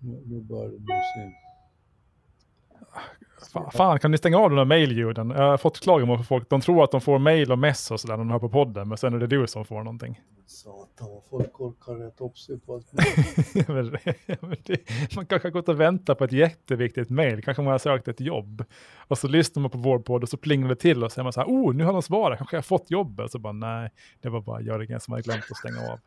Nu, 0.00 0.40
börjar 0.40 0.68
det 0.68 1.02
se. 1.14 1.32
Fan, 3.72 3.98
kan 3.98 4.10
ni 4.10 4.18
stänga 4.18 4.38
av 4.38 4.50
de 4.50 4.56
där 4.56 4.64
mejlljuden? 4.64 5.30
Jag 5.30 5.50
har 5.50 5.56
fått 5.56 5.80
klagomål 5.80 6.16
från 6.16 6.26
folk. 6.26 6.50
De 6.50 6.60
tror 6.60 6.84
att 6.84 6.90
de 6.90 7.00
får 7.00 7.18
mejl 7.18 7.52
och 7.52 7.58
mess 7.58 7.90
och 7.90 8.00
sådär 8.00 8.16
när 8.16 8.24
de 8.24 8.30
hör 8.30 8.38
på 8.38 8.48
podden, 8.48 8.88
men 8.88 8.98
sen 8.98 9.14
är 9.14 9.18
det 9.18 9.26
du 9.26 9.46
som 9.46 9.64
får 9.64 9.78
någonting. 9.78 10.20
Satan 10.46 11.08
vad 11.10 11.22
folk 11.30 11.60
orkar 11.60 11.94
rätta 11.94 12.24
upp 12.24 12.38
sig 12.38 12.60
på 12.60 12.74
allt. 12.74 12.92
man 15.16 15.26
kanske 15.26 15.48
har 15.48 15.50
gått 15.50 15.68
och 15.68 15.80
väntat 15.80 16.18
på 16.18 16.24
ett 16.24 16.32
jätteviktigt 16.32 17.10
mejl, 17.10 17.42
kanske 17.42 17.62
man 17.62 17.72
har 17.72 17.78
sökt 17.78 18.08
ett 18.08 18.20
jobb. 18.20 18.64
Och 19.08 19.18
så 19.18 19.28
lyssnar 19.28 19.60
man 19.60 19.70
på 19.70 19.78
vår 19.78 19.98
podd 19.98 20.22
och 20.22 20.28
så 20.28 20.36
plingar 20.36 20.68
det 20.68 20.76
till 20.76 21.04
och 21.04 21.12
så 21.12 21.20
är 21.20 21.22
man 21.22 21.32
så 21.32 21.40
här, 21.40 21.48
oh, 21.48 21.74
nu 21.74 21.84
har 21.84 21.92
de 21.92 22.02
svarat, 22.02 22.38
kanske 22.38 22.56
jag 22.56 22.62
har 22.62 22.62
fått 22.62 22.90
jobbet. 22.90 23.32
Så 23.32 23.38
bara, 23.38 23.52
nej, 23.52 23.90
det 24.20 24.28
var 24.28 24.40
bara 24.40 24.60
Jörgen 24.60 25.00
som 25.00 25.12
hade 25.12 25.22
glömt 25.22 25.44
att 25.50 25.56
stänga 25.56 25.92
av. 25.92 25.98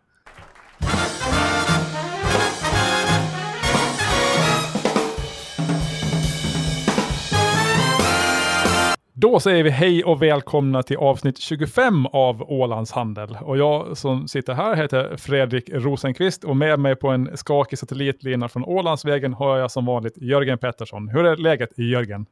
Då 9.24 9.40
säger 9.40 9.64
vi 9.64 9.70
hej 9.70 10.04
och 10.04 10.22
välkomna 10.22 10.84
till 10.84 10.98
avsnitt 10.98 11.38
25 11.38 12.06
av 12.06 12.52
Ålands 12.52 12.92
Handel. 12.92 13.38
Och 13.42 13.58
jag 13.58 13.98
som 13.98 14.28
sitter 14.28 14.54
här 14.54 14.76
heter 14.76 15.18
Fredrik 15.18 15.70
Rosenqvist 15.70 16.44
och 16.44 16.58
med 16.58 16.80
mig 16.80 16.96
på 16.96 17.08
en 17.08 17.38
skakig 17.38 17.80
satellitlina 17.80 18.50
från 18.50 18.66
Ålandsvägen 18.66 19.34
har 19.34 19.58
jag 19.58 19.72
som 19.72 19.86
vanligt 19.86 20.18
Jörgen 20.18 20.58
Pettersson. 20.58 21.08
Hur 21.08 21.26
är 21.26 21.38
läget 21.38 21.70
Jörgen? 21.78 22.26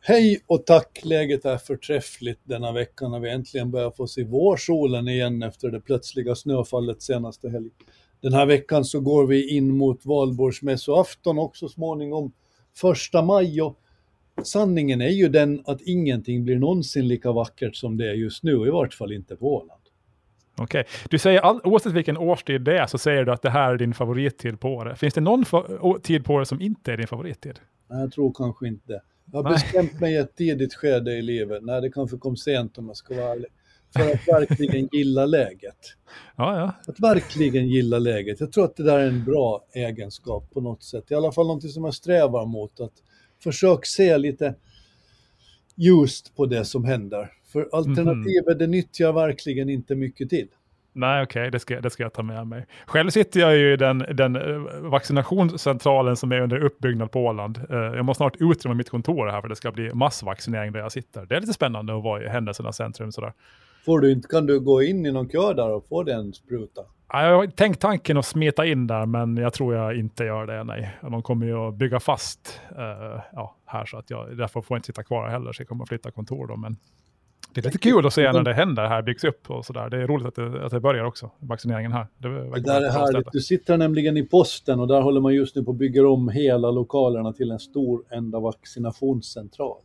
Hej 0.00 0.40
och 0.46 0.66
tack! 0.66 1.00
Läget 1.04 1.44
är 1.44 1.58
förträffligt 1.58 2.40
denna 2.44 2.72
vecka 2.72 3.08
när 3.08 3.20
vi 3.20 3.30
äntligen 3.30 3.70
börjar 3.70 3.90
få 3.90 4.06
se 4.06 4.24
vårsolen 4.24 5.08
igen 5.08 5.42
efter 5.42 5.70
det 5.70 5.80
plötsliga 5.80 6.34
snöfallet 6.34 7.02
senaste 7.02 7.48
helg. 7.50 7.70
Den 8.20 8.32
här 8.32 8.46
veckan 8.46 8.84
så 8.84 9.00
går 9.00 9.26
vi 9.26 9.56
in 9.56 9.76
mot 9.76 10.06
valborgsmässoafton 10.06 11.38
och 11.38 11.56
så 11.56 11.68
småningom 11.68 12.32
första 12.76 13.22
maj 13.22 13.62
och 13.62 13.78
sanningen 14.42 15.00
är 15.00 15.08
ju 15.08 15.28
den 15.28 15.62
att 15.66 15.80
ingenting 15.80 16.44
blir 16.44 16.58
någonsin 16.58 17.08
lika 17.08 17.32
vackert 17.32 17.76
som 17.76 17.96
det 17.96 18.10
är 18.10 18.14
just 18.14 18.42
nu, 18.42 18.52
i 18.66 18.70
vart 18.70 18.94
fall 18.94 19.12
inte 19.12 19.36
på 19.36 19.56
Åland. 19.56 19.80
Okej, 20.58 20.80
okay. 20.80 20.84
du 21.10 21.18
säger 21.18 21.40
all, 21.40 21.60
oavsett 21.64 21.92
vilken 21.92 22.16
årstid 22.16 22.62
det 22.62 22.78
är 22.78 22.86
så 22.86 22.98
säger 22.98 23.24
du 23.24 23.32
att 23.32 23.42
det 23.42 23.50
här 23.50 23.72
är 23.72 23.76
din 23.76 23.94
favorittid 23.94 24.60
på 24.60 24.68
året. 24.74 24.98
Finns 24.98 25.14
det 25.14 25.20
någon 25.20 25.44
tid 26.02 26.24
på 26.24 26.34
året 26.34 26.48
som 26.48 26.60
inte 26.60 26.92
är 26.92 26.96
din 26.96 27.06
favorittid? 27.06 27.60
Nej, 27.90 28.00
jag 28.00 28.12
tror 28.12 28.32
kanske 28.34 28.68
inte. 28.68 29.02
Jag 29.32 29.42
har 29.42 29.42
Nej. 29.42 29.52
bestämt 29.52 30.00
mig 30.00 30.14
i 30.14 30.16
ett 30.16 30.36
tidigt 30.36 30.74
skede 30.74 31.12
i 31.12 31.22
livet, 31.22 31.62
när 31.62 31.80
det 31.80 31.90
kanske 31.90 32.16
kom 32.16 32.36
sent 32.36 32.78
om 32.78 32.86
jag 32.86 32.96
ska 32.96 33.14
vara 33.14 33.32
ärlig, 33.32 33.50
för 33.96 34.00
att 34.00 34.28
verkligen 34.28 34.88
gilla 34.92 35.26
läget. 35.26 35.78
Ja, 36.36 36.58
ja. 36.58 36.92
Att 36.92 37.00
verkligen 37.00 37.68
gilla 37.68 37.98
läget. 37.98 38.40
Jag 38.40 38.52
tror 38.52 38.64
att 38.64 38.76
det 38.76 38.82
där 38.82 38.98
är 38.98 39.08
en 39.08 39.24
bra 39.24 39.64
egenskap 39.74 40.50
på 40.50 40.60
något 40.60 40.82
sätt. 40.82 41.10
I 41.10 41.14
alla 41.14 41.32
fall 41.32 41.46
någonting 41.46 41.70
som 41.70 41.84
jag 41.84 41.94
strävar 41.94 42.46
mot. 42.46 42.80
Att 42.80 42.92
försök 43.42 43.86
se 43.86 44.18
lite 44.18 44.54
just 45.74 46.36
på 46.36 46.46
det 46.46 46.64
som 46.64 46.84
händer. 46.84 47.32
För 47.52 47.68
alternativet, 47.72 48.46
mm. 48.46 48.58
det 48.58 48.66
nyttjar 48.66 49.12
verkligen 49.12 49.68
inte 49.68 49.94
mycket 49.94 50.30
till. 50.30 50.48
Nej, 50.92 51.22
okej, 51.22 51.40
okay, 51.40 51.50
det, 51.50 51.58
ska, 51.58 51.80
det 51.80 51.90
ska 51.90 52.02
jag 52.02 52.12
ta 52.12 52.22
med 52.22 52.46
mig. 52.46 52.66
Själv 52.86 53.10
sitter 53.10 53.40
jag 53.40 53.56
ju 53.56 53.72
i 53.72 53.76
den, 53.76 53.98
den 53.98 54.36
eh, 54.36 54.80
vaccinationscentralen 54.80 56.16
som 56.16 56.32
är 56.32 56.40
under 56.40 56.64
uppbyggnad 56.64 57.10
på 57.10 57.20
Åland. 57.20 57.60
Eh, 57.70 57.76
jag 57.76 58.04
måste 58.04 58.18
snart 58.18 58.36
utrymma 58.40 58.74
mitt 58.74 58.90
kontor 58.90 59.26
här 59.26 59.40
för 59.40 59.48
det 59.48 59.56
ska 59.56 59.72
bli 59.72 59.94
massvaccinering 59.94 60.72
där 60.72 60.80
jag 60.80 60.92
sitter. 60.92 61.26
Det 61.26 61.36
är 61.36 61.40
lite 61.40 61.52
spännande 61.52 61.96
att 61.96 62.02
vara 62.02 62.24
i 62.24 62.28
händelsernas 62.28 62.76
centrum 62.76 63.12
sådär. 63.12 63.32
Får 63.84 64.00
du 64.00 64.12
inte, 64.12 64.28
kan 64.28 64.46
du 64.46 64.60
gå 64.60 64.82
in 64.82 65.06
i 65.06 65.12
någon 65.12 65.28
kö 65.28 65.52
där 65.54 65.70
och 65.70 65.88
få 65.88 66.02
den 66.02 66.32
spruta? 66.32 66.82
Jag 67.12 67.36
har 67.36 67.46
tänkt 67.46 67.80
tanken 67.80 68.16
att 68.16 68.26
smeta 68.26 68.66
in 68.66 68.86
där, 68.86 69.06
men 69.06 69.36
jag 69.36 69.52
tror 69.52 69.74
jag 69.74 69.98
inte 69.98 70.24
gör 70.24 70.46
det. 70.46 70.64
Nej. 70.64 70.98
De 71.02 71.22
kommer 71.22 71.46
ju 71.46 71.68
att 71.68 71.74
bygga 71.74 72.00
fast 72.00 72.60
uh, 72.78 73.20
ja, 73.32 73.56
här, 73.66 73.84
så 73.86 73.98
att 73.98 74.10
jag 74.10 74.36
därför 74.36 74.60
får 74.60 74.74
jag 74.74 74.78
inte 74.78 74.86
sitta 74.86 75.02
kvar 75.02 75.28
heller, 75.28 75.52
så 75.52 75.60
jag 75.60 75.68
kommer 75.68 75.82
att 75.82 75.88
flytta 75.88 76.10
kontor 76.10 76.46
då. 76.46 76.56
Men 76.56 76.76
det 77.54 77.60
är 77.60 77.64
lite 77.64 77.78
kul 77.78 78.06
att 78.06 78.12
se 78.12 78.32
när 78.32 78.42
det 78.42 78.54
händer 78.54 78.86
här, 78.86 79.02
byggs 79.02 79.24
upp 79.24 79.50
och 79.50 79.64
sådär. 79.64 79.90
Det 79.90 80.02
är 80.02 80.06
roligt 80.06 80.26
att 80.26 80.34
det, 80.34 80.64
att 80.64 80.70
det 80.70 80.80
börjar 80.80 81.04
också, 81.04 81.30
vaccineringen 81.38 81.92
här. 81.92 82.06
Det, 82.18 82.28
det 82.28 82.60
där 82.60 82.82
är 82.82 82.90
härligt. 82.90 83.32
Du 83.32 83.40
sitter 83.40 83.76
nämligen 83.76 84.16
i 84.16 84.26
posten 84.26 84.80
och 84.80 84.88
där 84.88 85.00
håller 85.00 85.20
man 85.20 85.34
just 85.34 85.56
nu 85.56 85.64
på 85.64 85.70
att 85.70 85.76
bygga 85.76 86.08
om 86.08 86.28
hela 86.28 86.70
lokalerna 86.70 87.32
till 87.32 87.50
en 87.50 87.58
stor 87.58 88.04
enda 88.10 88.40
vaccinationscentral. 88.40 89.78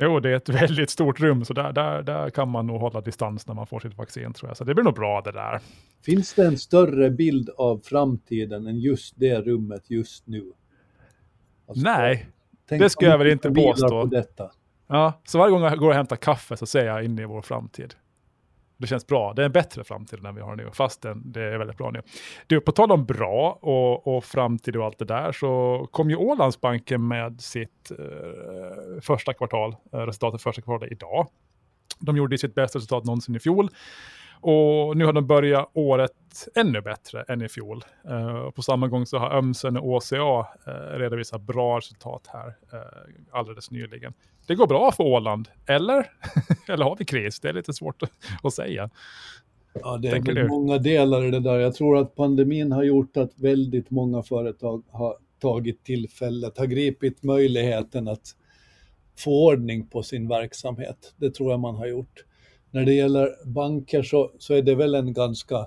Jo, 0.00 0.20
det 0.20 0.30
är 0.30 0.34
ett 0.34 0.48
väldigt 0.62 0.90
stort 0.90 1.20
rum, 1.20 1.44
så 1.44 1.52
där, 1.52 1.72
där, 1.72 2.02
där 2.02 2.30
kan 2.30 2.48
man 2.48 2.66
nog 2.66 2.80
hålla 2.80 3.00
distans 3.00 3.46
när 3.46 3.54
man 3.54 3.66
får 3.66 3.80
sitt 3.80 3.98
vaccin 3.98 4.32
tror 4.32 4.50
jag. 4.50 4.56
Så 4.56 4.64
det 4.64 4.74
blir 4.74 4.84
nog 4.84 4.94
bra 4.94 5.20
det 5.20 5.32
där. 5.32 5.60
Finns 6.04 6.34
det 6.34 6.46
en 6.46 6.58
större 6.58 7.10
bild 7.10 7.50
av 7.50 7.80
framtiden 7.84 8.66
än 8.66 8.78
just 8.78 9.14
det 9.16 9.40
rummet 9.40 9.90
just 9.90 10.26
nu? 10.26 10.52
Alltså, 11.68 11.84
Nej, 11.84 12.28
det 12.68 12.90
ska 12.90 13.06
jag 13.06 13.18
väl 13.18 13.26
inte 13.26 13.50
påstå. 13.50 13.88
På 13.88 14.04
detta. 14.04 14.50
Ja, 14.86 15.12
så 15.24 15.38
varje 15.38 15.50
gång 15.50 15.62
jag 15.62 15.78
går 15.78 15.88
och 15.88 15.94
hämtar 15.94 16.16
kaffe 16.16 16.56
så 16.56 16.66
ser 16.66 16.86
jag 16.86 17.04
in 17.04 17.18
i 17.18 17.24
vår 17.24 17.42
framtid. 17.42 17.94
Det 18.80 18.86
känns 18.86 19.06
bra. 19.06 19.32
Det 19.32 19.42
är 19.42 19.46
en 19.46 19.52
bättre 19.52 19.84
framtid 19.84 20.24
än 20.24 20.34
vi 20.34 20.40
har 20.40 20.56
nu, 20.56 20.70
fast 20.72 21.02
det 21.14 21.42
är 21.42 21.58
väldigt 21.58 21.76
bra 21.76 21.90
nu. 21.90 22.02
Du, 22.46 22.60
på 22.60 22.72
tal 22.72 22.92
om 22.92 23.04
bra 23.04 23.58
och, 23.60 24.16
och 24.16 24.24
framtid 24.24 24.76
och 24.76 24.84
allt 24.84 24.98
det 24.98 25.04
där, 25.04 25.32
så 25.32 25.88
kom 25.90 26.10
ju 26.10 26.16
Ålandsbanken 26.16 27.08
med 27.08 27.40
sitt 27.40 27.90
eh, 27.90 29.00
första 29.00 29.34
kvartal, 29.34 29.76
eh, 29.92 29.98
resultatet 29.98 30.42
första 30.42 30.62
kvartalet 30.62 30.92
idag. 30.92 31.26
De 31.98 32.16
gjorde 32.16 32.38
sitt 32.38 32.54
bästa 32.54 32.78
resultat 32.78 33.04
någonsin 33.04 33.36
i 33.36 33.38
fjol. 33.38 33.68
Och 34.40 34.96
nu 34.96 35.04
har 35.04 35.12
de 35.12 35.26
börjat 35.26 35.70
året 35.74 36.12
ännu 36.54 36.80
bättre 36.80 37.22
än 37.28 37.42
i 37.42 37.48
fjol. 37.48 37.84
Uh, 38.10 38.50
på 38.50 38.62
samma 38.62 38.88
gång 38.88 39.06
så 39.06 39.18
har 39.18 39.30
Ömsen 39.30 39.76
och 39.76 39.88
OCA 39.88 40.16
uh, 40.18 40.98
redovisat 40.98 41.42
bra 41.42 41.76
resultat 41.76 42.26
här 42.32 42.46
uh, 42.48 42.80
alldeles 43.30 43.70
nyligen. 43.70 44.12
Det 44.46 44.54
går 44.54 44.66
bra 44.66 44.92
för 44.92 45.04
Åland, 45.04 45.48
eller? 45.66 46.06
eller 46.68 46.84
har 46.84 46.96
vi 46.96 47.04
kris? 47.04 47.40
Det 47.40 47.48
är 47.48 47.52
lite 47.52 47.72
svårt 47.72 48.02
att 48.42 48.54
säga. 48.54 48.90
Ja, 49.72 49.96
det 49.96 50.08
är 50.08 50.20
väl 50.20 50.48
många 50.48 50.78
delar 50.78 51.24
i 51.24 51.30
det 51.30 51.40
där. 51.40 51.58
Jag 51.58 51.74
tror 51.74 51.98
att 51.98 52.14
pandemin 52.14 52.72
har 52.72 52.82
gjort 52.82 53.16
att 53.16 53.38
väldigt 53.38 53.90
många 53.90 54.22
företag 54.22 54.82
har 54.90 55.16
tagit 55.40 55.84
tillfället, 55.84 56.58
har 56.58 56.66
gripit 56.66 57.22
möjligheten 57.22 58.08
att 58.08 58.36
få 59.18 59.46
ordning 59.46 59.86
på 59.86 60.02
sin 60.02 60.28
verksamhet. 60.28 61.14
Det 61.16 61.30
tror 61.30 61.50
jag 61.50 61.60
man 61.60 61.74
har 61.74 61.86
gjort 61.86 62.24
när 62.70 62.84
det 62.84 62.92
gäller 62.92 63.46
banker 63.46 64.02
så, 64.02 64.30
så 64.38 64.54
är 64.54 64.62
det 64.62 64.74
väl 64.74 64.94
en 64.94 65.12
ganska 65.12 65.66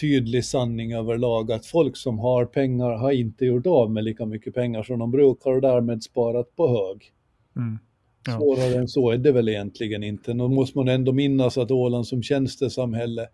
tydlig 0.00 0.44
sanning 0.44 0.92
överlag 0.92 1.52
att 1.52 1.66
folk 1.66 1.96
som 1.96 2.18
har 2.18 2.44
pengar 2.44 2.90
har 2.90 3.12
inte 3.12 3.44
gjort 3.44 3.66
av 3.66 3.90
med 3.90 4.04
lika 4.04 4.26
mycket 4.26 4.54
pengar 4.54 4.82
som 4.82 4.98
de 4.98 5.10
brukar 5.10 5.50
och 5.50 5.60
därmed 5.60 6.02
sparat 6.02 6.56
på 6.56 6.68
hög. 6.68 7.12
Mm. 7.56 7.78
Ja. 8.26 8.38
Svårare 8.38 8.78
än 8.78 8.88
så 8.88 9.10
är 9.10 9.18
det 9.18 9.32
väl 9.32 9.48
egentligen 9.48 10.02
inte. 10.02 10.34
Nu 10.34 10.48
måste 10.48 10.78
man 10.78 10.88
ändå 10.88 11.12
minnas 11.12 11.58
att 11.58 11.70
Åland 11.70 12.06
som 12.06 12.22
tjänstesamhälle 12.22 13.28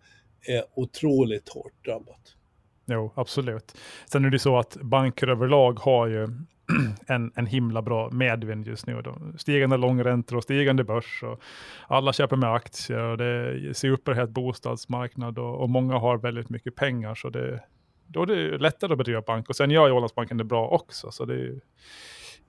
är 0.47 0.63
otroligt 0.75 1.49
hårt 1.49 1.85
drabbat. 1.85 2.35
Jo, 2.85 3.11
absolut. 3.15 3.77
Sen 4.05 4.25
är 4.25 4.29
det 4.29 4.39
så 4.39 4.57
att 4.57 4.77
banker 4.81 5.27
överlag 5.27 5.79
har 5.79 6.07
ju 6.07 6.27
en, 7.07 7.31
en 7.35 7.45
himla 7.45 7.81
bra 7.81 8.09
medvind 8.11 8.67
just 8.67 8.87
nu. 8.87 9.01
Då. 9.01 9.17
Stigande 9.37 9.77
långräntor 9.77 10.37
och 10.37 10.43
stigande 10.43 10.83
börs. 10.83 11.23
Och 11.23 11.41
alla 11.87 12.13
köper 12.13 12.35
med 12.35 12.53
aktier 12.53 13.03
och 13.03 13.17
det 13.17 13.25
är 13.25 13.73
superhett 13.73 14.29
bostadsmarknad 14.29 15.39
och, 15.39 15.61
och, 15.61 15.69
många 15.69 15.97
har 15.97 16.17
väldigt 16.17 16.49
mycket 16.49 16.75
pengar. 16.75 17.15
Så 17.15 17.29
det, 17.29 17.63
då 18.07 18.21
är 18.21 18.25
det 18.25 18.57
lättare 18.57 18.91
att 18.91 18.97
bedriva 18.97 19.21
bank. 19.21 19.49
Och 19.49 19.55
sen 19.55 19.71
gör 19.71 19.87
ju 19.87 19.93
Ålandsbanken 19.93 20.37
det 20.37 20.43
bra 20.43 20.67
också. 20.67 21.11
Så 21.11 21.25
det, 21.25 21.59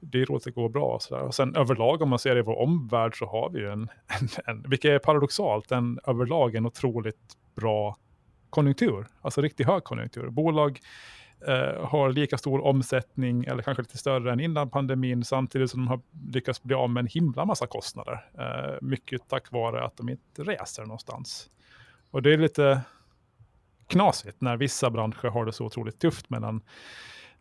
det 0.00 0.22
är 0.22 0.26
roligt 0.26 0.40
att 0.40 0.44
det 0.44 0.60
går 0.60 0.68
bra. 0.68 0.94
Och, 0.94 1.02
så 1.02 1.14
där. 1.14 1.22
och 1.22 1.34
sen 1.34 1.56
överlag 1.56 2.02
om 2.02 2.08
man 2.08 2.18
ser 2.18 2.34
det 2.34 2.38
i 2.38 2.42
vår 2.42 2.58
omvärld 2.58 3.18
så 3.18 3.26
har 3.26 3.50
vi 3.50 3.58
ju 3.58 3.70
en, 3.70 3.80
en, 4.20 4.28
en 4.46 4.70
vilket 4.70 4.90
är 4.90 4.98
paradoxalt, 4.98 5.72
en 5.72 5.98
överlag 6.06 6.54
en 6.54 6.66
otroligt 6.66 7.36
bra 7.54 7.96
konjunktur. 8.56 9.06
Alltså 9.22 9.40
riktigt 9.40 9.66
hög 9.66 9.84
konjunktur. 9.84 10.30
Bolag 10.30 10.80
eh, 11.46 11.86
har 11.88 12.12
lika 12.12 12.38
stor 12.38 12.64
omsättning 12.64 13.44
eller 13.44 13.62
kanske 13.62 13.82
lite 13.82 13.98
större 13.98 14.32
än 14.32 14.40
innan 14.40 14.70
pandemin 14.70 15.24
samtidigt 15.24 15.70
som 15.70 15.80
de 15.80 15.88
har 15.88 16.00
lyckats 16.32 16.62
bli 16.62 16.74
av 16.74 16.90
med 16.90 17.00
en 17.00 17.06
himla 17.06 17.44
massa 17.44 17.66
kostnader. 17.66 18.26
Eh, 18.38 18.74
mycket 18.80 19.28
tack 19.28 19.52
vare 19.52 19.84
att 19.84 19.96
de 19.96 20.08
inte 20.08 20.42
reser 20.42 20.82
någonstans. 20.82 21.50
Och 22.10 22.22
det 22.22 22.32
är 22.32 22.38
lite 22.38 22.80
knasigt 23.86 24.40
när 24.40 24.56
vissa 24.56 24.90
branscher 24.90 25.28
har 25.28 25.44
det 25.44 25.52
så 25.52 25.64
otroligt 25.64 25.98
tufft 25.98 26.30
medan 26.30 26.62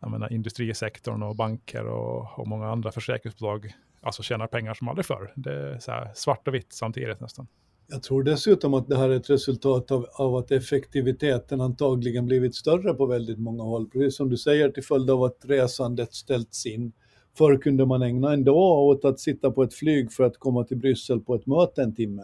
jag 0.00 0.10
menar, 0.10 0.32
industrisektorn 0.32 1.22
och 1.22 1.36
banker 1.36 1.86
och, 1.86 2.38
och 2.38 2.48
många 2.48 2.68
andra 2.70 2.92
försäkringsbolag 2.92 3.72
alltså 4.00 4.22
tjänar 4.22 4.46
pengar 4.46 4.74
som 4.74 4.88
aldrig 4.88 5.06
förr. 5.06 5.32
Det 5.36 5.52
är 5.52 5.78
så 5.78 6.08
svart 6.14 6.48
och 6.48 6.54
vitt 6.54 6.72
samtidigt 6.72 7.20
nästan. 7.20 7.46
Jag 7.88 8.02
tror 8.02 8.22
dessutom 8.22 8.74
att 8.74 8.88
det 8.88 8.96
här 8.96 9.08
är 9.08 9.16
ett 9.16 9.30
resultat 9.30 9.90
av, 9.90 10.06
av, 10.12 10.36
att 10.36 10.50
effektiviteten 10.50 11.60
antagligen 11.60 12.26
blivit 12.26 12.54
större 12.54 12.94
på 12.94 13.06
väldigt 13.06 13.38
många 13.38 13.62
håll. 13.62 13.90
Precis 13.90 14.16
som 14.16 14.28
du 14.28 14.36
säger, 14.36 14.70
till 14.70 14.84
följd 14.84 15.10
av 15.10 15.22
att 15.22 15.38
resandet 15.44 16.14
ställts 16.14 16.66
in. 16.66 16.92
Förr 17.38 17.58
kunde 17.58 17.86
man 17.86 18.02
ägna 18.02 18.32
en 18.32 18.44
dag 18.44 18.84
åt 18.84 19.04
att 19.04 19.20
sitta 19.20 19.50
på 19.50 19.62
ett 19.62 19.74
flyg 19.74 20.12
för 20.12 20.24
att 20.24 20.38
komma 20.38 20.64
till 20.64 20.76
Bryssel 20.76 21.20
på 21.20 21.34
ett 21.34 21.46
möte 21.46 21.82
en 21.82 21.94
timme. 21.94 22.22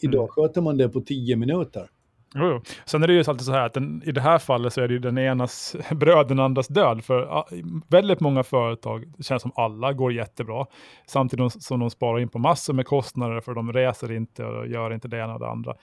Idag 0.00 0.22
mm. 0.22 0.28
sköter 0.28 0.60
man 0.60 0.76
det 0.76 0.88
på 0.88 1.00
tio 1.00 1.36
minuter. 1.36 1.90
Jo, 2.38 2.60
Sen 2.84 3.02
är 3.02 3.06
det 3.06 3.12
ju 3.12 3.18
alltid 3.18 3.46
så 3.46 3.52
här 3.52 3.66
att 3.66 3.74
den, 3.74 4.02
i 4.04 4.12
det 4.12 4.20
här 4.20 4.38
fallet 4.38 4.72
så 4.72 4.80
är 4.80 4.88
det 4.88 4.94
ju 4.94 5.00
den 5.00 5.18
enas 5.18 5.76
bröd, 5.90 6.28
den 6.28 6.40
andras 6.40 6.68
död. 6.68 7.04
För 7.04 7.44
väldigt 7.90 8.20
många 8.20 8.42
företag, 8.42 9.04
det 9.16 9.22
känns 9.22 9.42
som 9.42 9.52
alla, 9.54 9.92
går 9.92 10.12
jättebra. 10.12 10.66
Samtidigt 11.06 11.62
som 11.62 11.80
de 11.80 11.90
sparar 11.90 12.20
in 12.20 12.28
på 12.28 12.38
massor 12.38 12.74
med 12.74 12.86
kostnader 12.86 13.40
för 13.40 13.54
de 13.54 13.72
reser 13.72 14.12
inte 14.12 14.44
och 14.44 14.66
gör 14.66 14.92
inte 14.92 15.08
det 15.08 15.18
ena 15.18 15.34
och 15.34 15.40
det 15.40 15.48
andra. 15.48 15.74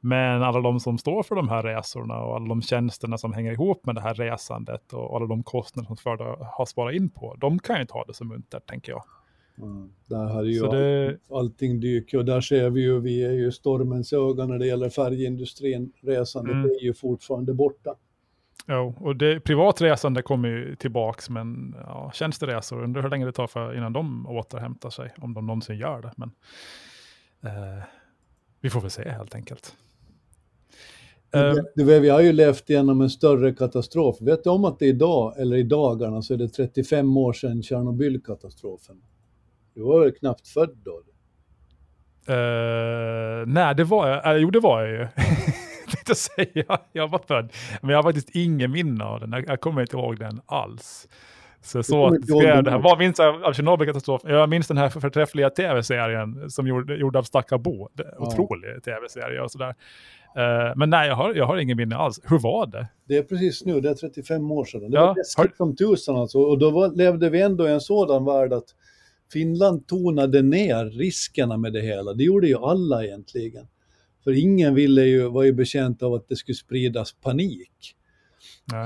Men 0.00 0.42
alla 0.42 0.60
de 0.60 0.80
som 0.80 0.98
står 0.98 1.22
för 1.22 1.34
de 1.34 1.48
här 1.48 1.62
resorna 1.62 2.18
och 2.22 2.36
alla 2.36 2.48
de 2.48 2.62
tjänsterna 2.62 3.18
som 3.18 3.32
hänger 3.32 3.52
ihop 3.52 3.86
med 3.86 3.94
det 3.94 4.00
här 4.00 4.14
resandet 4.14 4.92
och 4.92 5.16
alla 5.16 5.26
de 5.26 5.42
kostnader 5.42 5.86
som 5.86 5.96
företag 5.96 6.36
har 6.40 6.66
sparat 6.66 6.94
in 6.94 7.10
på, 7.10 7.34
de 7.38 7.58
kan 7.58 7.78
ju 7.78 7.86
ta 7.86 8.04
det 8.04 8.14
som 8.14 8.28
muntert, 8.28 8.66
tänker 8.66 8.92
jag. 8.92 9.02
Mm. 9.58 9.92
Där 10.06 10.24
hade 10.24 10.48
ju 10.48 10.60
det... 10.60 11.18
allting 11.30 11.80
dykt 11.80 12.14
och 12.14 12.24
där 12.24 12.40
ser 12.40 12.70
vi 12.70 12.80
ju, 12.80 13.00
vi 13.00 13.24
är 13.24 13.32
ju 13.32 13.52
stormens 13.52 14.12
öga 14.12 14.46
när 14.46 14.58
det 14.58 14.66
gäller 14.66 14.88
färgindustrin. 14.88 15.92
Resandet 16.02 16.54
mm. 16.54 16.70
är 16.70 16.84
ju 16.84 16.94
fortfarande 16.94 17.54
borta. 17.54 17.94
Ja, 18.66 18.94
och 18.96 19.16
det, 19.16 19.40
privatresande 19.40 20.22
kommer 20.22 20.48
ju 20.48 20.76
tillbaks, 20.76 21.30
men 21.30 21.74
ja, 21.78 22.10
tjänsteresor, 22.14 22.82
undrar 22.82 23.02
hur 23.02 23.10
länge 23.10 23.26
det 23.26 23.32
tar 23.32 23.46
för, 23.46 23.76
innan 23.76 23.92
de 23.92 24.26
återhämtar 24.26 24.90
sig, 24.90 25.14
om 25.18 25.34
de 25.34 25.46
någonsin 25.46 25.78
gör 25.78 26.02
det. 26.02 26.12
Men 26.16 26.30
eh, 27.42 27.84
vi 28.60 28.70
får 28.70 28.80
väl 28.80 28.90
se 28.90 29.08
helt 29.08 29.34
enkelt. 29.34 29.76
Uh, 31.36 31.62
vi 32.00 32.08
har 32.08 32.20
ju 32.20 32.32
levt 32.32 32.70
igenom 32.70 33.00
en 33.00 33.10
större 33.10 33.54
katastrof. 33.54 34.16
Vet 34.20 34.44
du 34.44 34.50
om 34.50 34.64
att 34.64 34.78
det 34.78 34.86
idag, 34.86 35.40
eller 35.40 35.56
i 35.56 35.62
dagarna, 35.62 36.22
så 36.22 36.34
är 36.34 36.38
det 36.38 36.48
35 36.48 37.16
år 37.16 37.32
sedan 37.32 37.62
Tjernobylkatastrofen? 37.62 38.96
Du 39.80 39.84
var 39.86 40.00
väl 40.00 40.12
knappt 40.12 40.48
född 40.48 40.76
då? 40.84 41.02
Uh, 42.34 43.46
nej, 43.46 43.74
det 43.74 43.84
var 43.84 44.08
jag. 44.08 44.34
Uh, 44.34 44.42
jo, 44.42 44.50
det 44.50 44.60
var 44.60 44.82
jag 44.82 44.90
ju. 44.90 45.08
tänkte 45.90 46.14
säga. 46.14 46.78
Jag 46.92 47.08
var 47.08 47.20
född. 47.28 47.52
Men 47.80 47.90
jag 47.90 47.98
har 47.98 48.02
faktiskt 48.02 48.30
ingen 48.30 48.72
minne 48.72 49.04
av 49.04 49.20
den. 49.20 49.32
Jag, 49.32 49.48
jag 49.48 49.60
kommer 49.60 49.80
inte 49.80 49.96
ihåg 49.96 50.18
den 50.18 50.40
alls. 50.46 51.08
Så, 51.62 51.82
så 51.82 52.16
skrev 52.22 52.64
det 52.64 52.70
här. 52.70 52.78
Vad 52.78 52.98
minns 52.98 53.18
jag 53.18 53.44
av 53.44 53.52
Tjernobylkatastrofen? 53.52 54.30
Jag 54.30 54.48
minns 54.48 54.68
den 54.68 54.76
här 54.76 54.88
förträffliga 54.88 55.50
tv-serien 55.50 56.50
som 56.50 56.66
gjorde, 56.66 56.94
gjorde 56.94 57.18
av 57.18 57.22
Stakka 57.22 57.58
Bo. 57.58 57.88
Ja. 57.96 58.04
Otrolig 58.18 58.82
tv-serie 58.84 59.40
och 59.40 59.50
sådär. 59.50 59.74
Uh, 60.36 60.72
men 60.76 60.90
nej, 60.90 61.08
jag 61.08 61.16
har, 61.16 61.34
jag 61.34 61.46
har 61.46 61.56
ingen 61.56 61.76
minne 61.76 61.96
alls. 61.96 62.20
Hur 62.24 62.38
var 62.38 62.66
det? 62.66 62.86
Det 63.08 63.16
är 63.16 63.22
precis 63.22 63.64
nu, 63.64 63.80
det 63.80 63.90
är 63.90 63.94
35 63.94 64.50
år 64.50 64.64
sedan. 64.64 64.90
Det 64.90 64.96
ja, 64.96 65.06
var 65.06 65.14
läskigt 65.16 65.58
har... 65.58 65.66
som 65.66 65.76
tusan 65.76 66.16
alltså. 66.16 66.38
Och 66.38 66.58
då 66.58 66.70
var, 66.70 66.88
levde 66.88 67.30
vi 67.30 67.40
ändå 67.40 67.68
i 67.68 67.72
en 67.72 67.80
sådan 67.80 68.24
värld 68.24 68.52
att 68.52 68.74
Finland 69.32 69.86
tonade 69.86 70.42
ner 70.42 70.84
riskerna 70.84 71.56
med 71.56 71.72
det 71.72 71.80
hela. 71.80 72.14
Det 72.14 72.24
gjorde 72.24 72.48
ju 72.48 72.56
alla 72.56 73.04
egentligen. 73.04 73.66
För 74.24 74.32
ingen 74.32 74.74
ville 74.74 75.04
ju, 75.04 75.28
var 75.28 75.42
ju 75.42 75.52
bekänt 75.52 76.02
av 76.02 76.14
att 76.14 76.28
det 76.28 76.36
skulle 76.36 76.56
spridas 76.56 77.12
panik. 77.12 77.94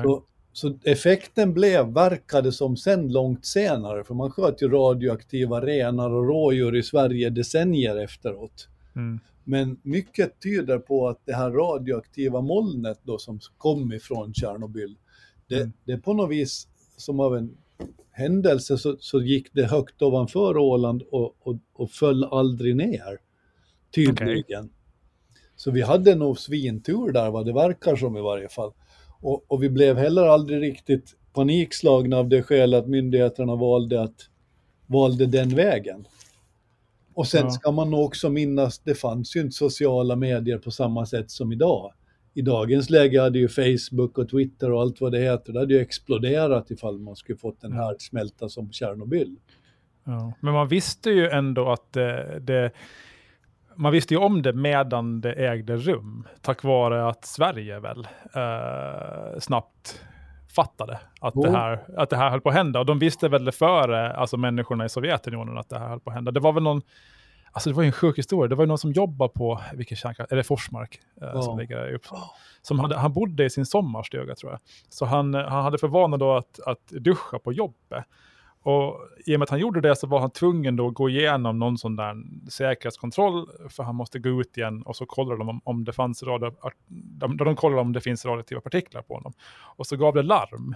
Så, 0.02 0.25
så, 0.52 0.79
effekten 0.85 1.55
blev, 1.55 1.87
verkade 1.87 2.52
som 2.52 2.76
sen 2.76 3.12
långt 3.12 3.46
senare, 3.46 4.05
för 4.05 4.14
man 4.14 4.31
sköt 4.31 4.62
ju 4.62 4.69
radioaktiva 4.69 5.61
renar 5.61 6.11
och 6.11 6.26
rådjur 6.26 6.76
i 6.76 6.82
Sverige 6.82 7.31
decennier 7.31 7.97
efteråt. 7.97 8.69
Mm. 8.97 9.20
Men 9.44 9.76
mycket 9.82 10.40
tyder 10.40 10.79
på 10.79 11.08
att 11.08 11.20
det 11.25 11.35
här 11.35 11.50
radioaktiva 11.50 12.40
molnet 12.40 13.00
då 13.02 13.19
som 13.19 13.40
kom 13.58 13.93
ifrån 13.93 14.35
Tjernobyl, 14.35 14.97
det, 15.49 15.56
mm. 15.56 15.73
det 15.85 15.93
är 15.93 15.99
på 15.99 16.14
något 16.14 16.31
vis 16.31 16.69
som 16.97 17.20
av 17.20 17.37
en 17.37 17.56
händelse 18.11 18.79
så, 18.79 18.97
så 19.01 19.23
gick 19.23 19.55
det 19.55 19.65
högt 19.65 20.03
ovanför 20.03 20.57
Åland 20.57 21.03
och, 21.03 21.37
och, 21.41 21.57
och 21.73 21.91
föll 21.91 22.25
aldrig 22.25 22.77
ner. 22.77 23.19
Tydligen. 23.95 24.65
Okay. 24.65 24.71
Så 25.57 25.71
vi 25.71 25.83
hade 25.83 26.15
nog 26.15 26.39
svintur 26.39 27.13
där 27.13 27.31
vad 27.31 27.47
det 27.47 27.53
verkar 27.53 27.97
som 27.97 28.17
i 28.17 28.21
varje 28.21 28.49
fall. 28.49 28.73
Och, 29.21 29.45
och, 29.49 29.63
vi 29.63 29.71
blev 29.71 29.97
heller 29.97 30.23
aldrig 30.23 30.63
riktigt 30.63 31.17
panikslagna 31.33 32.17
av 32.17 32.29
det 32.29 32.43
skäl 32.43 32.75
att 32.75 32.89
myndigheterna 32.89 33.57
valde, 33.57 34.03
att, 34.03 34.29
valde 34.87 35.27
den 35.27 35.49
vägen. 35.49 36.07
Och 37.15 37.27
sen 37.27 37.45
ja. 37.45 37.51
ska 37.51 37.73
man 37.73 37.91
nog 37.91 38.05
också 38.05 38.31
minnas, 38.31 38.79
det 38.79 38.95
fanns 38.95 39.37
ju 39.37 39.41
inte 39.41 39.57
sociala 39.57 40.17
medier 40.17 40.59
på 40.59 40.71
samma 40.71 41.07
sätt 41.07 41.31
som 41.31 41.53
idag 41.53 41.93
i 42.35 42.43
dagens 42.43 42.91
läge 42.91 43.21
hade 43.21 43.39
ju 43.39 43.49
Facebook 43.49 44.19
och 44.19 44.29
Twitter 44.29 44.73
och 44.73 44.81
allt 44.81 45.01
vad 45.01 45.13
det 45.13 45.19
heter, 45.19 45.53
det 45.53 45.59
hade 45.59 45.75
ju 45.75 45.81
exploderat 45.81 46.71
ifall 46.71 46.99
man 46.99 47.17
skulle 47.17 47.39
fått 47.39 47.65
en 47.65 47.73
härdsmälta 47.73 48.49
som 48.49 48.73
Tjernobyl. 48.73 49.37
Ja, 50.05 50.33
men 50.41 50.55
man 50.55 50.69
visste 50.69 51.11
ju 51.11 51.29
ändå 51.29 51.73
att 51.73 51.93
det, 51.93 52.39
det, 52.41 52.71
man 53.77 53.93
visste 53.93 54.15
ju 54.15 54.21
om 54.21 54.43
det 54.43 54.53
medan 54.53 55.21
det 55.21 55.33
ägde 55.33 55.77
rum, 55.77 56.29
tack 56.41 56.65
vare 56.65 57.09
att 57.09 57.25
Sverige 57.25 57.81
väl 57.81 58.09
eh, 58.35 59.39
snabbt 59.39 60.01
fattade 60.57 60.99
att, 61.21 61.35
oh. 61.35 61.43
det 61.43 61.51
här, 61.51 61.85
att 61.97 62.11
det 62.11 62.17
här 62.17 62.31
höll 62.31 62.41
på 62.41 62.49
att 62.49 62.55
hända. 62.55 62.81
Och 62.81 62.87
de 62.87 62.99
visste 62.99 63.29
väl 63.29 63.53
före 63.53 64.13
alltså 64.13 64.37
människorna 64.37 64.85
i 64.85 64.89
Sovjetunionen 64.89 65.59
att 65.59 65.69
det 65.69 65.79
här 65.79 65.89
höll 65.89 66.01
på 66.01 66.11
att 66.11 66.17
hända. 66.17 66.33
Det 66.33 66.41
var 66.41 66.53
väl 66.53 66.63
någon 66.63 66.83
Alltså 67.55 67.71
det 67.71 67.77
var 67.77 67.83
ju 67.83 67.87
en 67.87 67.93
sjuk 67.93 68.19
historia. 68.19 68.49
Det 68.49 68.55
var 68.55 68.67
någon 68.67 68.79
som 68.79 68.93
jobbar 68.93 69.29
på, 69.29 69.61
vilken 69.75 69.97
kärnkraft, 69.97 70.33
är 70.33 70.37
det 70.37 70.45
Forsmark 70.45 71.01
eh, 71.23 71.29
ja. 71.35 71.43
som 71.43 71.59
ligger 71.59 71.91
i 71.91 71.95
Uppsala. 71.95 72.23
Som 72.62 72.79
hade, 72.79 72.97
han 72.97 73.12
bodde 73.12 73.45
i 73.45 73.51
sin 73.51 73.67
sommarstuga 73.67 74.35
tror 74.35 74.53
jag. 74.53 74.61
Så 74.89 75.05
han, 75.05 75.35
han 75.35 75.65
hade 75.65 75.79
för 75.79 75.89
vana 75.89 76.17
då 76.17 76.37
att, 76.37 76.61
att 76.67 76.87
duscha 76.87 77.39
på 77.39 77.53
jobbet. 77.53 78.05
Och 78.62 79.01
i 79.27 79.35
och 79.35 79.39
med 79.39 79.43
att 79.43 79.51
han 79.51 79.59
gjorde 79.59 79.81
det 79.81 79.97
så 79.97 80.06
var 80.06 80.21
han 80.21 80.31
tvungen 80.31 80.77
då 80.77 80.89
att 80.89 80.95
gå 80.95 81.09
igenom 81.09 81.59
någon 81.59 81.79
sån 81.79 81.97
där 81.97 82.17
säkerhetskontroll, 82.51 83.47
för 83.69 83.83
han 83.83 83.95
måste 83.95 84.19
gå 84.19 84.41
ut 84.41 84.57
igen 84.57 84.83
och 84.83 84.97
så 84.97 85.07
kollar 85.07 85.37
de 85.37 85.49
om, 85.49 85.61
om 85.65 85.85
det 85.85 85.93
fanns 85.93 86.23
radio, 86.23 86.55
de, 86.89 87.37
de 87.37 87.57
kollar 87.57 87.79
om 87.79 87.93
det 87.93 88.00
finns 88.00 88.25
radioaktiva 88.25 88.61
partiklar 88.61 89.03
på 89.03 89.15
honom. 89.15 89.33
Och 89.77 89.87
så 89.87 89.97
gav 89.97 90.15
det 90.15 90.23
larm. 90.23 90.75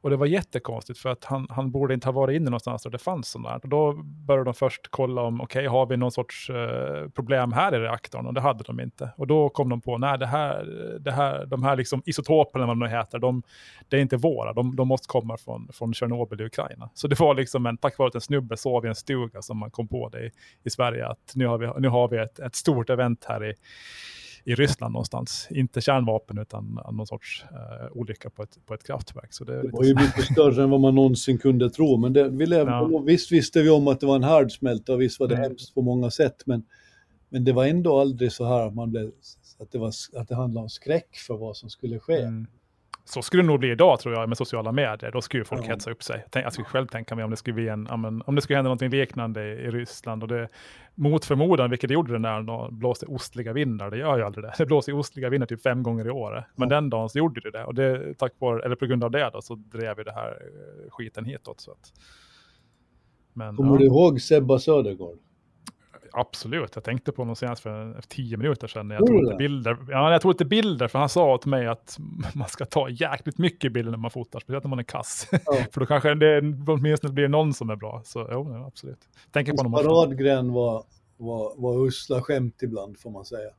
Och 0.00 0.10
det 0.10 0.16
var 0.16 0.26
jättekonstigt 0.26 0.98
för 0.98 1.08
att 1.08 1.24
han, 1.24 1.46
han 1.50 1.70
borde 1.70 1.94
inte 1.94 2.08
ha 2.08 2.12
varit 2.12 2.36
inne 2.36 2.44
någonstans 2.44 2.82
där 2.82 2.90
det 2.90 2.98
fanns 2.98 3.28
sådana 3.28 3.48
här. 3.48 3.60
Och 3.62 3.68
då 3.68 3.92
började 4.02 4.44
de 4.44 4.54
först 4.54 4.88
kolla 4.90 5.22
om, 5.22 5.40
okej, 5.40 5.60
okay, 5.60 5.68
har 5.68 5.86
vi 5.86 5.96
någon 5.96 6.12
sorts 6.12 6.50
eh, 6.50 7.08
problem 7.08 7.52
här 7.52 7.74
i 7.74 7.78
reaktorn? 7.78 8.26
Och 8.26 8.34
det 8.34 8.40
hade 8.40 8.64
de 8.64 8.80
inte. 8.80 9.10
Och 9.16 9.26
då 9.26 9.48
kom 9.48 9.68
de 9.68 9.80
på, 9.80 9.98
nej, 9.98 10.18
det 10.18 10.26
här, 10.26 10.64
det 11.00 11.12
här, 11.12 11.46
de 11.46 11.62
här 11.62 11.76
liksom 11.76 12.02
isotoperna, 12.06 12.66
vad 12.66 12.80
de 12.80 12.88
heter, 12.88 13.18
de, 13.18 13.42
det 13.88 13.96
är 13.96 14.00
inte 14.00 14.16
våra, 14.16 14.52
de, 14.52 14.76
de 14.76 14.88
måste 14.88 15.08
komma 15.08 15.36
från, 15.36 15.68
från 15.72 15.94
Tjernobyl 15.94 16.40
i 16.40 16.44
Ukraina. 16.44 16.90
Så 16.94 17.08
det 17.08 17.20
var 17.20 17.34
liksom 17.34 17.66
en, 17.66 17.76
tack 17.76 17.98
vare 17.98 18.08
att 18.08 18.14
en 18.14 18.20
snubbe 18.20 18.56
sov 18.56 18.84
i 18.84 18.88
en 18.88 18.94
stuga 18.94 19.42
som 19.42 19.58
man 19.58 19.70
kom 19.70 19.88
på 19.88 20.08
det 20.08 20.26
i, 20.26 20.30
i 20.64 20.70
Sverige, 20.70 21.06
att 21.06 21.32
nu 21.34 21.46
har 21.46 21.58
vi, 21.58 21.70
nu 21.78 21.88
har 21.88 22.08
vi 22.08 22.18
ett, 22.18 22.38
ett 22.38 22.54
stort 22.54 22.90
event 22.90 23.24
här 23.28 23.44
i 23.44 23.54
i 24.46 24.54
Ryssland 24.54 24.92
någonstans. 24.92 25.48
Inte 25.50 25.80
kärnvapen 25.80 26.38
utan 26.38 26.80
någon 26.92 27.06
sorts 27.06 27.44
uh, 27.52 27.96
olycka 27.96 28.30
på 28.30 28.42
ett, 28.42 28.66
på 28.66 28.74
ett 28.74 28.86
kraftverk. 28.86 29.32
Så 29.32 29.44
det, 29.44 29.62
det 29.62 29.68
var 29.68 29.84
ju 29.84 29.94
mycket 29.94 30.24
större 30.24 30.62
än 30.62 30.70
vad 30.70 30.80
man 30.80 30.94
någonsin 30.94 31.38
kunde 31.38 31.70
tro. 31.70 31.96
Men 31.96 32.12
det, 32.12 32.28
vi 32.28 32.46
levde, 32.46 32.72
ja. 32.72 32.98
visst 32.98 33.32
visste 33.32 33.62
vi 33.62 33.70
om 33.70 33.88
att 33.88 34.00
det 34.00 34.06
var 34.06 34.16
en 34.16 34.22
härdsmälta 34.22 34.92
och 34.92 35.00
visst 35.00 35.20
var 35.20 35.28
det 35.28 35.34
mm. 35.34 35.48
hemskt 35.48 35.74
på 35.74 35.82
många 35.82 36.10
sätt. 36.10 36.42
Men, 36.46 36.64
men 37.28 37.44
det 37.44 37.52
var 37.52 37.66
ändå 37.66 38.00
aldrig 38.00 38.32
så 38.32 38.44
här 38.44 38.66
att, 38.66 38.74
man 38.74 38.90
blev, 38.90 39.10
att, 39.58 39.72
det, 39.72 39.78
var, 39.78 39.92
att 40.14 40.28
det 40.28 40.34
handlade 40.34 40.62
om 40.62 40.68
skräck 40.68 41.16
för 41.16 41.36
vad 41.36 41.56
som 41.56 41.70
skulle 41.70 41.98
ske. 41.98 42.20
Mm 42.20 42.46
så 43.08 43.22
skulle 43.22 43.42
det 43.42 43.46
nog 43.46 43.60
bli 43.60 43.70
idag 43.70 44.00
tror 44.00 44.14
jag 44.14 44.28
med 44.28 44.38
sociala 44.38 44.72
medier. 44.72 45.10
Då 45.12 45.20
skulle 45.20 45.44
folk 45.44 45.64
ja. 45.64 45.68
hetsa 45.68 45.90
upp 45.90 46.02
sig. 46.02 46.24
Jag 46.32 46.52
skulle 46.52 46.66
själv 46.66 46.86
tänka 46.86 47.14
mig 47.14 47.24
om 47.24 47.30
det 47.30 47.36
skulle, 47.36 47.54
bli 47.54 47.68
en, 47.68 47.86
om 48.26 48.34
det 48.34 48.42
skulle 48.42 48.56
hända 48.56 48.70
något 48.70 48.80
liknande 48.80 49.42
i 49.42 49.70
Ryssland. 49.70 50.22
Och 50.22 50.28
det, 50.28 50.48
mot 50.94 51.24
förmodan, 51.24 51.70
vilket 51.70 51.88
det 51.88 51.94
gjorde 51.94 52.12
det 52.12 52.18
när 52.18 52.42
det 52.42 52.72
blåste 52.72 53.06
ostliga 53.06 53.52
vindar, 53.52 53.90
det 53.90 53.96
gör 53.96 54.18
ju 54.18 54.24
aldrig 54.24 54.44
det. 54.44 54.54
Det 54.58 54.66
blåser 54.66 54.94
ostliga 54.94 55.28
vindar 55.28 55.46
typ 55.46 55.62
fem 55.62 55.82
gånger 55.82 56.06
i 56.06 56.10
år. 56.10 56.44
Men 56.54 56.68
ja. 56.68 56.76
den 56.76 56.90
dagen 56.90 57.08
så 57.08 57.18
gjorde 57.18 57.40
det 57.40 57.50
det. 57.50 57.64
Och 57.64 57.74
det, 57.74 58.14
tack 58.18 58.32
vare, 58.38 58.64
eller 58.64 58.76
på 58.76 58.86
grund 58.86 59.04
av 59.04 59.10
det 59.10 59.30
då, 59.32 59.42
så 59.42 59.54
drev 59.54 59.98
ju 59.98 60.04
det 60.04 60.12
här 60.12 60.30
eh, 60.30 60.90
skiten 60.90 61.24
hitåt. 61.24 61.60
Så 61.60 61.70
att, 61.70 61.92
men, 63.32 63.56
Kommer 63.56 63.72
ja. 63.72 63.78
du 63.78 63.86
ihåg 63.86 64.20
Sebba 64.20 64.58
Södergård? 64.58 65.18
Absolut, 66.18 66.70
jag 66.74 66.84
tänkte 66.84 67.12
på 67.12 67.22
honom 67.22 67.36
senast 67.36 67.62
för 67.62 68.00
tio 68.08 68.36
minuter 68.36 68.68
sedan. 68.68 68.90
Jag 68.90 69.06
tog, 69.06 69.22
lite 69.22 69.36
bilder. 69.36 69.76
Ja, 69.88 70.12
jag 70.12 70.22
tog 70.22 70.32
lite 70.32 70.44
bilder, 70.44 70.88
för 70.88 70.98
han 70.98 71.08
sa 71.08 71.38
till 71.38 71.50
mig 71.50 71.66
att 71.66 71.98
man 72.34 72.48
ska 72.48 72.64
ta 72.64 72.88
jäkligt 72.88 73.38
mycket 73.38 73.72
bilder 73.72 73.90
när 73.90 73.98
man 73.98 74.10
fotar, 74.10 74.40
speciellt 74.40 74.64
när 74.64 74.68
man 74.68 74.78
är 74.78 74.82
kass. 74.82 75.28
Ja. 75.30 75.38
för 75.72 75.80
då 75.80 75.86
kanske 75.86 76.14
det 76.14 76.38
åtminstone 76.66 77.12
blir 77.12 77.28
någon 77.28 77.54
som 77.54 77.70
är 77.70 77.76
bra. 77.76 78.02
Så 78.04 78.28
jo, 78.32 78.64
absolut. 78.66 78.98
Tänker 79.32 79.52
på 79.52 79.62
honom 79.62 79.72
paradgren 79.72 80.52
var, 80.52 80.84
var, 81.16 81.52
var 81.56 81.86
usla 81.86 82.22
skämt 82.22 82.62
ibland, 82.62 82.98
får 82.98 83.10
man 83.10 83.24
säga. 83.24 83.50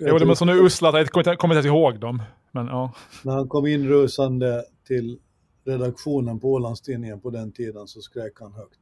Jo, 0.00 0.18
de 0.18 0.30
är 0.30 0.34
så 0.34 0.44
nu 0.44 0.52
usla 0.52 0.88
att 0.88 0.94
jag 0.94 1.38
kommer 1.38 1.54
inte 1.54 1.54
ens 1.54 1.66
ihåg 1.66 2.00
dem. 2.00 2.22
Men, 2.52 2.66
ja. 2.66 2.92
När 3.24 3.32
han 3.32 3.48
kom 3.48 3.66
in 3.66 3.88
rusande 3.88 4.64
till 4.86 5.18
redaktionen 5.64 6.40
på 6.40 6.52
Ålandstidningen 6.52 7.20
på 7.20 7.30
den 7.30 7.52
tiden 7.52 7.86
så 7.86 8.00
skrek 8.00 8.32
han 8.40 8.52
högt. 8.52 8.80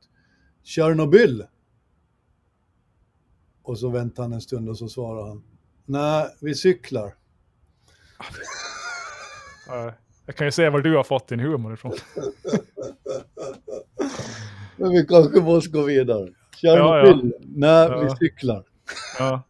Tjernobyl! 0.63 1.45
Och 3.67 3.79
så 3.79 3.89
väntar 3.89 4.23
han 4.23 4.33
en 4.33 4.41
stund 4.41 4.69
och 4.69 4.79
så 4.79 4.89
svarar 4.89 5.29
han. 5.29 5.43
Nej, 5.85 6.27
vi 6.41 6.55
cyklar. 6.55 7.15
Jag 10.27 10.37
kan 10.37 10.47
ju 10.47 10.51
se 10.51 10.69
var 10.69 10.81
du 10.81 10.97
har 10.97 11.05
fått 11.05 11.29
din 11.29 11.41
humor 11.41 11.75
ifrån. 11.75 11.93
Men 14.77 14.91
vi 14.91 15.07
kanske 15.07 15.41
måste 15.41 15.71
gå 15.71 15.83
vidare. 15.83 16.29
Kör 16.57 16.77
ja, 16.77 17.07
ja. 17.07 17.21
Nej, 17.41 17.89
ja. 17.89 18.01
vi 18.01 18.11
cyklar. 18.17 18.65
Ja. 19.19 19.43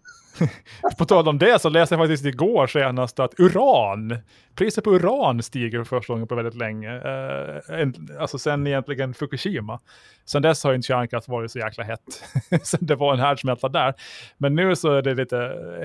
på 0.98 1.04
tal 1.04 1.28
om 1.28 1.38
det 1.38 1.60
så 1.62 1.68
läste 1.68 1.94
jag 1.94 2.02
faktiskt 2.02 2.24
igår 2.24 2.66
senast 2.66 3.20
att 3.20 3.40
uran, 3.40 4.18
priset 4.54 4.84
på 4.84 4.90
uran 4.90 5.42
stiger 5.42 5.78
för 5.78 5.96
första 5.96 6.12
gången 6.12 6.28
på 6.28 6.34
väldigt 6.34 6.54
länge. 6.54 6.96
Eh, 6.96 7.88
alltså 8.20 8.38
sen 8.38 8.66
egentligen 8.66 9.14
Fukushima. 9.14 9.80
Sen 10.24 10.42
dess 10.42 10.64
har 10.64 10.74
inte 10.74 10.86
kärnkraft 10.86 11.28
varit 11.28 11.50
så 11.50 11.58
jäkla 11.58 11.84
hett. 11.84 12.22
sen 12.62 12.80
det 12.82 12.94
var 12.94 13.14
en 13.14 13.20
härdsmälta 13.20 13.68
där. 13.68 13.94
Men 14.38 14.54
nu 14.54 14.76
så 14.76 14.92
är 14.92 15.02
det 15.02 15.14
lite 15.14 15.36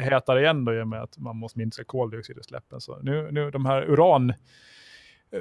hetare 0.01 0.41
igen 0.41 0.65
då 0.65 0.73
i 0.73 0.81
och 0.81 0.87
med 0.87 1.01
att 1.01 1.17
man 1.17 1.37
måste 1.37 1.59
minska 1.59 1.83
koldioxidutsläppen. 1.83 2.81
Så 2.81 2.99
nu, 3.01 3.31
nu 3.31 3.51
de 3.51 3.65
här 3.65 3.81
uran 3.81 4.33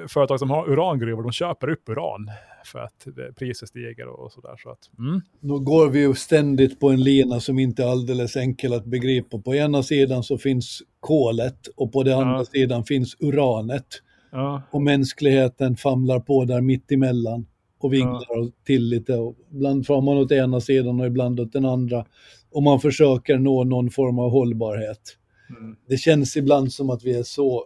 företag 0.07 0.39
som 0.39 0.49
har 0.49 0.69
urangruvor, 0.69 1.23
de 1.23 1.31
köper 1.31 1.69
upp 1.69 1.89
uran 1.89 2.31
för 2.65 2.79
att 2.79 3.07
priset 3.35 3.69
stiger 3.69 4.07
och 4.07 4.31
sådär. 4.31 4.55
Så 4.57 4.69
att, 4.69 4.89
mm. 4.99 5.21
Nu 5.39 5.59
går 5.59 5.89
vi 5.89 5.99
ju 5.99 6.15
ständigt 6.15 6.79
på 6.79 6.89
en 6.89 7.03
lina 7.03 7.39
som 7.39 7.59
inte 7.59 7.83
är 7.83 7.87
alldeles 7.87 8.35
enkel 8.35 8.73
att 8.73 8.85
begripa. 8.85 9.39
På 9.39 9.55
ena 9.55 9.83
sidan 9.83 10.23
så 10.23 10.37
finns 10.37 10.81
kolet 10.99 11.67
och 11.75 11.91
på 11.91 12.03
den 12.03 12.19
andra 12.19 12.37
ja. 12.37 12.45
sidan 12.45 12.83
finns 12.83 13.15
uranet. 13.19 13.87
Ja. 14.31 14.61
Och 14.71 14.81
mänskligheten 14.81 15.75
famlar 15.75 16.19
på 16.19 16.45
där 16.45 16.61
mitt 16.61 16.91
emellan 16.91 17.45
och 17.79 17.93
vinglar 17.93 18.25
ja. 18.29 18.47
till 18.65 18.83
lite. 18.83 19.15
Och 19.15 19.35
ibland 19.51 19.87
far 19.87 20.01
man 20.01 20.17
åt 20.17 20.31
ena 20.31 20.61
sidan 20.61 20.99
och 20.99 21.07
ibland 21.07 21.39
åt 21.39 21.53
den 21.53 21.65
andra. 21.65 22.05
Och 22.51 22.63
man 22.63 22.79
försöker 22.79 23.37
nå 23.37 23.63
någon 23.63 23.89
form 23.89 24.19
av 24.19 24.31
hållbarhet. 24.31 25.17
Mm. 25.49 25.75
Det 25.87 25.97
känns 25.97 26.37
ibland 26.37 26.73
som 26.73 26.89
att 26.89 27.03
vi 27.03 27.13
är 27.17 27.23
så 27.23 27.65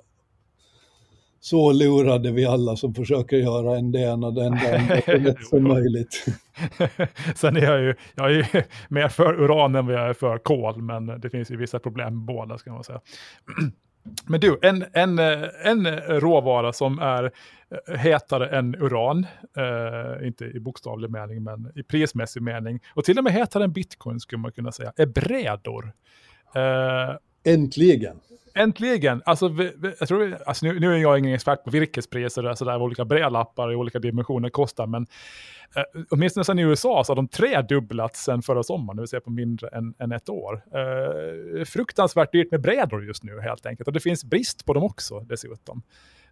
så 1.46 1.72
lurade 1.72 2.32
vi 2.32 2.46
alla 2.46 2.76
som 2.76 2.94
försöker 2.94 3.38
göra 3.38 3.78
en 3.78 3.92
det 3.92 4.00
ena 4.00 4.32
det 4.32 4.46
enda 4.46 5.02
så 5.06 5.12
lätt 5.18 5.46
som 5.46 5.64
möjligt. 5.64 6.26
Sen 7.36 7.58
är 7.58 7.62
jag 7.62 7.82
ju, 7.82 7.96
jag 8.16 8.26
är 8.26 8.36
ju 8.36 8.64
mer 8.90 9.08
för 9.08 9.42
uran 9.42 9.76
än 9.76 9.86
vad 9.86 9.96
jag 9.96 10.10
är 10.10 10.14
för 10.14 10.38
kol, 10.38 10.82
men 10.82 11.06
det 11.06 11.30
finns 11.30 11.52
ju 11.52 11.58
vissa 11.58 11.80
problem 11.80 12.14
med 12.14 12.26
båda 12.26 12.58
ska 12.58 12.74
man 12.74 12.84
säga. 12.84 13.02
Men 14.28 14.40
du, 14.40 14.60
en, 14.62 14.86
en, 14.94 15.20
en 15.64 15.88
råvara 16.20 16.74
som 16.74 17.00
är 17.00 17.32
hetare 17.98 18.58
än 18.58 18.76
uran, 18.76 19.26
eh, 19.58 20.28
inte 20.28 20.46
i 20.46 20.60
bokstavlig 20.60 21.10
mening, 21.10 21.44
men 21.44 21.72
i 21.76 21.84
prismässig 21.84 22.42
mening, 22.42 22.80
och 22.94 23.04
till 23.04 23.18
och 23.18 23.24
med 23.24 23.34
hetare 23.34 23.64
än 23.64 23.72
bitcoin 23.72 24.20
skulle 24.20 24.40
man 24.40 24.52
kunna 24.52 24.72
säga, 24.72 24.94
är 24.98 25.06
brädor. 25.06 25.92
Eh, 26.56 27.54
Äntligen! 27.54 28.20
Äntligen! 28.58 29.22
Alltså, 29.26 29.48
vi, 29.48 29.72
vi, 29.78 29.94
jag 30.00 30.08
tror, 30.08 30.38
alltså 30.46 30.66
nu, 30.66 30.80
nu, 30.80 30.94
är 30.94 30.98
jag 30.98 31.20
ingen 31.20 31.34
expert 31.34 31.64
på 31.64 31.70
virkespriser 31.70 32.46
och 32.46 32.58
sådär, 32.58 32.72
vad 32.72 32.82
olika 32.82 33.06
brädlappar 33.06 33.72
i 33.72 33.76
olika 33.76 34.00
dimensioner 34.00 34.50
kostar, 34.50 34.88
men 34.88 35.08
eh, 35.76 35.84
åtminstone 36.10 36.44
sedan 36.44 36.60
i 36.60 36.62
USA 36.62 37.04
så 37.04 37.12
har 37.12 37.16
de 37.16 37.28
tredubblats 37.28 38.24
sedan 38.24 38.42
förra 38.42 38.64
sommaren, 38.64 38.98
det 38.98 39.02
vill 39.02 39.08
säga 39.08 39.22
på 39.22 39.30
mindre 39.30 39.68
än, 39.68 39.94
än 40.00 40.12
ett 40.12 40.30
år. 40.30 40.64
Eh, 40.74 41.66
fruktansvärt 41.66 42.32
dyrt 42.32 42.52
med 42.52 42.62
brädor 42.62 43.06
just 43.06 43.24
nu 43.24 43.40
helt 43.42 43.66
enkelt, 43.66 43.88
och 43.88 43.94
det 43.94 44.00
finns 44.00 44.24
brist 44.24 44.66
på 44.66 44.74
dem 44.74 44.84
också 44.84 45.20
dessutom. 45.20 45.82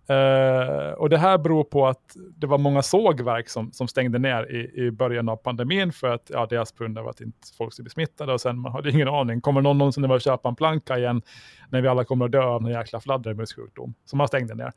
Uh, 0.09 0.91
och 0.91 1.09
det 1.09 1.17
här 1.17 1.37
beror 1.37 1.63
på 1.63 1.87
att 1.87 2.15
det 2.37 2.47
var 2.47 2.57
många 2.57 2.81
sågverk 2.81 3.49
som, 3.49 3.71
som 3.71 3.87
stängde 3.87 4.19
ner 4.19 4.51
i, 4.51 4.85
i 4.85 4.91
början 4.91 5.29
av 5.29 5.35
pandemin 5.35 5.91
för 5.91 6.07
att 6.07 6.29
ja, 6.33 6.45
deras 6.45 6.71
pund 6.71 6.99
var 6.99 7.09
att 7.09 7.21
inte 7.21 7.47
folk 7.57 7.73
skulle 7.73 7.83
bli 7.83 7.91
smittade 7.91 8.33
och 8.33 8.41
sen 8.41 8.59
man 8.59 8.71
hade 8.71 8.89
ingen 8.89 9.07
aning. 9.07 9.41
Kommer 9.41 9.61
någon 9.61 9.77
någonsin 9.77 10.11
att 10.11 10.23
köpa 10.23 10.49
en 10.49 10.55
planka 10.55 10.97
igen 10.97 11.21
när 11.69 11.81
vi 11.81 11.87
alla 11.87 12.03
kommer 12.03 12.25
att 12.25 12.31
dö 12.31 12.43
av 12.43 12.61
någon 12.61 12.71
jäkla 12.71 12.99
fladdermussjukdom? 12.99 13.93
Så 14.05 14.15
man 14.15 14.27
stängde 14.27 14.55
ner. 14.55 14.71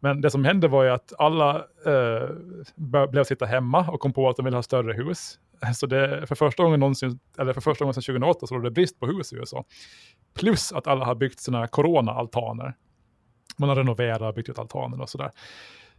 Men 0.00 0.20
det 0.20 0.30
som 0.30 0.44
hände 0.44 0.68
var 0.68 0.84
ju 0.84 0.90
att 0.90 1.12
alla 1.18 1.64
uh, 1.86 3.06
blev 3.08 3.24
sitta 3.24 3.46
hemma 3.46 3.88
och 3.88 4.00
kom 4.00 4.12
på 4.12 4.28
att 4.28 4.36
de 4.36 4.44
ville 4.44 4.56
ha 4.56 4.62
större 4.62 4.92
hus. 4.92 5.38
Så 5.74 5.86
det, 5.86 6.26
för 6.26 6.34
första 6.34 6.62
gången 6.62 6.80
någonsin, 6.80 7.18
eller 7.38 7.52
för 7.52 7.60
första 7.60 7.84
gången 7.84 7.94
sedan 7.94 8.02
2008 8.02 8.46
så 8.46 8.54
var 8.54 8.62
det 8.62 8.70
brist 8.70 9.00
på 9.00 9.06
hus 9.06 9.32
i 9.32 9.36
USA. 9.36 9.64
Plus 10.38 10.72
att 10.72 10.86
alla 10.86 11.04
har 11.04 11.14
byggt 11.14 11.40
sina 11.40 11.66
corona-altaner 11.66 12.74
man 13.56 13.68
har 13.68 13.76
renoverat, 13.76 14.34
byggt 14.34 14.48
ut 14.48 14.58
altanen 14.58 15.00
och 15.00 15.08
sådär. 15.08 15.30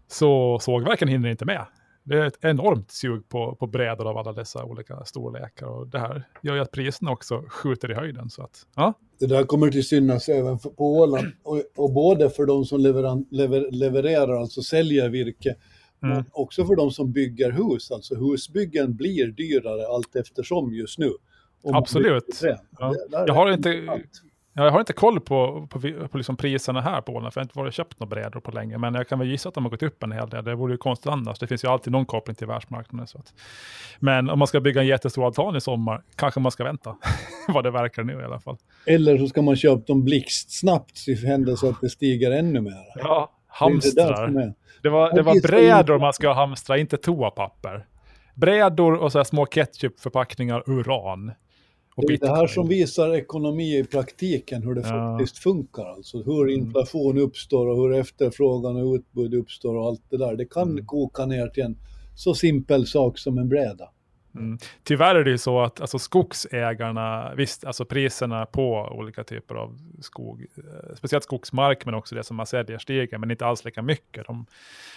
Så 0.08 0.60
sågverken 0.60 1.08
hinner 1.08 1.30
inte 1.30 1.46
med. 1.46 1.66
Det 2.04 2.16
är 2.16 2.26
ett 2.26 2.38
enormt 2.42 2.92
sug 2.92 3.30
på, 3.30 3.56
på 3.56 3.68
brädor 3.68 4.10
av 4.10 4.18
alla 4.18 4.34
dessa 4.34 4.64
olika 4.66 5.06
storlekar 5.06 5.68
och 5.68 5.88
det 5.88 6.00
här 6.00 6.24
gör 6.42 6.56
ju 6.56 6.62
att 6.62 6.72
priserna 6.72 7.12
också 7.12 7.44
skjuter 7.48 7.92
i 7.92 7.94
höjden. 7.94 8.30
Så 8.30 8.44
att, 8.44 8.66
ja. 8.76 8.94
Det 9.20 9.26
där 9.26 9.44
kommer 9.44 9.72
till 9.72 9.88
synas 9.88 10.30
även 10.30 10.60
på 10.60 10.74
Åland 10.78 11.32
och, 11.44 11.62
och 11.76 11.94
både 11.94 12.30
för 12.30 12.46
de 12.46 12.66
som 12.66 12.80
leveran, 12.80 13.26
lever, 13.32 13.72
levererar, 13.72 14.36
alltså 14.36 14.62
säljer 14.62 15.10
virke, 15.10 15.56
mm. 16.04 16.16
men 16.16 16.26
också 16.32 16.66
för 16.66 16.76
de 16.76 16.92
som 16.92 17.12
bygger 17.12 17.52
hus. 17.52 17.92
Alltså 17.92 18.16
husbyggen 18.16 18.96
blir 18.96 19.28
dyrare 19.28 19.88
allt 19.88 20.16
eftersom 20.16 20.74
just 20.74 21.00
nu. 21.00 21.12
Absolut. 21.74 22.42
Ja. 22.80 22.96
Jag 23.28 23.34
har 23.34 23.52
inte... 23.52 24.00
Jag 24.58 24.72
har 24.72 24.80
inte 24.80 24.94
koll 24.94 25.20
på, 25.20 25.68
på, 25.70 25.80
på 26.12 26.18
liksom 26.18 26.38
priserna 26.38 26.82
här 26.82 27.02
på 27.02 27.14
Åland, 27.14 27.34
för 27.34 27.42
jag 27.42 27.44
har 27.44 27.46
inte 27.46 27.60
varit 27.60 27.74
köpt 27.74 28.00
några 28.00 28.10
brädor 28.10 28.40
på 28.40 28.52
länge. 28.52 28.78
Men 28.78 28.94
jag 28.94 29.08
kan 29.08 29.20
väl 29.20 29.28
gissa 29.28 29.50
att 29.50 29.56
de 29.56 29.66
har 29.66 29.72
gått 29.72 29.84
upp 29.84 30.04
en 30.04 30.12
hel 30.12 30.30
del. 30.30 30.44
Det 30.44 30.56
vore 30.56 30.74
ju 30.74 30.78
konstigt 30.78 31.12
annars. 31.12 31.40
Det 31.40 31.48
finns 31.48 31.64
ju 31.64 31.68
alltid 31.68 31.94
någon 31.94 32.06
koppling 32.06 32.36
till 32.36 32.48
världsmarknaden. 32.48 33.08
Så 33.08 33.18
att. 33.18 33.34
Men 34.00 34.30
om 34.30 34.40
man 34.40 34.48
ska 34.48 34.60
bygga 34.60 34.82
en 34.82 34.88
jättestor 34.88 35.26
altan 35.26 35.56
i 35.56 35.62
sommar, 35.62 36.04
kanske 36.16 36.40
man 36.40 36.52
ska 36.52 36.64
vänta. 36.64 36.96
Vad 37.48 37.64
det 37.64 37.72
verkar 37.72 38.04
nu 38.04 38.14
i 38.22 38.24
alla 38.24 38.40
fall. 38.40 38.58
Eller 38.86 39.18
så 39.18 39.28
ska 39.28 39.42
man 39.42 39.56
köpa 39.56 39.84
dem 39.88 40.04
blixtsnabbt 40.04 41.08
i 41.08 41.26
händelse 41.26 41.70
att 41.70 41.82
det 41.82 41.90
stiger 41.90 42.32
ännu 42.32 42.62
mer. 42.62 42.84
Ja, 42.96 43.32
hamstrar. 43.48 44.28
Det, 44.28 44.54
det, 44.84 44.90
var, 44.90 45.14
det 45.14 45.22
var 45.22 45.42
brädor 45.42 46.00
man 46.00 46.14
ska 46.14 46.34
hamstra, 46.34 46.78
inte 46.78 46.98
toapapper. 46.98 47.86
Brädor 48.36 48.94
och 48.96 49.12
så 49.12 49.24
små 49.24 49.46
ketchupförpackningar 49.46 50.64
uran. 50.66 51.32
Det 51.98 52.14
är 52.14 52.18
det 52.18 52.28
här 52.28 52.48
som 52.48 52.68
visar 52.68 53.16
ekonomi 53.16 53.78
i 53.80 53.84
praktiken, 53.84 54.64
hur 54.64 54.76
det 54.76 54.82
ja. 54.82 55.18
faktiskt 55.18 55.38
funkar. 55.38 55.86
Alltså 55.86 56.24
hur 56.24 56.42
mm. 56.42 56.60
inflation 56.60 57.18
uppstår 57.18 57.68
och 57.68 57.78
hur 57.78 57.94
efterfrågan 57.94 58.76
och 58.76 58.94
utbud 58.94 59.34
uppstår 59.34 59.76
och 59.76 59.88
allt 59.88 60.02
det 60.10 60.18
där. 60.18 60.36
Det 60.36 60.46
kan 60.46 60.70
mm. 60.70 60.86
koka 60.86 61.26
ner 61.26 61.48
till 61.48 61.64
en 61.64 61.78
så 62.16 62.36
simpel 62.36 62.88
sak 62.88 63.20
som 63.20 63.38
en 63.38 63.50
bräda. 63.50 63.90
Mm. 64.36 64.58
Tyvärr 64.84 65.16
är 65.16 65.24
det 65.24 65.30
ju 65.30 65.38
så 65.38 65.62
att 65.62 65.82
alltså, 65.82 66.00
skogsägarna, 66.00 67.36
visst, 67.36 67.66
alltså 67.66 67.86
priserna 67.86 68.46
på 68.46 68.90
olika 68.92 69.24
typer 69.24 69.56
av 69.56 69.78
skog, 70.02 70.46
eh, 70.58 70.96
speciellt 70.96 71.24
skogsmark, 71.24 71.86
men 71.86 71.94
också 71.94 72.16
det 72.16 72.24
som 72.24 72.38
man 72.38 72.46
säljer 72.46 72.78
stiger, 72.78 73.18
men 73.18 73.32
inte 73.32 73.46
alls 73.46 73.66
lika 73.66 73.82
mycket. 73.82 74.28
De, 74.28 74.46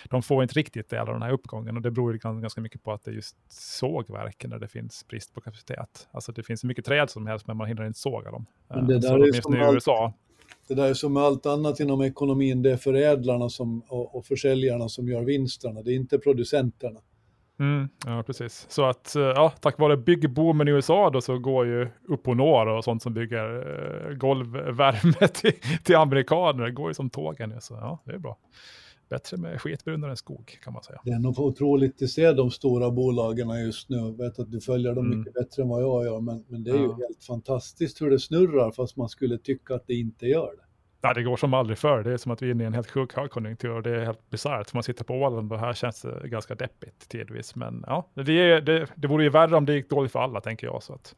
de 0.04 0.23
får 0.23 0.42
inte 0.42 0.54
riktigt 0.54 0.88
del 0.88 1.00
av 1.00 1.07
den 1.14 1.23
här 1.23 1.33
uppgången 1.33 1.76
och 1.76 1.83
det 1.83 1.90
beror 1.90 2.40
ganska 2.40 2.61
mycket 2.61 2.83
på 2.83 2.92
att 2.92 3.04
det 3.04 3.11
är 3.11 3.14
just 3.14 3.37
sågverken 3.49 4.50
där 4.50 4.59
det 4.59 4.68
finns 4.68 5.09
brist 5.09 5.35
på 5.35 5.40
kapacitet. 5.40 6.09
Alltså 6.11 6.33
det 6.33 6.42
finns 6.42 6.64
mycket 6.64 6.85
träd 6.85 7.11
som 7.11 7.26
helst, 7.26 7.47
men 7.47 7.57
man 7.57 7.66
hinner 7.66 7.87
inte 7.87 7.99
såga 7.99 8.30
dem. 8.30 8.47
Men 8.68 8.87
det 8.87 8.95
eh, 8.95 9.00
där 9.00 9.28
är 9.28 9.42
som 9.42 9.62
allt, 9.62 9.75
USA. 9.75 10.12
Det 10.68 10.75
där 10.75 10.90
är 10.90 10.95
som 10.95 11.16
allt 11.16 11.47
annat 11.47 11.80
inom 11.80 12.02
ekonomin, 12.02 12.62
det 12.62 12.71
är 12.73 12.76
förädlarna 12.76 13.49
som, 13.49 13.83
och, 13.88 14.16
och 14.16 14.26
försäljarna 14.26 14.88
som 14.88 15.09
gör 15.09 15.23
vinsterna, 15.23 15.83
det 15.83 15.92
är 15.92 15.97
inte 15.97 16.18
producenterna. 16.18 17.00
Mm, 17.61 17.88
ja, 18.07 18.23
precis. 18.23 18.67
Så 18.69 18.85
att 18.85 19.17
eh, 19.17 19.23
ja, 19.23 19.53
tack 19.61 19.79
vare 19.79 19.97
byggboomen 19.97 20.69
i 20.69 20.71
USA 20.71 21.11
då 21.11 21.21
så 21.21 21.38
går 21.38 21.67
ju 21.67 21.88
upp 22.09 22.29
och 22.29 22.85
sånt 22.85 23.03
som 23.03 23.15
bygger 23.15 23.57
eh, 24.11 24.17
golvvärme 24.17 25.29
till, 25.35 25.53
till 25.83 25.97
amerikaner. 25.97 26.65
Det 26.65 26.73
går 26.73 26.91
ju 26.91 26.95
som 26.95 27.11
tågen. 27.11 27.61
Så 27.61 27.75
ja, 27.75 28.03
det 28.05 28.12
är 28.12 28.19
bra. 28.19 28.38
Bättre 29.11 29.37
med 29.37 29.61
skitbrunnare 29.61 30.11
än 30.11 30.17
skog 30.17 30.59
kan 30.65 30.73
man 30.73 30.83
säga. 30.83 31.00
Det 31.05 31.11
är 31.11 31.19
nog 31.19 31.38
otroligt 31.38 32.03
att 32.03 32.11
se 32.11 32.33
de 32.33 32.50
stora 32.50 32.91
bolagen 32.91 33.65
just 33.67 33.88
nu. 33.88 33.97
Jag 33.97 34.17
vet 34.17 34.38
att 34.38 34.50
du 34.50 34.61
följer 34.61 34.95
dem 34.95 35.07
mm. 35.07 35.19
mycket 35.19 35.35
bättre 35.35 35.62
än 35.62 35.69
vad 35.69 35.83
jag 35.83 36.05
gör, 36.05 36.21
men, 36.21 36.45
men 36.49 36.65
det 36.65 36.71
är 36.71 36.75
ja. 36.75 36.83
ju 36.83 36.88
helt 36.88 37.25
fantastiskt 37.27 38.03
hur 38.03 38.11
det 38.11 38.19
snurrar 38.19 38.71
fast 38.71 38.97
man 38.97 39.09
skulle 39.09 39.38
tycka 39.38 39.75
att 39.75 39.87
det 39.87 39.95
inte 39.95 40.27
gör 40.27 40.50
det. 40.57 40.67
Ja, 41.00 41.14
det 41.14 41.23
går 41.23 41.37
som 41.37 41.55
aldrig 41.55 41.78
förr. 41.78 42.02
Det 42.02 42.12
är 42.12 42.17
som 42.17 42.33
att 42.33 42.43
vi 42.43 42.47
är 42.47 42.50
inne 42.50 42.64
i 42.64 42.67
en 42.67 42.75
helt 42.75 42.90
sjuk 42.90 43.17
högkonjunktur 43.17 43.71
och 43.71 43.83
det 43.83 43.90
är 43.90 44.05
helt 44.05 44.31
bisarrt. 44.31 44.75
Man 44.75 44.83
sitter 44.83 45.05
på 45.05 45.14
Åland 45.14 45.52
och 45.52 45.61
här 45.61 45.73
känns 45.73 46.02
det 46.02 46.28
ganska 46.28 46.55
deppigt 46.55 47.09
tidvis. 47.09 47.55
Men 47.55 47.85
ja, 47.87 48.09
det, 48.14 48.33
är, 48.33 48.61
det, 48.61 48.87
det 48.95 49.09
vore 49.09 49.25
ju 49.25 49.31
värre 49.31 49.57
om 49.57 49.67
det 49.67 49.75
gick 49.75 49.90
dåligt 49.90 50.12
för 50.12 50.19
alla, 50.19 50.40
tänker 50.40 50.67
jag. 50.67 50.83
Så 50.83 50.93
att, 50.93 51.14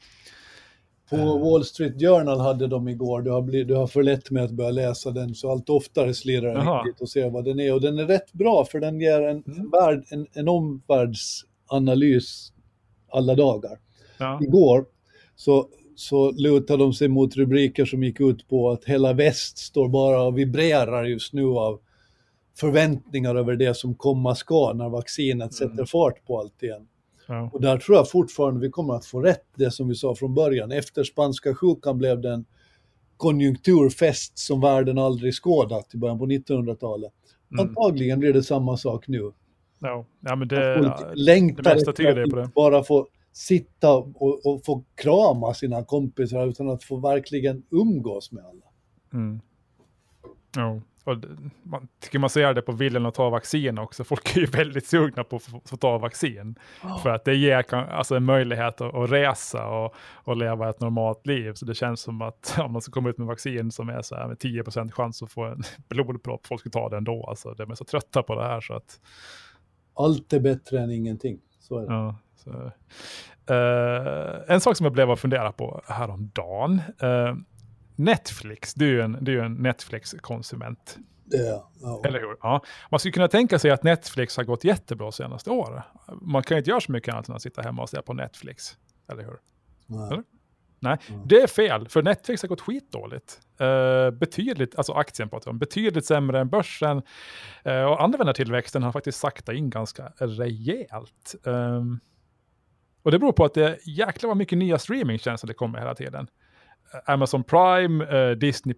på 1.10 1.16
eh. 1.16 1.38
Wall 1.38 1.64
Street 1.64 2.00
Journal 2.00 2.40
hade 2.40 2.66
de 2.66 2.88
igår, 2.88 3.22
du 3.22 3.30
har, 3.30 3.42
blivit, 3.42 3.68
du 3.68 3.74
har 3.74 3.86
för 3.86 4.02
lätt 4.02 4.30
med 4.30 4.44
att 4.44 4.50
börja 4.50 4.70
läsa 4.70 5.10
den, 5.10 5.34
så 5.34 5.50
allt 5.50 5.68
oftare 5.68 6.14
slirrar 6.14 6.54
jag 6.54 6.84
dit 6.84 7.00
och 7.00 7.08
ser 7.08 7.30
vad 7.30 7.44
den 7.44 7.60
är. 7.60 7.74
Och 7.74 7.80
den 7.80 7.98
är 7.98 8.06
rätt 8.06 8.32
bra, 8.32 8.64
för 8.64 8.80
den 8.80 9.00
ger 9.00 9.22
en, 9.22 9.42
mm. 9.46 9.70
värld, 9.70 10.04
en, 10.10 10.26
en 10.32 10.48
omvärldsanalys 10.48 12.52
alla 13.08 13.34
dagar. 13.34 13.78
Ja. 14.18 14.40
Igår 14.42 14.84
så 15.36 15.68
så 16.00 16.30
lutar 16.30 16.76
de 16.76 16.92
sig 16.92 17.08
mot 17.08 17.36
rubriker 17.36 17.84
som 17.84 18.02
gick 18.02 18.20
ut 18.20 18.48
på 18.48 18.70
att 18.70 18.84
hela 18.84 19.12
väst 19.12 19.58
står 19.58 19.88
bara 19.88 20.22
och 20.22 20.38
vibrerar 20.38 21.04
just 21.04 21.32
nu 21.32 21.44
av 21.44 21.80
förväntningar 22.56 23.34
över 23.34 23.56
det 23.56 23.74
som 23.76 23.94
komma 23.94 24.34
ska 24.34 24.72
när 24.72 24.88
vaccinet 24.88 25.54
sätter 25.54 25.72
mm. 25.72 25.86
fart 25.86 26.26
på 26.26 26.38
allt 26.38 26.62
igen. 26.62 26.88
Ja. 27.26 27.50
Och 27.52 27.60
där 27.60 27.78
tror 27.78 27.96
jag 27.96 28.10
fortfarande 28.10 28.60
vi 28.60 28.70
kommer 28.70 28.94
att 28.94 29.06
få 29.06 29.20
rätt, 29.20 29.44
det 29.54 29.70
som 29.70 29.88
vi 29.88 29.94
sa 29.94 30.14
från 30.14 30.34
början. 30.34 30.72
Efter 30.72 31.04
spanska 31.04 31.54
sjukan 31.54 31.98
blev 31.98 32.20
det 32.20 32.32
en 32.32 32.44
konjunkturfest 33.16 34.38
som 34.38 34.60
världen 34.60 34.98
aldrig 34.98 35.34
skådat 35.34 35.94
i 35.94 35.96
början 35.96 36.18
på 36.18 36.26
1900-talet. 36.26 37.12
Mm. 37.52 37.68
Antagligen 37.68 38.20
blir 38.20 38.32
det 38.32 38.42
samma 38.42 38.76
sak 38.76 39.08
nu. 39.08 39.32
Ja, 39.80 40.06
ja 40.20 40.36
men 40.36 40.48
det, 40.48 40.74
det 41.16 41.62
mesta 41.64 41.92
tyder 41.92 42.14
det 42.14 42.30
på 42.30 42.36
det. 42.36 42.50
Bara 42.54 42.82
få 42.82 43.06
sitta 43.32 43.96
och, 43.96 44.46
och 44.46 44.64
få 44.64 44.84
krama 44.94 45.54
sina 45.54 45.84
kompisar 45.84 46.46
utan 46.46 46.70
att 46.70 46.84
få 46.84 46.96
verkligen 46.96 47.62
umgås 47.70 48.32
med 48.32 48.44
alla. 48.44 48.64
Mm. 49.12 49.40
Oh. 50.58 50.80
Och 51.04 51.16
man 51.62 51.88
tycker 52.00 52.18
man 52.18 52.30
ser 52.30 52.54
det 52.54 52.62
på 52.62 52.72
viljan 52.72 53.06
att 53.06 53.14
ta 53.14 53.30
vaccin 53.30 53.78
också. 53.78 54.04
Folk 54.04 54.36
är 54.36 54.40
ju 54.40 54.46
väldigt 54.46 54.86
sugna 54.86 55.24
på 55.24 55.36
att 55.36 55.42
få 55.64 55.76
ta 55.76 55.98
vaccin. 55.98 56.54
Oh. 56.84 57.02
För 57.02 57.10
att 57.10 57.24
det 57.24 57.34
ger 57.34 57.74
alltså, 57.74 58.16
en 58.16 58.24
möjlighet 58.24 58.80
att, 58.80 58.94
att 58.94 59.10
resa 59.10 59.66
och, 59.66 59.94
och, 60.12 60.36
leva 60.36 60.70
ett 60.70 60.80
normalt 60.80 61.26
liv. 61.26 61.52
Så 61.54 61.64
det 61.64 61.74
känns 61.74 62.00
som 62.00 62.22
att 62.22 62.58
om 62.64 62.72
man 62.72 62.82
ska 62.82 62.92
komma 62.92 63.10
ut 63.10 63.18
med 63.18 63.26
vaccin 63.26 63.70
som 63.70 63.88
är 63.88 64.02
så 64.02 64.14
här 64.14 64.28
med 64.28 64.36
10% 64.36 64.90
chans 64.90 65.22
att 65.22 65.32
få 65.32 65.44
en 65.44 65.62
blodpropp, 65.88 66.46
folk 66.46 66.60
ska 66.60 66.70
ta 66.70 66.88
det 66.88 66.96
ändå. 66.96 67.26
Alltså, 67.28 67.54
de 67.54 67.70
är 67.70 67.74
så 67.74 67.84
trötta 67.84 68.22
på 68.22 68.34
det 68.34 68.44
här 68.44 68.60
så 68.60 68.74
att... 68.74 69.00
Allt 69.94 70.32
är 70.32 70.40
bättre 70.40 70.80
än 70.80 70.90
ingenting. 70.90 71.40
Så 71.58 71.78
är 71.78 71.86
det. 71.86 71.92
Ja, 71.92 72.16
så. 72.40 72.50
Uh, 73.50 74.40
en 74.48 74.60
sak 74.60 74.76
som 74.76 74.84
jag 74.84 74.92
blev 74.92 75.10
att 75.10 75.20
fundera 75.20 75.52
på 75.52 75.82
häromdagen. 75.86 76.80
Uh, 77.02 77.36
Netflix, 77.96 78.74
du 78.74 78.88
är 78.88 78.92
ju 78.92 79.00
en, 79.00 79.28
är 79.28 79.38
en 79.38 79.54
Netflix-konsument. 79.54 80.98
Ja, 81.30 81.70
ja. 81.80 82.02
Eller 82.04 82.20
hur? 82.20 82.36
Ja. 82.42 82.62
Man 82.90 83.00
skulle 83.00 83.12
kunna 83.12 83.28
tänka 83.28 83.58
sig 83.58 83.70
att 83.70 83.82
Netflix 83.82 84.36
har 84.36 84.44
gått 84.44 84.64
jättebra 84.64 85.12
senaste 85.12 85.50
året. 85.50 85.84
Man 86.22 86.42
kan 86.42 86.58
inte 86.58 86.70
göra 86.70 86.80
så 86.80 86.92
mycket 86.92 87.14
annat 87.14 87.28
än 87.28 87.34
att 87.34 87.42
sitta 87.42 87.62
hemma 87.62 87.82
och 87.82 87.88
se 87.88 88.02
på 88.02 88.12
Netflix. 88.12 88.76
Eller 89.12 89.22
hur? 89.22 89.36
Nej. 89.86 90.06
Eller? 90.06 90.22
Nej, 90.82 90.98
mm. 91.08 91.22
det 91.24 91.36
är 91.36 91.46
fel, 91.46 91.88
för 91.88 92.02
Netflix 92.02 92.42
har 92.42 92.48
gått 92.48 92.60
skitdåligt. 92.60 93.40
Uh, 93.60 94.10
betydligt, 94.10 94.76
alltså 94.76 94.92
aktien 94.92 95.28
pratar 95.28 95.50
om, 95.50 95.58
betydligt 95.58 96.06
sämre 96.06 96.40
än 96.40 96.48
börsen. 96.48 97.02
Uh, 97.66 97.82
och 97.82 98.02
användartillväxten 98.02 98.82
har 98.82 98.92
faktiskt 98.92 99.18
sakta 99.18 99.52
in 99.52 99.70
ganska 99.70 100.12
rejält. 100.18 101.34
Um, 101.42 102.00
och 103.02 103.10
det 103.10 103.18
beror 103.18 103.32
på 103.32 103.44
att 103.44 103.54
det 103.54 103.64
är 103.64 103.78
jäkla 103.84 104.26
vad 104.26 104.36
mycket 104.36 104.58
nya 104.58 104.78
streamingtjänster 104.78 105.48
det 105.48 105.54
kommer 105.54 105.78
hela 105.78 105.94
tiden. 105.94 106.26
Amazon 107.06 107.44
Prime, 107.44 108.04
uh, 108.04 108.36
Disney+, 108.36 108.74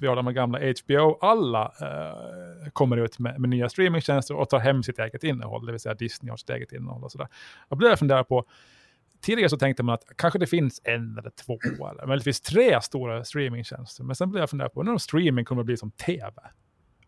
vi 0.00 0.06
har 0.06 0.16
de 0.16 0.34
gamla 0.34 0.58
HBO, 0.58 1.18
alla 1.20 1.64
uh, 1.64 2.70
kommer 2.70 2.96
ut 2.96 3.18
med, 3.18 3.40
med, 3.40 3.50
nya 3.50 3.68
streamingtjänster 3.68 4.34
och 4.34 4.48
tar 4.48 4.58
hem 4.58 4.82
sitt 4.82 4.98
eget 4.98 5.24
innehåll, 5.24 5.66
det 5.66 5.72
vill 5.72 5.80
säga 5.80 5.94
Disney 5.94 6.30
har 6.30 6.36
sitt 6.36 6.50
eget 6.50 6.72
innehåll 6.72 7.04
och 7.04 7.12
sådär. 7.12 7.28
Jag 7.68 7.78
blir 7.78 7.96
fundera 7.96 8.24
på, 8.24 8.44
tidigare 9.20 9.48
så 9.48 9.56
tänkte 9.56 9.82
man 9.82 9.94
att 9.94 10.04
kanske 10.16 10.38
det 10.38 10.46
finns 10.46 10.80
en 10.84 11.18
eller 11.18 11.30
två, 11.30 11.58
eller 11.90 12.06
möjligtvis 12.06 12.40
tre 12.40 12.80
stora 12.80 13.24
streamingtjänster, 13.24 14.04
men 14.04 14.16
sen 14.16 14.30
blir 14.30 14.40
jag 14.40 14.50
fundera 14.50 14.68
på 14.68 14.82
när 14.82 14.98
streaming 14.98 15.44
kommer 15.44 15.62
att 15.62 15.66
bli 15.66 15.76
som 15.76 15.90
tv 15.90 16.32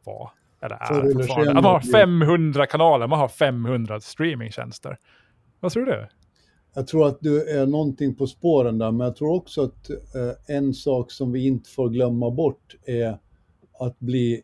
var, 0.05 0.31
eller 0.63 0.77
är 0.77 1.13
fortfarande. 1.13 1.55
Man 1.55 1.65
har 1.65 1.81
500 1.81 2.67
kanaler, 2.67 3.07
man 3.07 3.19
har 3.19 3.29
500 3.29 4.01
streamingtjänster. 4.01 4.99
Vad 5.61 5.73
tror 5.73 5.87
du? 5.87 6.09
Jag 6.75 6.87
tror 6.87 7.07
att 7.07 7.19
du 7.21 7.49
är 7.49 7.67
någonting 7.67 8.15
på 8.15 8.27
spåren 8.27 8.79
där, 8.79 8.91
men 8.91 9.05
jag 9.05 9.17
tror 9.17 9.35
också 9.35 9.63
att 9.63 9.91
eh, 9.91 10.57
en 10.57 10.75
sak 10.75 11.13
som 11.13 11.33
vi 11.33 11.47
inte 11.47 11.71
får 11.71 11.89
glömma 11.89 12.31
bort 12.31 12.77
är 12.87 13.19
att 13.79 13.99
bli 13.99 14.43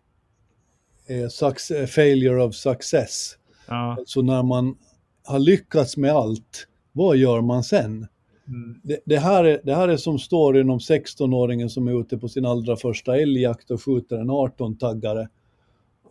eh, 1.07 1.87
failure 1.87 2.43
of 2.43 2.55
success. 2.55 3.37
Ja. 3.69 3.97
Alltså 3.99 4.23
när 4.23 4.43
man 4.43 4.77
har 5.25 5.39
lyckats 5.39 5.97
med 5.97 6.13
allt, 6.13 6.67
vad 6.93 7.17
gör 7.17 7.41
man 7.41 7.65
sen? 7.65 8.07
Mm. 8.49 8.81
Det, 8.83 9.01
det, 9.05 9.19
här 9.19 9.45
är, 9.45 9.61
det 9.65 9.75
här 9.75 9.89
är 9.89 9.97
som 9.97 10.19
storyn 10.19 10.71
om 10.71 10.79
16-åringen 10.79 11.69
som 11.69 11.89
är 11.89 12.01
ute 12.01 12.19
på 12.19 12.29
sin 12.29 12.47
allra 12.47 12.77
första 12.77 13.17
älgjakt 13.17 13.71
och 13.71 13.83
skjuter 13.83 14.17
en 14.17 14.31
18-taggare. 14.31 15.29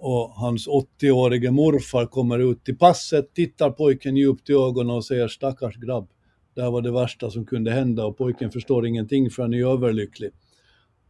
Och 0.01 0.29
hans 0.29 0.67
80-årige 0.67 1.51
morfar 1.51 2.05
kommer 2.05 2.39
ut 2.39 2.63
till 2.63 2.77
passet, 2.77 3.33
tittar 3.33 3.71
pojken 3.71 4.17
djupt 4.17 4.49
i 4.49 4.53
ögonen 4.53 4.95
och 4.95 5.05
säger 5.05 5.27
stackars 5.27 5.75
grabb, 5.75 6.09
det 6.53 6.61
här 6.61 6.71
var 6.71 6.81
det 6.81 6.91
värsta 6.91 7.31
som 7.31 7.45
kunde 7.45 7.71
hända 7.71 8.05
och 8.05 8.17
pojken 8.17 8.51
förstår 8.51 8.87
ingenting 8.87 9.29
för 9.29 9.41
han 9.41 9.53
är 9.53 9.65
överlycklig. 9.65 10.31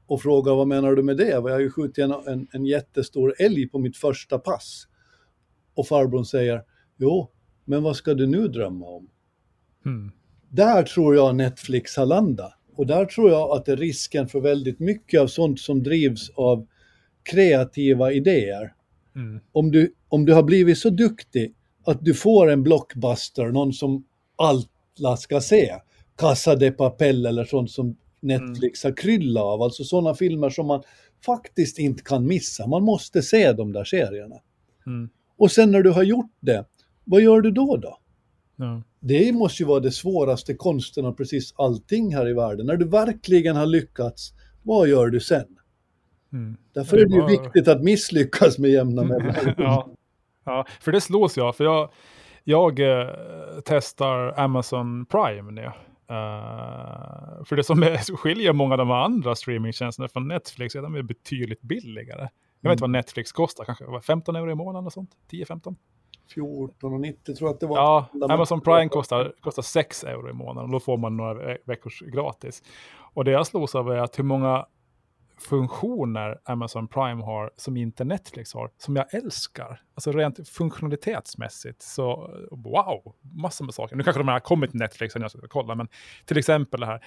Och 0.08 0.22
frågar 0.22 0.56
vad 0.56 0.68
menar 0.68 0.96
du 0.96 1.04
med 1.04 1.18
det? 1.18 1.30
Jag 1.30 1.42
har 1.42 1.60
ju 1.60 1.72
skjutit 1.72 1.98
en, 1.98 2.12
en, 2.12 2.48
en 2.54 2.66
jättestor 2.66 3.34
älg 3.40 3.70
på 3.70 3.80
mitt 3.80 3.98
första 3.98 4.40
pass. 4.40 4.88
Och 5.74 5.88
farbrorn 5.88 6.26
säger, 6.26 6.64
jo, 6.98 7.32
men 7.66 7.84
vad 7.84 7.96
ska 7.96 8.14
du 8.14 8.28
nu 8.28 8.48
drömma 8.48 8.86
om? 8.86 9.10
Mm. 9.86 10.12
Där 10.50 10.84
tror 10.84 11.16
jag 11.16 11.36
Netflix 11.36 11.98
har 11.98 12.06
landat. 12.06 12.54
Och 12.76 12.88
där 12.88 13.06
tror 13.06 13.30
jag 13.30 13.52
att 13.52 13.66
det 13.66 13.72
är 13.72 13.78
risken 13.78 14.28
för 14.28 14.40
väldigt 14.40 14.80
mycket 14.80 15.22
av 15.22 15.28
sånt 15.28 15.60
som 15.60 15.84
drivs 15.84 16.30
av 16.30 16.68
kreativa 17.24 18.12
idéer. 18.12 18.74
Mm. 19.20 19.40
Om, 19.52 19.72
du, 19.72 19.94
om 20.10 20.26
du 20.26 20.34
har 20.34 20.44
blivit 20.44 20.78
så 20.78 20.90
duktig 20.90 21.54
att 21.86 22.06
du 22.06 22.14
får 22.14 22.50
en 22.50 22.64
blockbuster, 22.64 23.48
någon 23.48 23.74
som 23.74 24.06
alla 24.36 25.18
ska 25.18 25.42
se, 25.42 25.76
Casa 26.18 26.56
de 26.56 26.72
Papel 26.72 27.26
eller 27.26 27.46
sånt 27.46 27.72
som 27.72 27.98
Netflix 28.20 28.84
har 28.84 28.98
kryllat 28.98 29.44
av, 29.44 29.62
alltså 29.62 29.84
sådana 29.84 30.16
filmer 30.16 30.50
som 30.50 30.68
man 30.68 30.84
faktiskt 31.26 31.80
inte 31.80 32.04
kan 32.04 32.28
missa. 32.28 32.68
Man 32.68 32.84
måste 32.84 33.22
se 33.22 33.54
de 33.54 33.74
där 33.74 33.84
serierna. 33.84 34.36
Mm. 34.86 35.10
Och 35.38 35.52
sen 35.52 35.72
när 35.72 35.84
du 35.84 35.90
har 35.90 36.04
gjort 36.04 36.32
det, 36.40 36.66
vad 37.04 37.22
gör 37.22 37.42
du 37.42 37.52
då 37.52 37.78
då? 37.78 37.98
Ja. 38.56 38.84
Det 39.00 39.32
måste 39.32 39.64
ju 39.64 39.68
vara 39.68 39.80
det 39.80 39.92
svåraste 39.92 40.54
konsten 40.54 41.06
av 41.06 41.12
precis 41.12 41.54
allting 41.58 42.16
här 42.16 42.30
i 42.30 42.34
världen. 42.34 42.66
När 42.66 42.78
du 42.78 42.86
verkligen 42.86 43.56
har 43.56 43.66
lyckats, 43.66 44.34
vad 44.64 44.88
gör 44.88 45.08
du 45.08 45.20
sen? 45.20 45.59
Mm. 46.34 46.58
Därför 46.74 46.98
det 46.98 47.04
är 47.04 47.08
det 47.08 47.16
ju 47.16 47.26
viktigt 47.26 47.68
att 47.68 47.84
misslyckas 47.84 48.60
med 48.60 48.70
jämna 48.70 49.04
mellanrum. 49.04 49.54
ja. 49.58 49.90
ja, 50.44 50.66
för 50.82 50.92
det 50.92 51.02
slås 51.02 51.38
jag. 51.38 51.56
För 51.56 51.64
jag, 51.64 51.90
jag 52.44 52.80
eh, 52.80 53.08
testar 53.66 54.40
Amazon 54.40 55.06
Prime 55.06 55.52
nu. 55.52 55.72
Uh, 56.12 57.44
för 57.46 57.56
det 57.56 57.64
som 57.64 57.84
är, 57.84 58.16
skiljer 58.18 58.54
många 58.54 58.74
av 58.74 58.78
de 58.78 58.92
andra 58.92 59.36
streamingtjänsterna 59.36 60.08
från 60.08 60.28
Netflix 60.28 60.76
är 60.76 60.80
att 60.80 60.86
de 60.86 60.96
är 60.96 61.02
betydligt 61.02 61.62
billigare. 61.62 62.30
Jag 62.62 62.70
vet 62.70 62.76
inte 62.76 62.86
mm. 62.86 62.92
vad 62.92 63.00
Netflix 63.00 63.32
kostar, 63.32 63.66
kanske 63.66 64.02
15 64.02 64.36
euro 64.36 64.52
i 64.52 64.56
månaden 64.56 64.86
och 64.86 64.94
sånt? 64.94 65.12
10-15? 65.32 65.76
14,90 66.36 67.36
tror 67.36 67.50
jag 67.50 67.54
att 67.54 67.60
det 67.60 67.68
var. 67.68 67.78
Ja, 67.78 68.08
Amazon 68.30 68.62
Prime 68.62 68.90
kostar, 68.90 69.34
kostar 69.40 69.62
6 69.62 70.04
euro 70.04 70.30
i 70.30 70.34
månaden 70.34 70.64
och 70.64 70.72
då 70.72 70.80
får 70.80 70.98
man 70.98 71.18
några 71.18 71.58
veckors 71.66 72.02
gratis. 72.02 72.64
Och 73.14 73.26
det 73.26 73.32
jag 73.32 73.48
slås 73.48 73.76
av 73.76 73.92
är 73.92 73.98
att 73.98 74.20
hur 74.20 74.24
många 74.24 74.66
funktioner 75.40 76.40
Amazon 76.44 76.88
Prime 76.88 77.24
har 77.24 77.52
som 77.56 77.78
inte 77.78 78.04
Netflix 78.04 78.54
har, 78.54 78.72
som 78.78 78.96
jag 78.96 79.14
älskar. 79.14 79.82
Alltså 79.96 80.12
rent 80.12 80.50
funktionalitetsmässigt, 80.50 81.82
så 81.82 82.30
wow, 82.52 83.14
massor 83.22 83.66
med 83.66 83.74
saker. 83.74 83.96
Nu 83.96 84.04
kanske 84.04 84.20
de 84.20 84.28
här 84.28 84.36
har 84.36 84.40
kommit 84.40 84.72
till 84.72 84.80
Netflix, 84.80 85.16
när 85.16 85.22
jag 85.22 85.32
ska 85.32 85.48
kolla, 85.48 85.76
men 85.76 85.88
till 86.26 86.38
exempel 86.38 86.80
det 86.80 86.86
här, 86.86 87.00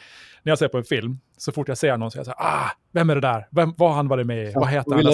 när 0.43 0.51
jag 0.51 0.59
ser 0.59 0.69
på 0.69 0.79
en 0.79 0.85
film, 0.85 1.19
så 1.37 1.53
fort 1.53 1.69
jag 1.69 1.79
ser 1.79 1.97
någon 1.97 2.11
så 2.11 2.19
jag 2.19 2.27
säger 2.27 2.43
ah, 2.43 2.71
vem 2.93 3.11
är 3.11 3.15
det 3.15 3.21
där? 3.21 3.49
Vem, 3.51 3.75
vad 3.77 3.89
har 3.89 3.97
han 3.97 4.09
varit 4.09 4.27
med 4.27 4.49
i? 4.49 4.53
Ja, 4.55 4.61
vad 4.61 4.69
heter 4.69 4.91
han? 4.91 5.05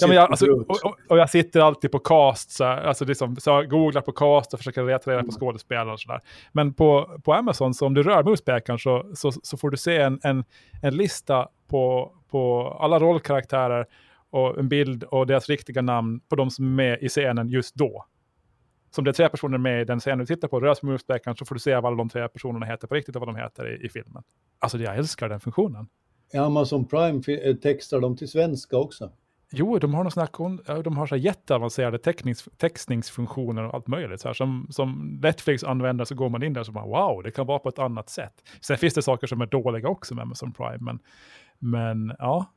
Ja, 0.00 0.14
jag, 0.14 0.30
alltså, 0.30 0.46
och, 0.46 0.94
och, 1.08 1.18
jag 1.18 1.30
sitter 1.30 1.60
alltid 1.60 1.92
på 1.92 1.98
cast, 1.98 2.50
så, 2.50 2.64
alltså 2.64 3.04
liksom, 3.04 3.36
så 3.36 3.50
jag 3.50 3.70
googlar 3.70 4.02
på 4.02 4.12
cast 4.12 4.54
och 4.54 4.60
försöker 4.60 4.84
leta 4.84 5.10
reda 5.10 5.20
på 5.20 5.24
mm. 5.24 5.36
skådespelare 5.40 5.92
och 5.92 6.00
sådär. 6.00 6.20
Men 6.52 6.72
på, 6.72 7.20
på 7.24 7.34
Amazon, 7.34 7.74
så 7.74 7.86
om 7.86 7.94
du 7.94 8.02
rör 8.02 8.22
muspekaren 8.22 8.78
så, 8.78 9.06
så, 9.14 9.32
så 9.32 9.56
får 9.56 9.70
du 9.70 9.76
se 9.76 9.96
en, 9.96 10.20
en, 10.22 10.44
en 10.82 10.96
lista 10.96 11.48
på, 11.68 12.12
på 12.28 12.68
alla 12.80 12.98
rollkaraktärer 12.98 13.86
och 14.30 14.58
en 14.58 14.68
bild 14.68 15.04
och 15.04 15.26
deras 15.26 15.48
riktiga 15.48 15.82
namn 15.82 16.20
på 16.20 16.36
de 16.36 16.50
som 16.50 16.64
är 16.64 16.70
med 16.70 17.02
i 17.02 17.08
scenen 17.08 17.48
just 17.48 17.74
då. 17.74 18.04
Som 18.90 19.04
det 19.04 19.10
är 19.10 19.12
tre 19.12 19.28
personer 19.28 19.58
med 19.58 19.82
i 19.82 19.84
den 19.84 20.00
scenen 20.00 20.18
du 20.18 20.26
tittar 20.26 20.48
på, 20.48 20.60
rör 20.60 20.74
sig 20.74 20.88
med 20.88 21.36
så 21.38 21.44
får 21.44 21.54
du 21.54 21.60
se 21.60 21.74
vad 21.74 21.84
alla 21.84 21.96
de 21.96 22.08
tre 22.08 22.28
personerna 22.28 22.66
heter 22.66 22.88
på 22.88 22.94
riktigt 22.94 23.16
och 23.16 23.20
vad 23.20 23.28
de 23.28 23.36
heter 23.36 23.72
i, 23.72 23.86
i 23.86 23.88
filmen. 23.88 24.22
Alltså 24.58 24.78
jag 24.78 24.96
älskar 24.96 25.28
den 25.28 25.40
funktionen. 25.40 25.86
Amazon 26.36 26.84
Prime 26.84 27.22
eh, 27.42 27.56
textar 27.56 28.00
de 28.00 28.16
till 28.16 28.28
svenska 28.28 28.76
också. 28.76 29.10
Jo, 29.56 29.78
de 29.78 29.94
har, 29.94 30.04
någon 30.04 30.82
de 30.82 30.96
har 30.96 31.06
så 31.06 31.16
jätteavancerade 31.16 31.98
tecknings, 31.98 32.48
textningsfunktioner 32.56 33.64
och 33.64 33.74
allt 33.74 33.86
möjligt. 33.86 34.20
Så 34.20 34.28
här, 34.28 34.32
som, 34.32 34.66
som 34.70 35.18
Netflix 35.22 35.64
använder 35.64 36.04
så 36.04 36.14
går 36.14 36.28
man 36.28 36.42
in 36.42 36.52
där 36.52 36.60
och 36.60 36.66
så 36.66 36.72
bara 36.72 36.86
wow, 36.86 37.22
det 37.22 37.30
kan 37.30 37.46
vara 37.46 37.58
på 37.58 37.68
ett 37.68 37.78
annat 37.78 38.08
sätt. 38.08 38.32
Sen 38.60 38.78
finns 38.78 38.94
det 38.94 39.02
saker 39.02 39.26
som 39.26 39.40
är 39.40 39.46
dåliga 39.46 39.88
också 39.88 40.14
med 40.14 40.22
Amazon 40.22 40.52
Prime, 40.52 40.78
men, 40.80 40.98
men 41.58 42.12
ja, 42.18 42.54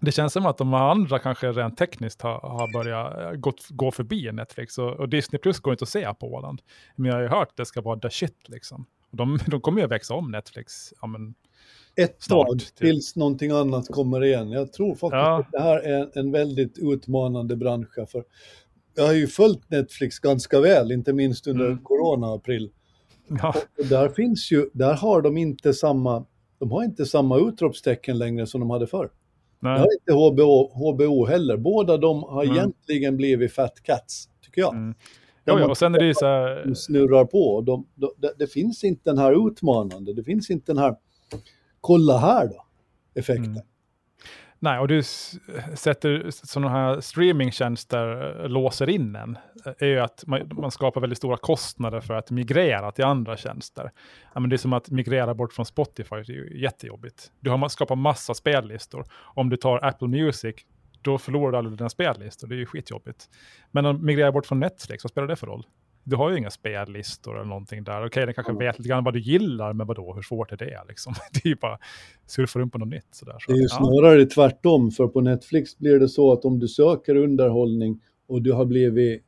det 0.00 0.12
känns 0.12 0.32
som 0.32 0.46
att 0.46 0.58
de 0.58 0.74
andra 0.74 1.18
kanske 1.18 1.52
rent 1.52 1.76
tekniskt 1.78 2.22
har, 2.22 2.40
har 2.40 2.72
börjat 2.72 3.18
eh, 3.18 3.32
gått, 3.32 3.68
gå 3.70 3.90
förbi 3.90 4.32
Netflix 4.32 4.78
och, 4.78 4.92
och, 4.92 5.08
Disney 5.08 5.38
Plus 5.38 5.60
går 5.60 5.72
inte 5.72 5.82
att 5.82 5.88
se 5.88 6.14
på 6.14 6.34
Åland. 6.34 6.62
Men 6.96 7.06
jag 7.06 7.14
har 7.14 7.22
ju 7.22 7.28
hört 7.28 7.48
att 7.48 7.56
det 7.56 7.66
ska 7.66 7.80
vara 7.80 7.98
the 7.98 8.10
shit 8.10 8.48
liksom. 8.48 8.86
Och 9.10 9.16
de, 9.16 9.38
de 9.46 9.60
kommer 9.60 9.78
ju 9.78 9.84
att 9.84 9.90
växa 9.90 10.14
om 10.14 10.30
Netflix. 10.30 10.92
Ja, 11.00 11.06
men, 11.06 11.34
Ett 11.96 12.16
snart, 12.22 12.46
tag 12.46 12.58
typ. 12.58 12.76
tills 12.76 13.16
någonting 13.16 13.50
annat 13.50 13.88
kommer 13.88 14.24
igen. 14.24 14.50
Jag 14.50 14.72
tror 14.72 14.94
faktiskt 14.94 15.12
ja. 15.12 15.40
att 15.40 15.52
det 15.52 15.62
här 15.62 15.78
är 15.78 16.18
en 16.18 16.32
väldigt 16.32 16.78
utmanande 16.78 17.56
bransch. 17.56 18.08
För 18.08 18.24
jag 18.94 19.06
har 19.06 19.12
ju 19.12 19.26
följt 19.26 19.70
Netflix 19.70 20.18
ganska 20.18 20.60
väl, 20.60 20.92
inte 20.92 21.12
minst 21.12 21.46
under 21.46 21.66
mm. 21.66 21.78
corona-april. 21.78 22.70
Ja. 23.28 23.54
Och 23.78 23.86
där 23.86 24.08
finns 24.08 24.52
ju, 24.52 24.70
där 24.72 24.94
har 24.94 25.22
de 25.22 25.36
inte 25.36 25.74
samma 25.74 26.24
de 26.58 26.70
har 26.70 26.84
inte 26.84 27.06
samma 27.06 27.38
utropstecken 27.38 28.18
längre 28.18 28.46
som 28.46 28.60
de 28.60 28.70
hade 28.70 28.86
förr. 28.86 29.10
Nej. 29.60 29.74
Det 29.74 29.80
har 29.80 29.88
inte 29.92 30.12
HBO, 30.12 30.72
HBO 30.74 31.26
heller. 31.26 31.56
Båda 31.56 31.96
de 31.96 32.22
har 32.22 32.44
mm. 32.44 32.56
egentligen 32.56 33.16
blivit 33.16 33.52
fat 33.52 33.82
cats, 33.82 34.28
tycker 34.42 34.60
jag. 34.60 34.74
Mm. 34.74 34.94
Ja, 35.44 35.60
ja, 35.60 35.70
och 35.70 35.78
sen 35.78 35.94
är 35.94 35.98
det 35.98 36.06
ju 36.06 36.14
så 36.14 36.26
här... 36.26 36.64
De 36.66 36.74
snurrar 36.74 37.24
på. 37.24 37.60
De, 37.60 37.86
de, 37.94 38.10
det, 38.16 38.32
det 38.38 38.46
finns 38.46 38.84
inte 38.84 39.10
den 39.10 39.18
här 39.18 39.48
utmanande, 39.48 40.14
det 40.14 40.24
finns 40.24 40.50
inte 40.50 40.72
den 40.72 40.78
här 40.78 40.96
kolla 41.80 42.18
här 42.18 42.46
då, 42.46 42.64
effekten. 43.14 43.44
Mm. 43.44 43.62
Nej, 44.58 44.78
och 44.78 44.88
du 44.88 45.02
sätter 45.74 46.30
sådana 46.30 46.70
här 46.70 47.00
streamingtjänster 47.00 48.40
eh, 48.42 48.48
låser 48.48 48.88
in 48.88 49.16
en. 49.16 49.38
Eh, 49.66 49.72
är 49.78 49.86
ju 49.86 50.00
att 50.00 50.24
man, 50.26 50.50
man, 50.52 50.70
skapar 50.70 51.00
väldigt 51.00 51.18
stora 51.18 51.36
kostnader 51.36 52.00
för 52.00 52.14
att 52.14 52.30
migrera 52.30 52.92
till 52.92 53.04
andra 53.04 53.36
tjänster. 53.36 53.90
Ja, 54.34 54.40
men 54.40 54.50
det 54.50 54.56
är 54.56 54.58
som 54.58 54.72
att 54.72 54.90
migrera 54.90 55.34
bort 55.34 55.52
från 55.52 55.66
Spotify, 55.66 56.16
det 56.16 56.32
är 56.32 56.36
ju 56.36 56.60
jättejobbigt. 56.60 57.32
Du 57.40 57.50
har 57.50 57.68
skapat 57.68 57.98
massa 57.98 58.34
spellistor. 58.34 59.04
Om 59.14 59.50
du 59.50 59.56
tar 59.56 59.84
Apple 59.84 60.08
Music, 60.08 60.56
då 61.02 61.18
förlorar 61.18 61.52
du 61.52 61.58
alla 61.58 61.70
dina 61.70 61.88
spellistor. 61.88 62.48
Det 62.48 62.54
är 62.54 62.58
ju 62.58 62.66
skitjobbigt. 62.66 63.28
Men 63.70 63.86
om 63.86 63.98
du 63.98 64.04
migrerar 64.04 64.32
bort 64.32 64.46
från 64.46 64.60
Netflix, 64.60 65.04
vad 65.04 65.10
spelar 65.10 65.28
det 65.28 65.36
för 65.36 65.46
roll? 65.46 65.66
Du 66.06 66.16
har 66.16 66.30
ju 66.30 66.38
inga 66.38 66.50
spellistor 66.50 67.36
eller 67.36 67.48
någonting 67.48 67.84
där. 67.84 67.98
Okej, 67.98 68.06
okay, 68.06 68.24
den 68.24 68.34
kanske 68.34 68.52
mm. 68.52 68.66
vet 68.66 68.78
lite 68.78 68.88
grann 68.88 69.04
vad 69.04 69.14
du 69.14 69.20
gillar, 69.20 69.72
men 69.72 69.86
vadå, 69.86 70.14
hur 70.14 70.22
svårt 70.22 70.52
är 70.52 70.56
det? 70.56 70.80
Liksom? 70.88 71.14
Det 71.32 71.44
är 71.44 71.48
ju 71.48 71.56
bara 71.56 71.78
surfa 72.26 72.58
runt 72.58 72.72
på 72.72 72.78
något 72.78 72.88
nytt. 72.88 73.08
Sådär, 73.10 73.36
så. 73.40 73.52
Det 73.52 73.58
är 73.58 73.62
ju 73.62 73.68
snarare 73.68 74.20
ja. 74.20 74.26
tvärtom, 74.34 74.90
för 74.90 75.08
på 75.08 75.20
Netflix 75.20 75.78
blir 75.78 75.98
det 75.98 76.08
så 76.08 76.32
att 76.32 76.44
om 76.44 76.58
du 76.58 76.68
söker 76.68 77.16
underhållning 77.16 78.00
och 78.28 78.42
du 78.42 78.52
har 78.52 78.64
blivit, 78.64 79.22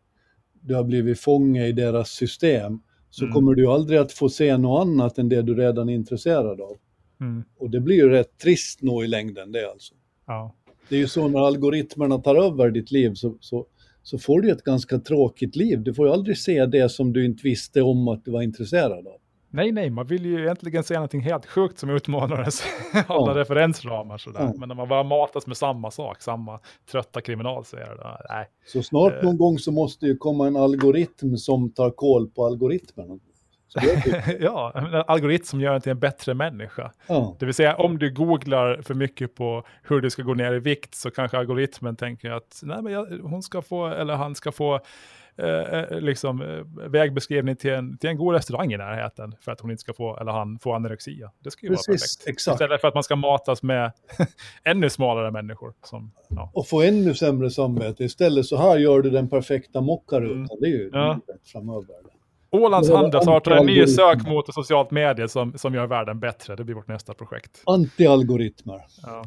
du 0.61 0.75
har 0.75 0.85
blivit 0.85 1.21
fånge 1.21 1.67
i 1.67 1.73
deras 1.73 2.11
system, 2.11 2.81
så 3.11 3.25
mm. 3.25 3.35
kommer 3.35 3.55
du 3.55 3.67
aldrig 3.67 3.99
att 3.99 4.13
få 4.13 4.29
se 4.29 4.57
något 4.57 4.87
annat 4.87 5.19
än 5.19 5.29
det 5.29 5.43
du 5.43 5.55
redan 5.55 5.89
är 5.89 5.95
intresserad 5.95 6.61
av. 6.61 6.77
Mm. 7.21 7.45
Och 7.59 7.71
det 7.71 7.81
blir 7.81 7.97
ju 7.97 8.09
rätt 8.09 8.39
trist 8.39 8.83
nog 8.83 9.05
i 9.05 9.07
längden 9.07 9.53
det 9.53 9.71
alltså. 9.71 9.95
Ja. 10.27 10.55
Det 10.89 10.97
är 10.97 11.01
ju 11.01 11.09
så 11.09 11.29
när 11.29 11.47
algoritmerna 11.47 12.19
tar 12.19 12.35
över 12.35 12.71
ditt 12.71 12.91
liv 12.91 13.15
så, 13.15 13.37
så 13.41 13.67
så 14.09 14.19
får 14.19 14.41
du 14.41 14.51
ett 14.51 14.65
ganska 14.65 14.99
tråkigt 14.99 15.57
liv. 15.57 15.83
Du 15.83 15.95
får 15.95 16.07
ju 16.07 16.13
aldrig 16.13 16.39
se 16.39 16.67
det 16.67 16.89
som 16.89 17.13
du 17.13 17.25
inte 17.25 17.43
visste 17.43 17.83
om 17.83 18.09
att 18.09 18.25
du 18.25 18.31
var 18.31 18.43
intresserad 18.43 19.07
av. 19.07 19.21
Nej, 19.51 19.73
nej, 19.73 19.91
man 19.91 20.07
vill 20.07 20.27
ju 20.27 20.41
egentligen 20.41 20.85
se 20.85 20.95
någonting 20.95 21.21
helt 21.21 21.47
sjukt 21.47 21.79
som 21.79 21.91
utmanar 21.91 22.39
ens 22.39 22.63
alla 23.07 23.33
ja. 23.33 23.39
referensramar. 23.39 24.19
Sådär. 24.19 24.41
Ja. 24.41 24.53
Men 24.57 24.69
när 24.69 24.77
man 24.77 24.89
bara 24.89 25.03
matas 25.03 25.47
med 25.47 25.57
samma 25.57 25.91
sak, 25.91 26.23
samma 26.23 26.61
trötta 26.91 27.21
kriminalserier, 27.21 28.19
nej. 28.31 28.49
Så 28.67 28.83
snart 28.83 29.13
eh. 29.13 29.23
någon 29.23 29.39
gång 29.39 29.59
så 29.59 29.73
måste 29.73 30.07
ju 30.07 30.17
komma 30.17 30.47
en 30.47 30.57
algoritm 30.57 31.37
som 31.37 31.73
tar 31.73 31.91
koll 31.91 32.31
på 32.31 32.47
algoritmerna. 32.47 33.19
ja, 34.41 34.73
en 34.75 34.95
algoritm 35.07 35.45
som 35.45 35.61
gör 35.61 35.75
en 35.75 35.81
till 35.81 35.93
en 35.93 35.99
bättre 35.99 36.35
människa. 36.35 36.93
Ja. 37.07 37.37
Det 37.39 37.47
vill 37.47 37.55
säga 37.55 37.77
om 37.77 37.99
du 37.99 38.11
googlar 38.11 38.83
för 38.83 38.95
mycket 38.95 39.35
på 39.35 39.65
hur 39.83 40.01
du 40.01 40.11
ska 40.11 40.23
gå 40.23 40.35
ner 40.35 40.55
i 40.55 40.59
vikt 40.59 40.95
så 40.95 41.11
kanske 41.11 41.39
algoritmen 41.39 41.97
tänker 41.97 42.31
att 42.31 42.61
nej, 42.63 42.83
men 42.83 42.93
jag, 42.93 43.07
hon 43.23 43.43
ska 43.43 43.63
få, 43.63 43.87
eller 43.87 44.15
han 44.15 44.35
ska 44.35 44.53
få 44.53 44.81
eh, 45.37 45.49
eh 45.49 46.01
liksom, 46.01 46.43
eh, 46.43 46.89
vägbeskrivning 46.89 47.57
till 47.57 47.71
en, 47.71 47.99
till 47.99 48.11
en 48.11 48.17
god 48.17 48.35
restaurang 48.35 48.73
i 48.73 48.77
närheten 48.77 49.35
för 49.41 49.53
att 49.53 49.61
hon 49.61 49.71
inte 49.71 49.81
ska 49.81 49.93
få, 49.93 50.17
eller 50.17 50.33
han, 50.33 50.59
få 50.59 50.75
anorexia. 50.75 51.31
Det 51.39 51.51
ska 51.51 51.67
ju 51.67 51.71
Precis, 51.71 51.89
vara 51.89 51.95
perfekt. 51.95 52.29
Exakt. 52.29 52.55
Istället 52.55 52.81
för 52.81 52.89
att 52.89 52.95
man 52.95 53.05
ska 53.05 53.17
matas 53.17 53.63
med 53.63 53.93
ännu 54.65 54.91
smalare 54.91 55.31
människor. 55.31 55.75
Som, 55.85 56.13
ja. 56.29 56.51
Och 56.55 56.69
få 56.69 56.83
ännu 56.83 57.15
sämre 57.15 57.51
samvete. 57.51 58.05
Istället 58.05 58.47
så 58.47 58.57
här 58.57 58.79
gör 58.79 59.03
du 59.03 59.11
den 59.11 59.29
perfekta 59.29 59.81
mockarutan. 59.81 60.37
Mm. 60.37 60.49
Det 60.61 60.67
är 60.67 60.71
ju 60.71 60.91
ja. 60.93 61.21
framöver. 61.45 62.18
Ålands 62.51 62.91
Handel 62.91 63.23
startar 63.23 63.51
en 63.51 63.67
ny 63.67 63.87
sökmotor 63.87 64.53
socialt 64.53 64.91
medie 64.91 65.29
som, 65.29 65.59
som 65.59 65.75
gör 65.75 65.87
världen 65.87 66.21
bättre. 66.21 66.57
Det 66.57 66.65
blir 66.65 66.75
vårt 66.75 66.89
nästa 66.89 67.15
projekt. 67.15 67.63
Anti-algoritmer. 67.67 68.81
Ja. 69.03 69.25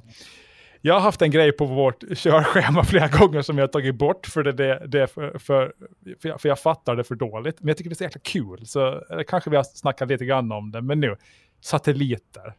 Jag 0.81 0.93
har 0.93 1.01
haft 1.01 1.21
en 1.21 1.31
grej 1.31 1.51
på 1.51 1.65
vårt 1.65 2.17
körschema 2.17 2.83
flera 2.85 3.07
gånger 3.07 3.41
som 3.41 3.57
jag 3.57 3.63
har 3.63 3.67
tagit 3.71 3.95
bort 3.95 4.27
för, 4.27 4.43
det, 4.43 4.51
det, 4.51 4.87
det 4.87 5.07
för, 5.07 5.39
för, 5.39 5.73
för, 6.21 6.29
jag, 6.29 6.41
för 6.41 6.49
jag 6.49 6.59
fattar 6.59 6.95
det 6.95 7.03
för 7.03 7.15
dåligt. 7.15 7.59
Men 7.59 7.67
jag 7.67 7.77
tycker 7.77 7.89
det 7.89 7.93
är 7.93 7.97
så 7.97 8.03
jäkla 8.03 8.21
kul, 8.23 8.65
så 8.65 9.01
kanske 9.27 9.49
vi 9.49 9.55
har 9.55 9.63
snackat 9.63 10.09
lite 10.09 10.25
grann 10.25 10.51
om 10.51 10.71
det. 10.71 10.81
Men 10.81 10.99
nu, 10.99 11.15
satelliter 11.61 12.53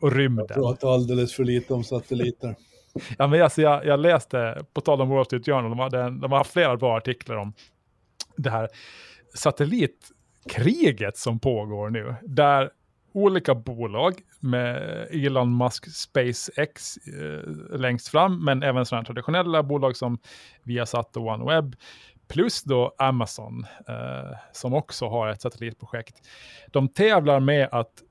och 0.00 0.12
rymden. 0.12 0.46
Jag 0.48 0.56
pratar 0.56 0.94
alldeles 0.94 1.34
för 1.34 1.44
lite 1.44 1.74
om 1.74 1.84
satelliter. 1.84 2.56
ja, 3.18 3.26
men 3.26 3.42
alltså 3.42 3.62
jag, 3.62 3.86
jag 3.86 4.00
läste, 4.00 4.64
på 4.72 4.80
tal 4.80 5.00
om 5.00 5.08
Wall 5.08 5.24
Street 5.24 5.46
Journal, 5.46 5.70
de, 5.70 5.78
hade 5.78 6.00
en, 6.00 6.20
de 6.20 6.44
flera 6.44 6.76
bra 6.76 6.96
artiklar 6.96 7.36
om 7.36 7.52
det 8.36 8.50
här 8.50 8.68
satellitkriget 9.34 11.16
som 11.16 11.40
pågår 11.40 11.90
nu, 11.90 12.14
där 12.22 12.70
olika 13.12 13.54
bolag 13.54 14.20
med 14.40 15.06
Elon 15.10 15.56
Musk 15.56 15.90
SpaceX 15.90 16.96
eh, 16.96 17.78
längst 17.78 18.08
fram, 18.08 18.44
men 18.44 18.62
även 18.62 18.86
sådana 18.86 19.04
traditionella 19.04 19.62
bolag 19.62 19.96
som 19.96 20.18
Viasat 20.62 21.16
och 21.16 21.26
OneWeb, 21.26 21.76
plus 22.28 22.62
då 22.62 22.94
Amazon 22.98 23.66
eh, 23.88 24.36
som 24.52 24.74
också 24.74 25.08
har 25.08 25.28
ett 25.28 25.40
satellitprojekt. 25.40 26.16
De 26.70 26.88
tävlar 26.88 27.40
med 27.40 27.68
att 27.72 28.02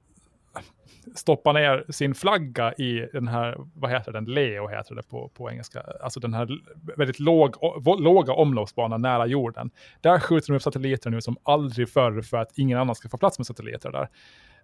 stoppa 1.16 1.54
ner 1.54 1.86
sin 1.90 2.16
flagga 2.16 2.74
i 2.74 3.10
den 3.14 3.28
här, 3.28 3.58
vad 3.74 3.92
heter 3.92 4.12
den, 4.12 4.26
Leo 4.26 4.68
heter 4.68 4.96
det 4.96 5.04
på, 5.04 5.30
på 5.30 5.52
engelska, 5.52 5.84
alltså 6.02 6.20
den 6.20 6.34
här 6.34 6.50
väldigt 6.98 7.20
låg, 7.20 7.56
låga 8.00 8.34
omloppsbanan 8.34 9.02
nära 9.02 9.26
jorden. 9.26 9.72
Där 10.02 10.20
skjuter 10.20 10.48
de 10.48 10.56
upp 10.56 10.62
satelliter 10.62 11.10
nu 11.10 11.22
som 11.22 11.38
aldrig 11.44 11.90
förr 11.90 12.22
för 12.22 12.38
att 12.38 12.58
ingen 12.58 12.80
annan 12.80 12.96
ska 12.96 13.10
få 13.10 13.18
plats 13.18 13.40
med 13.40 13.48
satelliter 13.48 13.92
där. 13.92 14.10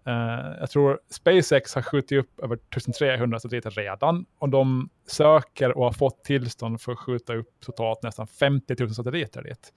Uh, 0.07 0.55
jag 0.59 0.69
tror 0.69 0.99
SpaceX 1.09 1.75
har 1.75 1.81
skjutit 1.81 2.19
upp 2.19 2.39
över 2.39 2.55
1300 2.55 3.39
satelliter 3.39 3.71
redan 3.71 4.25
och 4.39 4.49
de 4.49 4.89
söker 5.07 5.77
och 5.77 5.83
har 5.83 5.91
fått 5.91 6.23
tillstånd 6.23 6.81
för 6.81 6.91
att 6.91 6.99
skjuta 6.99 7.35
upp 7.35 7.49
totalt 7.65 8.03
nästan 8.03 8.27
50 8.27 8.75
000 8.79 8.89
satelliter 8.89 9.43
dit. 9.43 9.73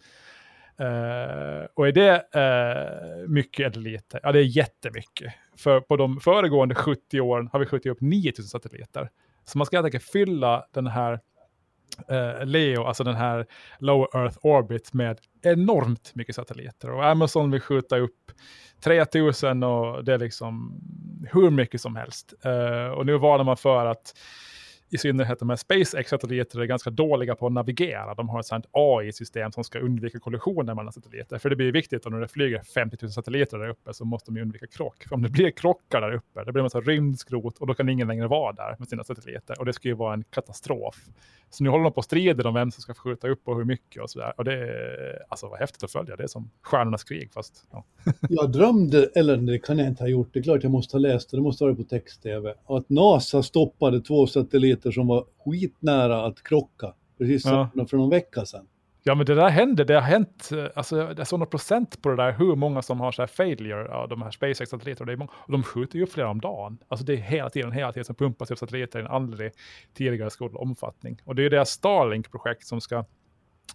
Uh, 0.80 1.66
och 1.74 1.88
är 1.88 1.92
det 1.92 2.14
uh, 2.36 3.28
mycket 3.28 3.76
eller 3.76 3.90
lite? 3.90 4.20
Ja, 4.22 4.32
det 4.32 4.38
är 4.38 4.56
jättemycket. 4.56 5.32
För 5.56 5.80
på 5.80 5.96
de 5.96 6.20
föregående 6.20 6.74
70 6.74 7.20
åren 7.20 7.48
har 7.52 7.60
vi 7.60 7.66
skjutit 7.66 7.92
upp 7.92 8.00
9000 8.00 8.44
satelliter. 8.44 9.10
Så 9.44 9.58
man 9.58 9.66
ska 9.66 9.76
helt 9.76 9.84
enkelt 9.84 10.04
fylla 10.04 10.66
den 10.72 10.86
här 10.86 11.12
uh, 11.12 12.46
Leo, 12.46 12.84
alltså 12.84 13.04
den 13.04 13.14
här 13.14 13.46
Low 13.78 14.08
Earth 14.14 14.38
Orbit 14.42 14.92
med 14.92 15.18
enormt 15.42 16.14
mycket 16.14 16.34
satelliter. 16.34 16.90
Och 16.90 17.06
Amazon 17.06 17.50
vill 17.50 17.60
skjuta 17.60 17.98
upp 17.98 18.32
3000 18.80 19.62
och 19.62 20.04
det 20.04 20.14
är 20.14 20.18
liksom 20.18 20.80
hur 21.32 21.50
mycket 21.50 21.80
som 21.80 21.96
helst. 21.96 22.32
och 22.96 23.06
nu 23.06 23.18
varnar 23.18 23.44
man 23.44 23.56
för 23.56 23.86
att 23.86 24.14
i 24.90 24.98
synnerhet 24.98 25.38
de 25.38 25.48
här 25.48 25.56
SpaceX-satelliter 25.56 26.60
är 26.60 26.64
ganska 26.64 26.90
dåliga 26.90 27.34
på 27.34 27.46
att 27.46 27.52
navigera. 27.52 28.14
De 28.14 28.28
har 28.28 28.40
ett 28.40 28.46
sånt 28.46 28.66
AI-system 28.72 29.52
som 29.52 29.64
ska 29.64 29.78
undvika 29.78 30.18
kollisioner 30.18 30.74
mellan 30.74 30.92
satelliter. 30.92 31.38
För 31.38 31.50
det 31.50 31.56
blir 31.56 31.72
viktigt 31.72 32.06
att 32.06 32.12
när 32.12 32.20
det 32.20 32.28
flyger 32.28 32.62
50 32.62 32.96
000 33.02 33.12
satelliter 33.12 33.58
där 33.58 33.68
uppe 33.68 33.94
så 33.94 34.04
måste 34.04 34.30
de 34.30 34.40
undvika 34.40 34.66
krock. 34.66 35.04
För 35.08 35.14
om 35.14 35.22
det 35.22 35.28
blir 35.28 35.50
krockar 35.50 36.00
där 36.00 36.12
uppe, 36.12 36.44
det 36.44 36.52
blir 36.52 36.60
en 36.60 36.64
massa 36.64 36.80
rymdskrot 36.80 37.58
och 37.58 37.66
då 37.66 37.74
kan 37.74 37.88
ingen 37.88 38.08
längre 38.08 38.26
vara 38.26 38.52
där 38.52 38.76
med 38.78 38.88
sina 38.88 39.04
satelliter. 39.04 39.58
Och 39.58 39.66
det 39.66 39.72
skulle 39.72 39.92
ju 39.92 39.96
vara 39.96 40.14
en 40.14 40.24
katastrof. 40.24 40.96
Så 41.50 41.64
nu 41.64 41.70
håller 41.70 41.84
de 41.84 41.92
på 41.92 41.98
och 41.98 42.04
strider 42.04 42.46
om 42.46 42.54
vem 42.54 42.70
som 42.70 42.82
ska 42.82 42.94
skjuta 42.94 43.28
upp 43.28 43.48
och 43.48 43.56
hur 43.56 43.64
mycket 43.64 44.02
och 44.02 44.10
sådär. 44.10 44.32
Och 44.36 44.44
det 44.44 44.52
är 44.52 45.22
alltså 45.28 45.48
vad 45.48 45.58
häftigt 45.58 45.82
att 45.82 45.92
följa. 45.92 46.16
Det 46.16 46.22
är 46.22 46.26
som 46.26 46.50
Stjärnornas 46.62 47.04
krig 47.04 47.32
fast... 47.32 47.64
Ja. 47.70 47.84
jag 48.28 48.52
drömde, 48.52 49.10
eller 49.14 49.36
det 49.36 49.58
kan 49.58 49.78
jag 49.78 49.88
inte 49.88 50.02
ha 50.02 50.08
gjort, 50.08 50.28
det 50.32 50.38
är 50.38 50.42
klart 50.42 50.62
jag 50.62 50.72
måste 50.72 50.94
ha 50.94 51.00
läst 51.00 51.30
det, 51.30 51.36
det 51.36 51.40
måste 51.40 51.64
ha 51.64 51.66
varit 51.66 51.78
på 51.78 51.84
text-tv, 51.84 52.54
att 52.66 52.88
NASA 52.88 53.42
stoppade 53.42 54.00
två 54.00 54.26
satelliter 54.26 54.77
som 54.82 55.06
var 55.06 55.24
skitnära 55.44 56.26
att 56.26 56.42
krocka, 56.42 56.94
precis 57.18 57.44
ja. 57.44 57.70
för 57.90 57.96
någon 57.96 58.10
vecka 58.10 58.44
sedan. 58.44 58.66
Ja, 59.02 59.14
men 59.14 59.26
det 59.26 59.34
där 59.34 59.48
händer. 59.48 59.84
Det 59.84 59.94
har 59.94 60.00
hänt, 60.00 60.50
alltså 60.74 60.96
det 61.14 61.22
är 61.22 61.24
sådana 61.24 61.46
procent 61.46 62.02
på 62.02 62.08
det 62.08 62.16
där, 62.16 62.32
hur 62.32 62.56
många 62.56 62.82
som 62.82 63.00
har 63.00 63.12
så 63.12 63.22
här 63.22 63.26
failure 63.26 63.88
av 63.88 64.08
de 64.08 64.22
här 64.22 64.30
SpaceX-satelliterna. 64.30 65.28
Och 65.32 65.52
de 65.52 65.62
skjuter 65.62 65.98
ju 65.98 66.02
upp 66.02 66.12
flera 66.12 66.30
om 66.30 66.40
dagen. 66.40 66.78
Alltså 66.88 67.06
det 67.06 67.12
är 67.12 67.16
hela 67.16 67.50
tiden, 67.50 67.72
hela 67.72 67.92
tiden 67.92 68.04
som 68.04 68.14
pumpas 68.14 68.50
upp 68.50 68.58
satelliter 68.58 68.98
i 68.98 69.02
en 69.02 69.08
aldrig 69.08 69.52
tidigare 69.94 70.30
skådad 70.30 70.56
omfattning. 70.56 71.20
Och 71.24 71.34
det 71.34 71.42
är 71.42 71.44
ju 71.44 71.48
deras 71.48 71.70
Starlink-projekt 71.70 72.66
som 72.66 72.80
ska 72.80 73.04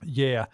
ge 0.02 0.46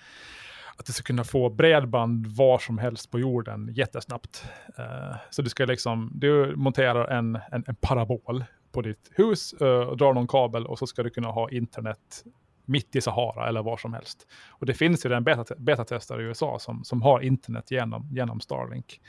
att 0.77 0.85
du 0.85 0.93
ska 0.93 1.03
kunna 1.03 1.23
få 1.23 1.49
bredband 1.49 2.27
var 2.27 2.59
som 2.59 2.77
helst 2.77 3.11
på 3.11 3.19
jorden 3.19 3.69
jättesnabbt. 3.73 4.43
Uh, 4.79 5.15
så 5.29 5.41
du 5.41 5.49
ska 5.49 5.65
liksom, 5.65 6.11
du 6.13 6.55
monterar 6.55 7.07
en, 7.07 7.35
en, 7.51 7.63
en 7.67 7.75
parabol 7.75 8.43
på 8.71 8.81
ditt 8.81 9.11
hus 9.15 9.53
uh, 9.61 9.67
och 9.67 9.97
drar 9.97 10.13
någon 10.13 10.27
kabel 10.27 10.65
och 10.65 10.79
så 10.79 10.87
ska 10.87 11.03
du 11.03 11.09
kunna 11.09 11.27
ha 11.27 11.49
internet 11.49 12.23
mitt 12.69 12.95
i 12.95 13.01
Sahara 13.01 13.47
eller 13.47 13.63
var 13.63 13.77
som 13.77 13.93
helst. 13.93 14.27
Och 14.49 14.65
det 14.65 14.73
finns 14.73 15.05
ju 15.05 15.13
en 15.13 15.23
betatestare 15.57 16.21
i 16.21 16.25
USA 16.25 16.59
som, 16.59 16.83
som 16.83 17.01
har 17.01 17.19
internet 17.19 17.71
genom, 17.71 18.07
genom 18.11 18.39
Starlink. 18.39 19.01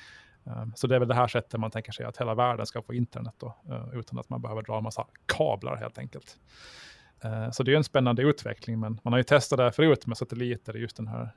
Eh, 0.47 0.65
så 0.75 0.87
det 0.87 0.95
är 0.95 0.99
väl 0.99 1.09
det 1.09 1.15
här 1.15 1.29
sättet 1.29 1.61
man 1.61 1.71
tänker 1.71 1.93
sig 1.93 2.07
att 2.07 2.17
hela 2.17 2.35
världen 2.35 2.67
ska 2.67 2.83
få 2.83 2.95
internet 2.95 3.35
då, 3.39 3.57
eh, 3.69 3.99
utan 3.99 4.19
att 4.19 4.29
man 4.29 4.43
behöver 4.43 4.63
dra 4.63 4.77
en 4.77 4.85
massa 4.85 5.07
kablar 5.27 5.77
helt 5.77 5.99
enkelt. 5.99 6.39
Så 7.53 7.63
det 7.63 7.73
är 7.73 7.77
en 7.77 7.85
spännande 7.85 8.23
utveckling, 8.23 8.81
men 8.81 9.01
man 9.03 9.13
har 9.13 9.19
ju 9.19 9.25
testat 9.25 9.57
det 9.57 9.63
här 9.63 9.71
förut 9.71 10.07
med 10.07 10.17
satelliter 10.17 10.77
i 10.77 10.81
just 10.81 10.97
den 10.97 11.09
här 11.09 11.31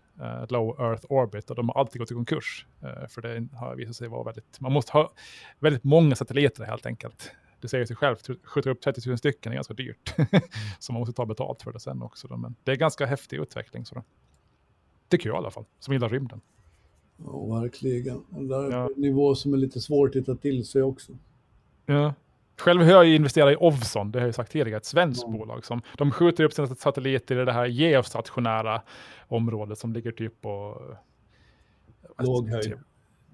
Low 0.49 0.81
Earth 0.81 1.05
Orbit 1.09 1.49
och 1.49 1.55
de 1.55 1.69
har 1.69 1.79
alltid 1.79 1.99
gått 1.99 2.11
i 2.11 2.13
konkurs. 2.13 2.65
för 3.09 3.21
det 3.21 3.57
har 3.57 3.75
visat 3.75 3.95
sig 3.95 4.07
vara 4.07 4.23
väldigt, 4.23 4.59
man 4.59 4.71
måste 4.71 4.91
ha 4.91 5.11
väldigt 5.59 5.83
många 5.83 6.15
satelliter 6.15 6.63
helt 6.65 6.85
enkelt 6.85 7.31
det 7.63 7.69
säger 7.69 7.85
sig 7.85 7.95
självt, 7.95 8.29
skjuta 8.43 8.69
upp 8.69 8.81
30 8.81 9.09
000 9.09 9.17
stycken 9.17 9.51
är 9.51 9.55
ganska 9.55 9.73
dyrt. 9.73 10.15
Så 10.79 10.93
man 10.93 10.99
måste 10.99 11.13
ta 11.13 11.25
betalt 11.25 11.61
för 11.61 11.71
det 11.73 11.79
sen 11.79 12.01
också. 12.01 12.27
Då. 12.27 12.37
Men 12.37 12.55
det 12.63 12.71
är 12.71 12.75
ganska 12.75 13.05
häftig 13.05 13.37
utveckling. 13.37 13.85
Så 13.85 13.95
då. 13.95 14.03
tycker 15.07 15.29
jag 15.29 15.35
i 15.35 15.37
alla 15.37 15.51
fall, 15.51 15.65
som 15.79 15.93
gillar 15.93 16.09
rymden. 16.09 16.41
Ja, 17.17 17.59
verkligen. 17.61 18.23
Det 18.29 18.55
är 18.55 18.71
ja. 18.71 18.89
en 18.95 19.01
nivå 19.01 19.35
som 19.35 19.53
är 19.53 19.57
lite 19.57 19.81
svårt 19.81 20.15
att 20.15 20.25
ta 20.25 20.35
till 20.35 20.65
sig 20.65 20.81
också. 20.83 21.11
Ja. 21.85 22.13
Själv 22.57 22.81
har 22.81 22.91
jag 22.91 23.07
investerat 23.07 23.53
i 23.53 23.55
Ovzon, 23.55 24.11
det 24.11 24.19
har 24.19 24.25
jag 24.25 24.35
sagt 24.35 24.51
tidigare, 24.51 24.77
ett 24.77 24.85
svenskt 24.85 25.23
mm. 25.23 25.37
bolag. 25.37 25.65
Som, 25.65 25.81
de 25.97 26.11
skjuter 26.11 26.43
upp 26.43 26.53
sina 26.53 26.67
satelliter 26.67 27.41
i 27.41 27.45
det 27.45 27.53
här 27.53 27.65
geostationära 27.65 28.81
området 29.27 29.77
som 29.77 29.93
ligger 29.93 30.11
typ 30.11 30.41
på... 30.41 30.81
Låg 32.17 32.49
höjd. 32.49 32.73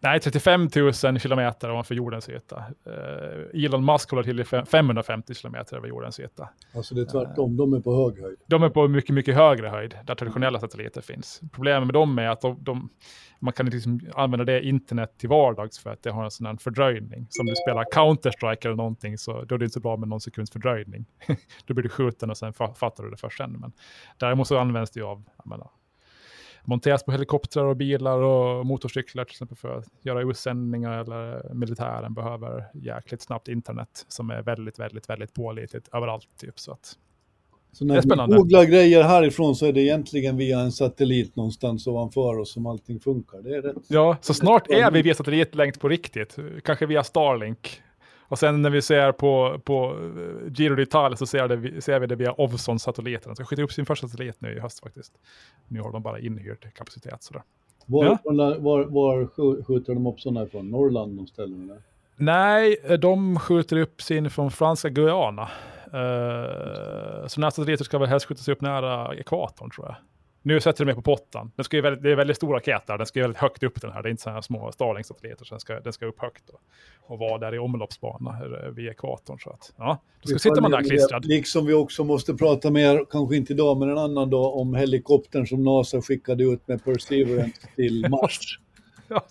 Nej, 0.02 0.20
35 0.20 0.70
000 0.76 1.20
kilometer 1.20 1.72
ovanför 1.72 1.96
jordens 1.96 2.30
yta. 2.30 2.64
Uh, 2.88 3.66
Elon 3.66 3.86
Musk 3.86 4.12
håller 4.12 4.24
till 4.24 4.40
i 4.40 4.44
550 4.44 5.34
kilometer 5.34 5.78
över 5.78 5.88
jordens 5.88 6.20
yta. 6.20 6.50
Alltså 6.76 6.96
det 6.96 7.02
är 7.02 7.06
tvärtom, 7.06 7.52
uh, 7.52 7.58
de 7.58 7.74
är 7.74 7.80
på 7.80 7.96
hög 7.96 8.22
höjd. 8.22 8.38
De 8.48 8.64
är 8.64 8.70
på 8.70 8.88
mycket, 8.88 9.16
mycket 9.16 9.36
högre 9.36 9.68
höjd, 9.68 9.98
där 10.06 10.16
traditionella 10.16 10.60
satelliter 10.60 11.02
finns. 11.02 11.42
Problemet 11.52 11.88
med 11.88 11.94
dem 11.94 12.20
är 12.20 12.28
att 12.28 12.42
de, 12.42 12.58
de, 12.64 12.90
man 13.40 13.54
kan 13.54 13.66
inte 13.66 13.76
liksom 13.76 14.00
använda 14.16 14.46
det 14.46 14.62
internet 14.66 15.18
till 15.18 15.30
vardags 15.30 15.80
för 15.80 15.90
att 15.90 16.04
det 16.04 16.12
har 16.12 16.24
en 16.24 16.32
sån 16.32 16.46
här 16.46 16.56
fördröjning. 16.56 17.28
Som 17.30 17.46
du 17.46 17.56
spelar 17.56 17.84
Counter-Strike 17.84 18.66
eller 18.66 18.76
någonting, 18.76 19.18
så 19.18 19.44
då 19.44 19.56
är 19.56 19.60
det 19.60 19.66
inte 19.66 19.74
så 19.74 19.80
bra 19.80 19.98
med 19.98 20.10
någon 20.10 20.22
sekunds 20.22 20.52
fördröjning. 20.52 21.06
då 21.66 21.74
blir 21.74 21.84
du 21.84 21.90
skjuten 21.90 22.30
och 22.30 22.38
sen 22.38 22.54
fattar 22.54 23.04
du 23.04 23.10
det 23.10 23.18
först 23.18 23.38
sen. 23.38 23.52
Men 23.52 23.72
däremot 24.18 24.48
så 24.48 24.58
används 24.58 24.92
det 24.92 25.00
ju 25.00 25.06
av, 25.06 25.24
menar, 25.46 25.70
monteras 26.70 27.04
på 27.04 27.12
helikoptrar 27.12 27.66
och 27.66 27.76
bilar 27.76 28.18
och 28.22 28.66
motorcyklar 28.66 29.26
till 29.26 29.34
exempel 29.34 29.58
för 29.58 29.78
att 29.78 29.86
göra 30.02 30.22
utsändningar 30.22 30.92
eller 30.92 31.54
militären 31.54 32.14
behöver 32.14 32.66
jäkligt 32.74 33.22
snabbt 33.22 33.48
internet 33.48 34.06
som 34.08 34.30
är 34.30 34.42
väldigt, 34.42 34.80
väldigt, 34.80 35.10
väldigt 35.10 35.34
pålitligt 35.34 35.88
överallt. 35.94 36.28
Typ, 36.40 36.60
så 36.60 36.72
att, 36.72 36.94
så 37.72 37.86
när 37.86 38.28
vi 38.28 38.36
googlar 38.36 38.64
grejer 38.64 39.04
härifrån 39.04 39.56
så 39.56 39.66
är 39.66 39.74
det 39.74 39.82
egentligen 39.82 40.38
via 40.38 40.60
en 40.60 40.72
satellit 40.72 41.36
någonstans 41.36 41.88
ovanför 41.88 42.40
oss 42.40 42.54
som 42.54 42.66
allting 42.66 43.00
funkar. 43.00 43.42
Det 43.42 43.56
är 43.56 43.62
rätt. 43.62 43.76
Ja, 43.88 44.18
så 44.22 44.34
snart 44.34 44.70
är 44.70 44.92
vi 44.92 45.02
via 45.02 45.16
satellitlänk 45.16 45.80
på 45.80 45.90
riktigt. 45.90 46.36
Kanske 46.64 46.86
via 46.86 47.04
Starlink 47.04 47.82
och 48.30 48.40
sen 48.40 48.62
när 48.62 48.70
vi 48.70 48.82
ser 48.82 49.12
på, 49.12 49.60
på 49.64 49.96
eh, 50.18 50.52
Giro 50.54 50.76
d'Italia 50.76 51.16
så 51.16 51.26
ser, 51.26 51.48
det, 51.48 51.82
ser 51.82 52.00
vi 52.00 52.08
det 52.08 52.16
via 52.16 52.34
Ovzon-satelliten. 52.34 53.36
Så 53.36 53.46
skjuter 53.46 53.64
upp 53.64 53.72
sin 53.72 53.86
första 53.86 54.08
satellit 54.08 54.42
nu 54.42 54.56
i 54.56 54.60
höst 54.60 54.80
faktiskt. 54.80 55.14
Nu 55.68 55.82
har 55.82 55.92
de 55.92 56.02
bara 56.02 56.20
inhyrt 56.20 56.74
kapacitet. 56.74 57.24
Sådär. 57.24 57.44
Var, 57.86 58.06
ja. 58.06 58.18
var, 58.60 58.84
var 58.86 59.28
skjuter 59.64 59.94
de 59.94 60.08
upp 60.08 60.20
sådana 60.20 60.44
ifrån? 60.44 60.70
Norrland 60.70 61.18
de 61.18 61.28
ställena? 61.28 61.76
Nej, 62.16 62.98
de 63.02 63.40
skjuter 63.40 63.78
upp 63.78 64.02
sin 64.02 64.30
från 64.30 64.52
franska 64.52 64.90
Guyana. 64.90 65.50
Uh, 65.94 67.28
så 67.28 67.42
nästa 67.42 67.62
satellit 67.62 67.86
ska 67.86 67.98
väl 67.98 68.10
helst 68.10 68.26
skjutas 68.26 68.48
upp 68.48 68.62
nära 68.62 69.16
ekvatorn 69.16 69.70
tror 69.70 69.88
jag. 69.88 69.96
Nu 70.42 70.60
sätter 70.60 70.80
de 70.80 70.86
mig 70.86 70.96
på 70.96 71.02
pottan. 71.02 71.52
Den 71.56 71.64
ska 71.64 71.78
ju 71.78 71.82
väldigt, 71.82 72.04
det 72.04 72.12
är 72.12 72.16
väldigt 72.16 72.38
stor 72.38 72.54
raket 72.54 72.88
där. 72.88 72.98
Den 72.98 73.08
ska 73.08 73.20
ju 73.20 73.24
väldigt 73.24 73.42
högt 73.42 73.64
upp 73.64 73.82
den 73.82 73.92
här. 73.92 74.04
Det 74.04 74.10
är 74.10 74.12
inte 74.12 74.24
sådana 74.24 74.38
här 74.38 74.42
små 74.42 74.72
Starlink-satelliter. 74.72 75.48
den 75.50 75.60
ska, 75.60 75.80
den 75.80 75.94
ska 75.94 76.06
upp 76.06 76.20
högt 76.20 76.50
och, 76.50 76.62
och 77.00 77.20
vara 77.20 77.38
där 77.38 77.56
i 77.56 77.60
omloppsbana 77.60 78.42
vid 78.76 78.90
ekvatorn. 78.90 79.40
Så 79.40 79.50
att, 79.50 79.74
ja, 79.78 80.02
då 80.22 80.40
sitter 80.40 80.62
man 80.62 80.72
där 80.72 80.82
klistrad. 80.82 81.26
Liksom 81.26 81.66
vi 81.66 81.74
också 81.74 82.04
måste 82.04 82.34
prata 82.34 82.72
mer, 82.72 83.06
kanske 83.10 83.36
inte 83.36 83.54
idag, 83.54 83.78
men 83.78 83.90
en 83.90 83.98
annan 83.98 84.30
dag, 84.30 84.58
om 84.58 84.76
helikoptern 84.76 85.48
som 85.48 85.64
NASA 85.64 86.02
skickade 86.02 86.44
ut 86.44 86.68
med 86.68 86.84
Perseverance 86.84 87.62
till 87.76 88.06
Mars. 88.10 88.60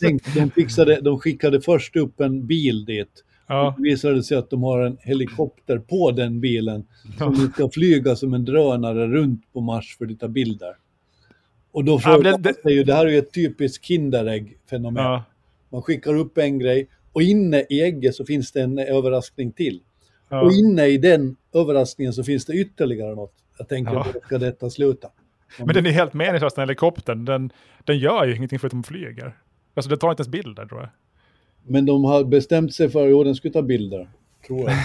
Tänk, 0.00 0.34
de, 0.34 0.50
fixade, 0.50 1.00
de 1.00 1.18
skickade 1.18 1.60
först 1.60 1.96
upp 1.96 2.20
en 2.20 2.46
bil 2.46 2.84
dit. 2.84 3.24
Ja. 3.46 3.74
Det 3.76 3.82
visade 3.82 4.22
sig 4.22 4.36
att 4.36 4.50
de 4.50 4.62
har 4.62 4.80
en 4.80 4.96
helikopter 5.00 5.78
på 5.78 6.10
den 6.10 6.40
bilen 6.40 6.86
som 7.18 7.34
ja. 7.38 7.50
ska 7.54 7.70
flyga 7.70 8.16
som 8.16 8.34
en 8.34 8.44
drönare 8.44 9.06
runt 9.06 9.52
på 9.52 9.60
Mars 9.60 9.96
för 9.98 10.04
att 10.04 10.20
ta 10.20 10.28
bilder. 10.28 10.76
Och 11.72 11.84
då 11.84 11.98
frågar 11.98 12.30
ja, 12.30 12.36
det, 12.38 12.64
man 12.64 12.72
ju, 12.72 12.84
det 12.84 12.94
här 12.94 13.06
är 13.06 13.10
ju 13.10 13.18
ett 13.18 13.34
typiskt 13.34 13.84
Kinderägg-fenomen. 13.84 15.04
Ja. 15.04 15.24
Man 15.68 15.82
skickar 15.82 16.14
upp 16.14 16.38
en 16.38 16.58
grej 16.58 16.88
och 17.12 17.22
inne 17.22 17.66
i 17.70 17.82
ägget 17.82 18.14
så 18.14 18.24
finns 18.24 18.52
det 18.52 18.60
en 18.60 18.78
överraskning 18.78 19.52
till. 19.52 19.80
Ja. 20.28 20.42
Och 20.42 20.52
inne 20.52 20.86
i 20.86 20.98
den 20.98 21.36
överraskningen 21.54 22.12
så 22.12 22.24
finns 22.24 22.46
det 22.46 22.52
ytterligare 22.52 23.14
något. 23.14 23.32
Jag 23.58 23.68
tänker, 23.68 23.92
ja. 23.92 24.06
hur 24.12 24.20
ska 24.20 24.38
detta 24.38 24.70
sluta? 24.70 25.08
Men 25.58 25.74
den 25.74 25.86
är 25.86 25.90
helt 25.90 26.14
meningslös, 26.14 26.54
den 26.54 26.62
helikoptern. 26.62 27.24
Den, 27.24 27.52
den 27.84 27.98
gör 27.98 28.26
ju 28.26 28.36
ingenting 28.36 28.58
förutom 28.58 28.82
flyger. 28.82 29.36
Alltså 29.74 29.90
den 29.90 29.98
tar 29.98 30.10
inte 30.10 30.20
ens 30.20 30.28
bilder 30.28 30.66
tror 30.66 30.80
jag. 30.80 30.90
Men 31.62 31.86
de 31.86 32.04
har 32.04 32.24
bestämt 32.24 32.74
sig 32.74 32.88
för 32.88 33.20
att 33.20 33.24
den 33.24 33.34
ska 33.34 33.50
ta 33.50 33.62
bilder 33.62 34.08
tror 34.48 34.70
jag. 34.70 34.78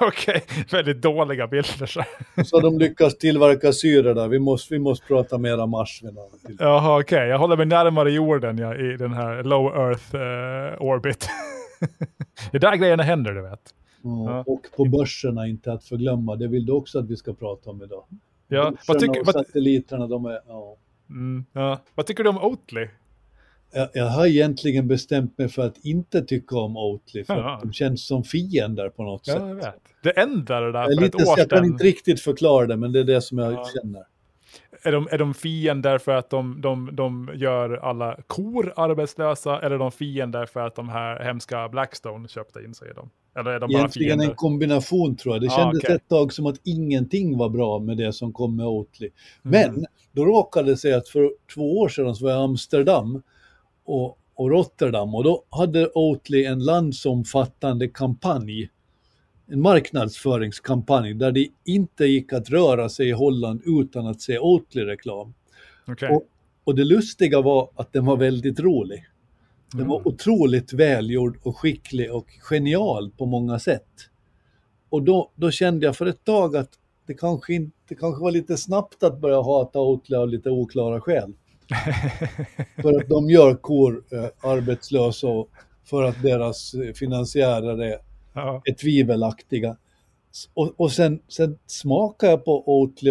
Okej, 0.08 0.42
okay. 0.46 0.64
väldigt 0.70 1.02
dåliga 1.02 1.46
bilder. 1.46 1.86
Så. 1.86 2.02
så 2.44 2.60
de 2.60 2.78
lyckas 2.78 3.18
tillverka 3.18 3.72
syre 3.72 4.14
där. 4.14 4.28
Vi 4.28 4.38
måste, 4.38 4.74
vi 4.74 4.78
måste 4.78 5.06
prata 5.06 5.38
mera 5.38 5.66
Mars. 5.66 6.02
Jaha, 6.58 7.00
okej. 7.00 7.16
Okay. 7.16 7.28
Jag 7.28 7.38
håller 7.38 7.56
mig 7.56 7.66
närmare 7.66 8.12
jorden 8.12 8.58
ja, 8.58 8.74
i 8.74 8.96
den 8.96 9.12
här 9.12 9.42
low 9.42 9.66
earth 9.66 10.14
uh, 10.14 10.88
orbit. 10.88 11.28
det 12.50 12.56
är 12.56 12.60
där 12.60 12.76
grejerna 12.76 13.02
händer, 13.02 13.32
du 13.32 13.42
vet. 13.42 13.60
Ja, 14.02 14.44
och 14.46 14.66
på 14.76 14.84
börserna, 14.84 15.46
inte 15.46 15.72
att 15.72 15.84
förglömma. 15.84 16.36
Det 16.36 16.48
vill 16.48 16.66
du 16.66 16.72
också 16.72 16.98
att 16.98 17.10
vi 17.10 17.16
ska 17.16 17.34
prata 17.34 17.70
om 17.70 17.82
idag. 17.82 18.04
Ja, 18.48 18.72
vad 18.88 18.98
tycker, 18.98 19.20
och 19.20 19.26
satelliterna, 19.26 20.06
de 20.06 20.26
är... 20.26 20.40
Ja. 20.48 20.76
Mm, 21.10 21.44
ja. 21.52 21.78
Vad 21.94 22.06
tycker 22.06 22.24
du 22.24 22.30
om 22.30 22.38
Oatly? 22.38 22.88
Jag, 23.76 23.88
jag, 23.92 24.06
har 24.06 24.26
egentligen 24.26 24.88
bestämt 24.88 25.38
mig 25.38 25.48
för 25.48 25.62
att 25.62 25.84
inte 25.84 26.22
tycka 26.22 26.56
om 26.56 26.76
Oatly, 26.76 27.24
för 27.24 27.36
ja. 27.36 27.54
att 27.54 27.62
de 27.62 27.72
känns 27.72 28.06
som 28.06 28.24
fiender 28.24 28.88
på 28.88 29.02
något 29.02 29.26
sätt. 29.26 29.36
Jag 29.40 29.54
vet. 29.54 29.74
Det 30.02 30.10
ändrade 30.10 30.72
där 30.72 30.84
för 30.84 30.90
lite, 30.90 31.04
ett 31.04 31.14
år 31.14 31.18
sedan. 31.18 31.34
Jag 31.38 31.50
kan 31.50 31.64
inte 31.64 31.84
riktigt 31.84 32.20
förklara 32.20 32.66
det, 32.66 32.76
men 32.76 32.92
det 32.92 33.00
är 33.00 33.04
det 33.04 33.22
som 33.22 33.38
jag 33.38 33.52
ja. 33.52 33.68
känner. 33.74 34.02
Är 34.82 34.92
de, 34.92 35.08
är 35.10 35.18
de 35.18 35.34
fiender 35.34 35.98
för 35.98 36.12
att 36.12 36.30
de, 36.30 36.60
de, 36.60 36.90
de 36.92 37.30
gör 37.34 37.76
alla 37.76 38.18
kor 38.26 38.72
arbetslösa, 38.76 39.60
eller 39.60 39.74
är 39.74 39.78
de 39.78 39.92
fiender 39.92 40.46
för 40.46 40.60
att 40.60 40.74
de 40.74 40.88
här 40.88 41.24
hemska 41.24 41.68
Blackstone 41.68 42.28
köpte 42.28 42.60
in 42.60 42.74
sig 42.74 42.90
i 42.90 42.92
dem? 42.92 43.10
Eller 43.38 43.50
är 43.50 43.60
de 43.60 43.70
Egentligen 43.70 44.20
en 44.20 44.34
kombination 44.34 45.16
tror 45.16 45.34
jag. 45.34 45.42
Det 45.42 45.50
kändes 45.50 45.84
okay. 45.84 45.96
ett 45.96 46.08
tag 46.08 46.32
som 46.32 46.46
att 46.46 46.60
ingenting 46.64 47.38
var 47.38 47.48
bra 47.48 47.78
med 47.78 47.96
det 47.96 48.12
som 48.12 48.32
kom 48.32 48.56
med 48.56 48.66
Oatly. 48.66 49.10
Men 49.42 49.70
mm. 49.70 49.84
då 50.12 50.24
råkade 50.24 50.70
det 50.70 50.76
sig 50.76 50.92
att 50.92 51.08
för 51.08 51.30
två 51.54 51.78
år 51.78 51.88
sedan 51.88 52.14
så 52.14 52.24
var 52.24 52.32
jag 52.32 52.40
i 52.40 52.44
Amsterdam 52.44 53.22
och, 53.86 54.18
och 54.34 54.50
Rotterdam 54.50 55.14
och 55.14 55.24
då 55.24 55.44
hade 55.50 55.90
Oatly 55.94 56.44
en 56.44 56.64
landsomfattande 56.64 57.88
kampanj, 57.88 58.70
en 59.46 59.60
marknadsföringskampanj 59.60 61.14
där 61.14 61.32
det 61.32 61.48
inte 61.64 62.04
gick 62.04 62.32
att 62.32 62.50
röra 62.50 62.88
sig 62.88 63.08
i 63.08 63.12
Holland 63.12 63.62
utan 63.64 64.06
att 64.06 64.20
se 64.20 64.38
Oatly-reklam. 64.38 65.34
Okay. 65.86 66.08
Och, 66.08 66.22
och, 66.64 66.74
det 66.74 66.84
lustiga 66.84 67.40
var 67.40 67.70
att 67.74 67.92
den 67.92 68.04
var 68.04 68.16
väldigt 68.16 68.60
rolig. 68.60 69.04
Den 69.70 69.80
mm. 69.80 69.90
var 69.90 70.08
otroligt 70.08 70.72
välgjord 70.72 71.38
och 71.42 71.56
skicklig 71.56 72.12
och 72.12 72.26
genial 72.40 73.10
på 73.10 73.26
många 73.26 73.58
sätt. 73.58 74.10
Och 74.88 75.02
då, 75.02 75.30
då 75.34 75.50
kände 75.50 75.86
jag 75.86 75.96
för 75.96 76.06
ett 76.06 76.24
tag 76.24 76.56
att 76.56 76.70
det 77.06 77.14
kanske, 77.14 77.54
inte, 77.54 77.76
det 77.88 77.94
kanske 77.94 78.22
var 78.22 78.30
lite 78.30 78.56
snabbt 78.56 79.02
att 79.02 79.20
börja 79.20 79.42
hata 79.42 79.80
Oatly 79.80 80.16
av 80.16 80.28
lite 80.28 80.50
oklara 80.50 81.00
skäl. 81.00 81.32
för 82.82 83.00
att 83.00 83.08
de 83.08 83.30
gör 83.30 83.54
kor 83.54 84.04
eh, 84.12 84.50
arbetslösa 84.50 85.26
och 85.26 85.50
för 85.84 86.02
att 86.02 86.22
deras 86.22 86.74
finansiärer 86.94 87.82
är, 87.82 87.98
ja. 88.32 88.62
är 88.64 88.72
tvivelaktiga. 88.72 89.76
Och, 90.54 90.80
och 90.80 90.92
sen, 90.92 91.20
sen 91.28 91.58
smakade 91.66 92.32
jag 92.32 92.44
på 92.44 92.80
Oatly 92.80 93.10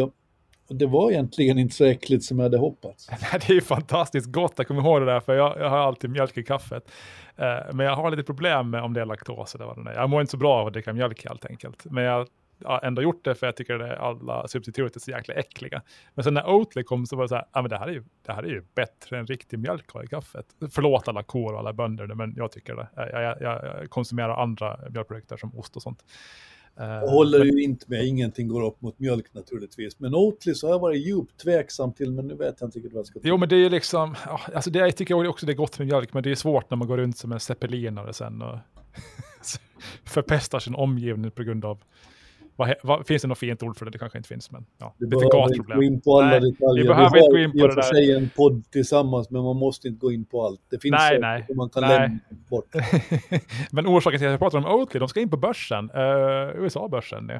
och 0.69 0.75
det 0.75 0.85
var 0.85 1.11
egentligen 1.11 1.59
inte 1.59 1.75
så 1.75 1.85
äckligt 1.85 2.23
som 2.23 2.39
jag 2.39 2.43
hade 2.43 2.57
hoppats. 2.57 3.07
det 3.47 3.53
är 3.53 3.61
fantastiskt 3.61 4.31
gott, 4.31 4.53
jag 4.57 4.67
kommer 4.67 4.81
ihåg 4.81 5.01
det 5.01 5.05
där, 5.05 5.19
för 5.19 5.35
jag, 5.35 5.59
jag 5.59 5.69
har 5.69 5.77
alltid 5.77 6.09
mjölk 6.09 6.37
i 6.37 6.43
kaffet. 6.43 6.91
Eh, 7.37 7.73
men 7.73 7.85
jag 7.85 7.95
har 7.95 8.11
lite 8.11 8.23
problem 8.23 8.69
med 8.69 8.81
om 8.81 8.93
det 8.93 9.01
är 9.01 9.05
laktos 9.05 9.55
eller 9.55 9.65
vad 9.65 9.85
det 9.85 9.91
är. 9.91 9.95
Jag 9.95 10.09
mår 10.09 10.21
inte 10.21 10.31
så 10.31 10.37
bra 10.37 10.53
av 10.53 10.67
att 10.67 10.73
dricka 10.73 10.93
mjölk 10.93 11.25
helt 11.25 11.45
enkelt. 11.45 11.85
Men 11.85 12.03
jag 12.03 12.27
ändå 12.83 13.01
gjort 13.01 13.25
det 13.25 13.35
för 13.35 13.47
jag 13.47 13.55
tycker 13.55 13.79
att 13.79 13.99
alla 13.99 14.47
substitut 14.47 14.95
är 14.95 14.99
så 14.99 15.11
jäkla 15.11 15.33
äckliga. 15.33 15.81
Men 16.13 16.23
sen 16.23 16.33
när 16.33 16.49
Oatly 16.49 16.83
kom 16.83 17.05
så 17.05 17.15
var 17.15 17.23
det 17.23 17.29
så 17.29 17.35
här, 17.35 17.45
ah, 17.51 17.61
men 17.61 17.69
det 17.69 17.77
här 17.77 17.87
är 17.87 17.91
ju, 17.91 18.03
det 18.25 18.33
här 18.33 18.43
är 18.43 18.47
ju 18.47 18.63
bättre 18.75 19.19
än 19.19 19.27
riktig 19.27 19.59
mjölk 19.59 19.95
i 20.03 20.07
kaffet. 20.07 20.45
Förlåt 20.71 21.07
alla 21.07 21.23
kor 21.23 21.53
och 21.53 21.59
alla 21.59 21.73
bönder, 21.73 22.07
men 22.07 22.33
jag 22.37 22.51
tycker 22.51 22.75
det. 22.75 22.87
Jag, 22.95 23.41
jag, 23.41 23.63
jag 23.63 23.89
konsumerar 23.89 24.41
andra 24.41 24.79
mjölkprodukter 24.89 25.37
som 25.37 25.59
ost 25.59 25.75
och 25.75 25.81
sånt. 25.81 26.03
Eh, 26.79 26.85
jag 26.85 27.07
håller 27.07 27.39
men... 27.39 27.47
ju 27.47 27.63
inte 27.63 27.85
med, 27.89 28.05
ingenting 28.05 28.47
går 28.47 28.65
upp 28.65 28.81
mot 28.81 28.99
mjölk 28.99 29.33
naturligtvis. 29.33 29.99
Men 29.99 30.15
Oatly 30.15 30.53
så 30.53 30.67
har 30.67 30.73
jag 30.73 30.79
varit 30.79 31.07
djupt 31.07 31.37
tveksam 31.37 31.93
till, 31.93 32.11
men 32.11 32.27
nu 32.27 32.35
vet 32.35 32.55
jag 32.59 32.67
inte 32.67 32.77
riktigt 32.77 32.93
vad 32.93 32.99
jag 32.99 33.05
ska 33.05 33.19
tycka. 33.19 33.29
Jo, 33.29 33.37
men 33.37 33.49
det 33.49 33.55
är 33.55 33.69
liksom, 33.69 34.15
alltså 34.53 34.69
det, 34.69 34.79
jag 34.79 34.95
tycker 34.95 35.27
också 35.27 35.45
det 35.45 35.51
är 35.51 35.55
gott 35.55 35.79
med 35.79 35.87
mjölk, 35.87 36.13
men 36.13 36.23
det 36.23 36.31
är 36.31 36.35
svårt 36.35 36.69
när 36.69 36.77
man 36.77 36.87
går 36.87 36.97
runt 36.97 37.17
som 37.17 37.31
en 37.31 37.39
zeppelinare 37.39 38.13
sen 38.13 38.41
och 38.41 38.57
förpestar 40.03 40.59
sin 40.59 40.75
omgivning 40.75 41.31
på 41.31 41.43
grund 41.43 41.65
av 41.65 41.83
vad, 42.55 42.73
vad, 42.83 43.07
finns 43.07 43.21
det 43.21 43.27
något 43.27 43.37
fint 43.37 43.63
ord 43.63 43.77
för 43.77 43.85
det? 43.85 43.91
Det 43.91 43.97
kanske 43.97 44.17
inte 44.17 44.27
finns, 44.27 44.51
men 44.51 44.65
ja, 44.77 44.95
det 44.97 45.05
lite 45.05 45.25
gatproblem. 45.25 45.77
Gå 45.77 45.83
in 45.83 46.01
på 46.01 46.19
alla 46.19 46.29
nej, 46.29 46.39
detaljer. 46.39 46.83
Vi 46.83 46.87
behöver 46.87 47.11
vi 47.13 47.19
inte 47.19 47.31
gå 47.31 47.37
in 47.37 47.51
på 47.51 47.67
det 47.67 47.75
där. 47.75 47.93
Vi 47.93 48.13
har 48.13 48.21
en 48.21 48.29
podd 48.35 48.71
tillsammans, 48.71 49.29
men 49.29 49.43
man 49.43 49.57
måste 49.57 49.87
inte 49.87 49.99
gå 49.99 50.11
in 50.11 50.25
på 50.25 50.45
allt. 50.45 50.61
Det 50.69 50.81
finns 50.81 50.91
nej, 50.91 51.19
nej, 51.19 51.47
man 51.55 51.69
kan 51.69 51.83
nej. 51.83 51.99
lämna 51.99 52.19
bort. 52.49 52.75
men 53.71 53.87
orsaken 53.87 54.19
till 54.19 54.27
att 54.27 54.31
jag 54.31 54.39
pratar 54.39 54.57
om 54.57 54.65
Oatly, 54.65 54.99
de 54.99 55.09
ska 55.09 55.19
in 55.19 55.29
på 55.29 55.37
börsen, 55.37 55.91
uh, 55.91 56.63
USA-börsen 56.63 57.27
nu. 57.27 57.39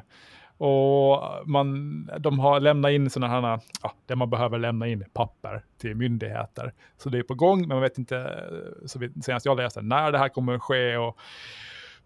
Och 0.58 1.22
man, 1.44 2.10
de 2.18 2.38
har 2.38 2.60
lämnat 2.60 2.90
in 2.90 3.10
sådana 3.10 3.40
här, 3.40 3.60
ja, 3.82 3.92
där 4.06 4.16
man 4.16 4.30
behöver 4.30 4.58
lämna 4.58 4.86
in 4.86 5.04
papper 5.12 5.64
till 5.80 5.94
myndigheter. 5.94 6.72
Så 6.98 7.08
det 7.08 7.18
är 7.18 7.22
på 7.22 7.34
gång, 7.34 7.58
men 7.60 7.68
man 7.68 7.80
vet 7.80 7.98
inte, 7.98 8.44
så 8.86 8.98
vi, 8.98 9.12
senast 9.22 9.46
jag 9.46 9.56
läste, 9.56 9.82
när 9.82 10.12
det 10.12 10.18
här 10.18 10.28
kommer 10.28 10.54
att 10.54 10.62
ske 10.62 10.96
och, 10.96 11.18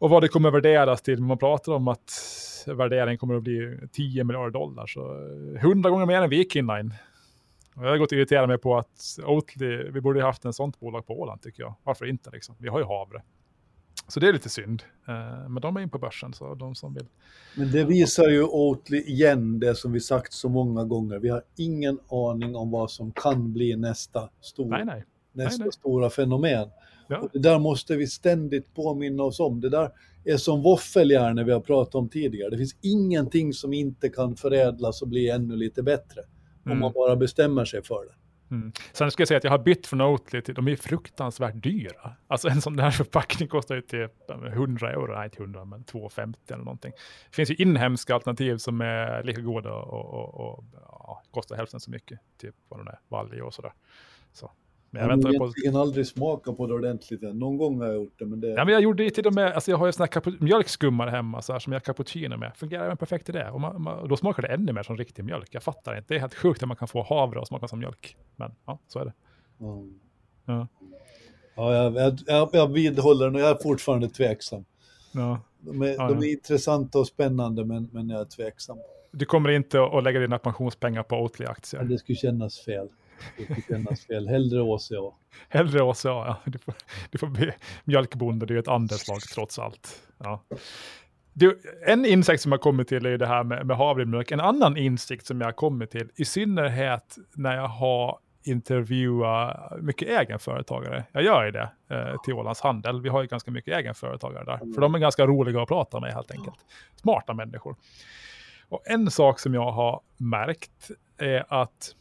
och 0.01 0.11
vad 0.11 0.23
det 0.23 0.29
kommer 0.29 0.51
värderas 0.51 1.03
till. 1.03 1.23
Man 1.23 1.39
pratar 1.39 1.73
om 1.73 1.89
att 1.89 2.13
värderingen 2.67 3.19
kommer 3.19 3.35
att 3.35 3.43
bli 3.43 3.79
10 3.93 4.25
miljarder 4.25 4.51
dollar, 4.51 4.87
så 4.87 5.01
100 5.59 5.91
gånger 5.91 6.07
mer 6.07 6.23
än 6.23 6.31
Viking 6.31 6.67
Line. 6.67 6.95
Och 7.75 7.85
jag 7.85 7.91
har 7.91 7.99
gått 7.99 8.13
och 8.13 8.19
irriterat 8.19 8.49
mig 8.49 8.59
på 8.59 8.79
att 8.79 9.19
Oatly, 9.27 9.91
vi 9.91 10.01
borde 10.01 10.21
ha 10.21 10.29
haft 10.29 10.45
en 10.45 10.53
sånt 10.53 10.81
bolag 10.81 11.07
på 11.07 11.21
Åland 11.21 11.43
tycker 11.43 11.63
jag. 11.63 11.75
Varför 11.83 12.07
inte 12.07 12.31
liksom? 12.31 12.55
Vi 12.59 12.69
har 12.69 12.79
ju 12.79 12.85
havre. 12.85 13.23
Så 14.09 14.21
det 14.21 14.29
är 14.29 14.33
lite 14.33 14.49
synd. 14.49 14.83
Eh, 15.09 15.49
men 15.49 15.63
de 15.63 15.77
är 15.77 15.81
in 15.81 15.91
på 15.91 15.99
börsen, 15.99 16.33
så 16.33 16.55
de 16.55 16.75
som 16.75 16.95
vill. 16.95 17.07
Men 17.57 17.73
det 17.73 17.85
visar 17.85 18.29
ju 18.29 18.43
Oatly 18.43 18.99
igen 19.01 19.61
det 19.61 19.75
som 19.75 19.93
vi 19.93 20.01
sagt 20.01 20.33
så 20.33 20.49
många 20.49 20.85
gånger. 20.85 21.19
Vi 21.19 21.29
har 21.29 21.43
ingen 21.57 21.99
aning 22.11 22.57
om 22.57 22.71
vad 22.71 22.91
som 22.91 23.13
kan 23.13 23.53
bli 23.53 23.77
nästa, 23.77 24.31
stor, 24.41 24.71
nej, 24.71 24.85
nej. 24.85 25.05
nästa 25.33 25.65
nej. 25.65 25.73
stora 25.73 26.11
fenomen. 26.11 26.69
Ja. 27.11 27.19
Och 27.19 27.29
det 27.33 27.39
där 27.39 27.59
måste 27.59 27.97
vi 27.97 28.07
ständigt 28.07 28.75
påminna 28.75 29.23
oss 29.23 29.41
om. 29.41 29.61
Det 29.61 29.69
där 29.69 29.91
är 30.25 30.37
som 30.37 30.63
våffeljärn 30.63 31.47
vi 31.47 31.53
har 31.53 31.61
pratat 31.61 31.95
om 31.95 32.09
tidigare. 32.09 32.51
Det 32.51 32.57
finns 32.57 32.77
ingenting 32.81 33.53
som 33.53 33.73
inte 33.73 34.09
kan 34.09 34.37
förädlas 34.37 35.03
och 35.03 35.09
bli 35.09 35.31
ännu 35.31 35.57
lite 35.57 35.83
bättre. 35.83 36.21
Mm. 36.67 36.73
Om 36.73 36.79
man 36.79 36.93
bara 36.93 37.17
bestämmer 37.17 37.65
sig 37.65 37.83
för 37.83 38.05
det. 38.05 38.15
Mm. 38.51 38.73
Sen 38.93 39.11
ska 39.11 39.21
jag 39.21 39.29
säga 39.29 39.39
att 39.39 39.45
jag 39.45 39.51
har 39.51 39.59
bytt 39.59 39.87
från 39.87 40.01
Oatly 40.01 40.43
till, 40.43 40.55
de 40.55 40.69
är 40.69 40.77
fruktansvärt 40.77 41.63
dyra. 41.63 42.17
Alltså 42.27 42.49
en 42.49 42.61
sån 42.61 42.77
där 42.77 42.91
förpackning 43.01 43.49
kostar 43.49 43.75
ju 43.75 43.83
typ 43.83 44.31
100 44.31 44.91
euro, 44.91 45.15
nej 45.15 45.25
inte 45.25 45.43
100 45.43 45.65
men 45.65 45.85
250 45.85 46.41
eller 46.49 46.65
någonting. 46.65 46.93
Det 47.31 47.37
finns 47.37 47.51
ju 47.51 47.55
inhemska 47.55 48.15
alternativ 48.15 48.57
som 48.57 48.81
är 48.81 49.23
lika 49.25 49.41
goda 49.41 49.73
och, 49.73 50.15
och, 50.15 50.35
och 50.35 50.65
ja, 50.83 51.23
kostar 51.31 51.57
hälften 51.57 51.81
så 51.81 51.91
mycket. 51.91 52.21
Typ 52.39 52.55
vad 52.69 52.85
det 52.85 52.91
är, 52.91 52.99
Valli 53.09 53.41
och 53.41 53.55
sådär. 53.55 53.73
Så. 54.33 54.51
Men 54.91 55.03
jag, 55.03 55.11
jag 55.11 55.25
har 55.25 55.33
egentligen 55.33 55.73
på... 55.73 55.79
aldrig 55.79 56.07
smakat 56.07 56.57
på 56.57 56.67
det 56.67 56.75
ordentligt 56.75 57.23
än. 57.23 57.39
Någon 57.39 57.59
gång 57.59 57.81
har 57.81 57.87
jag 57.87 57.95
gjort 57.95 58.19
det. 58.19 58.27
Men, 58.27 58.41
det... 58.41 58.49
Ja, 58.49 58.65
men 58.65 58.75
jag 58.75 58.83
gjorde 58.83 59.05
det 59.05 59.11
till 59.11 59.27
och 59.27 59.35
med, 59.35 59.53
alltså 59.53 59.71
jag 59.71 59.79
har 59.79 59.87
ju 59.87 59.93
såna 59.93 60.09
här 60.15 60.43
mjölkskummare 60.45 61.11
hemma 61.11 61.43
så 61.43 61.53
här, 61.53 61.61
som 61.61 61.73
jag 61.73 61.83
cappuccino 61.83 62.37
med. 62.37 62.53
Fungerar 62.57 62.85
även 62.85 62.97
perfekt 62.97 63.29
i 63.29 63.33
det. 63.33 63.51
Och 63.51 63.61
man, 63.61 63.83
man, 63.83 64.09
då 64.09 64.17
smakar 64.17 64.43
det 64.43 64.49
ännu 64.49 64.73
mer 64.73 64.83
som 64.83 64.97
riktig 64.97 65.25
mjölk. 65.25 65.49
Jag 65.51 65.63
fattar 65.63 65.97
inte. 65.97 66.15
Det 66.15 66.17
är 66.17 66.21
helt 66.21 66.35
sjukt 66.35 66.63
att 66.63 66.69
man 66.69 66.77
kan 66.77 66.89
få 66.89 67.03
havre 67.03 67.41
och 67.41 67.47
smaka 67.47 67.69
som 67.69 67.79
mjölk. 67.79 68.17
Men 68.37 68.55
ja, 68.67 68.79
så 68.89 68.99
är 68.99 69.05
det. 69.05 69.13
Mm. 69.61 69.99
Ja, 70.45 70.67
ja 71.57 72.01
jag, 72.01 72.19
jag, 72.27 72.49
jag 72.53 72.73
vidhåller 72.73 73.25
den 73.25 73.35
och 73.35 73.41
jag 73.41 73.51
är 73.51 73.63
fortfarande 73.63 74.09
tveksam. 74.09 74.65
Ja. 75.13 75.41
De, 75.61 75.83
är, 75.83 75.87
ja, 75.87 76.09
de 76.09 76.19
är 76.19 76.33
intressanta 76.33 76.99
och 76.99 77.07
spännande 77.07 77.65
men, 77.65 77.89
men 77.93 78.09
jag 78.09 78.21
är 78.21 78.25
tveksam. 78.25 78.79
Du 79.13 79.25
kommer 79.25 79.51
inte 79.51 79.83
att 79.83 80.05
lägga 80.05 80.21
dina 80.21 80.39
pensionspengar 80.39 81.03
på 81.03 81.17
Oatly-aktier? 81.17 81.83
Det 81.85 81.99
skulle 81.99 82.17
kännas 82.17 82.61
fel. 82.65 82.89
Vilket 83.37 84.07
fel. 84.07 84.29
Hellre 84.29 84.63
Åsa. 84.63 84.95
Hellre 85.49 85.83
Åsa, 85.83 86.09
ja. 86.09 86.37
Du 86.45 86.59
får, 86.59 86.75
du 87.11 87.19
får 87.19 87.27
bli 87.27 87.53
mjölkbonde, 87.85 88.47
det 88.47 88.55
är 88.55 88.59
ett 88.59 88.69
andelslag 88.69 89.21
trots 89.21 89.59
allt. 89.59 90.03
Ja. 90.19 90.43
Du, 91.33 91.61
en 91.87 92.07
insikt 92.07 92.43
som 92.43 92.53
jag 92.53 92.61
kommit 92.61 92.89
till 92.89 93.07
är 93.07 93.19
det 93.19 93.27
här 93.27 93.45
med, 93.45 93.67
med 93.67 93.77
havremjölk. 93.77 94.31
En 94.31 94.41
annan 94.41 94.77
insikt 94.77 95.27
som 95.27 95.41
jag 95.41 95.57
kommit 95.57 95.91
till, 95.91 96.11
i 96.17 96.25
synnerhet 96.25 97.17
när 97.35 97.57
jag 97.57 97.69
har 97.69 98.19
intervjuat 98.43 99.83
mycket 99.83 100.09
egenföretagare. 100.09 101.05
Jag 101.13 101.23
gör 101.23 101.45
ju 101.45 101.51
det 101.51 101.71
eh, 101.89 102.21
till 102.25 102.35
Ålands 102.35 102.61
Handel. 102.61 103.01
Vi 103.01 103.09
har 103.09 103.23
ju 103.23 103.29
ganska 103.29 103.51
mycket 103.51 103.75
egenföretagare 103.75 104.45
där. 104.45 104.75
För 104.75 104.81
de 104.81 104.95
är 104.95 104.99
ganska 104.99 105.27
roliga 105.27 105.63
att 105.63 105.69
prata 105.69 106.01
med 106.01 106.13
helt 106.13 106.31
enkelt. 106.31 106.57
Smarta 106.97 107.33
människor. 107.35 107.77
Och 108.69 108.83
en 108.85 109.11
sak 109.11 109.39
som 109.39 109.55
jag 109.55 109.73
har 109.73 110.01
märkt 110.17 110.91
är 111.19 111.45
att 111.49 111.95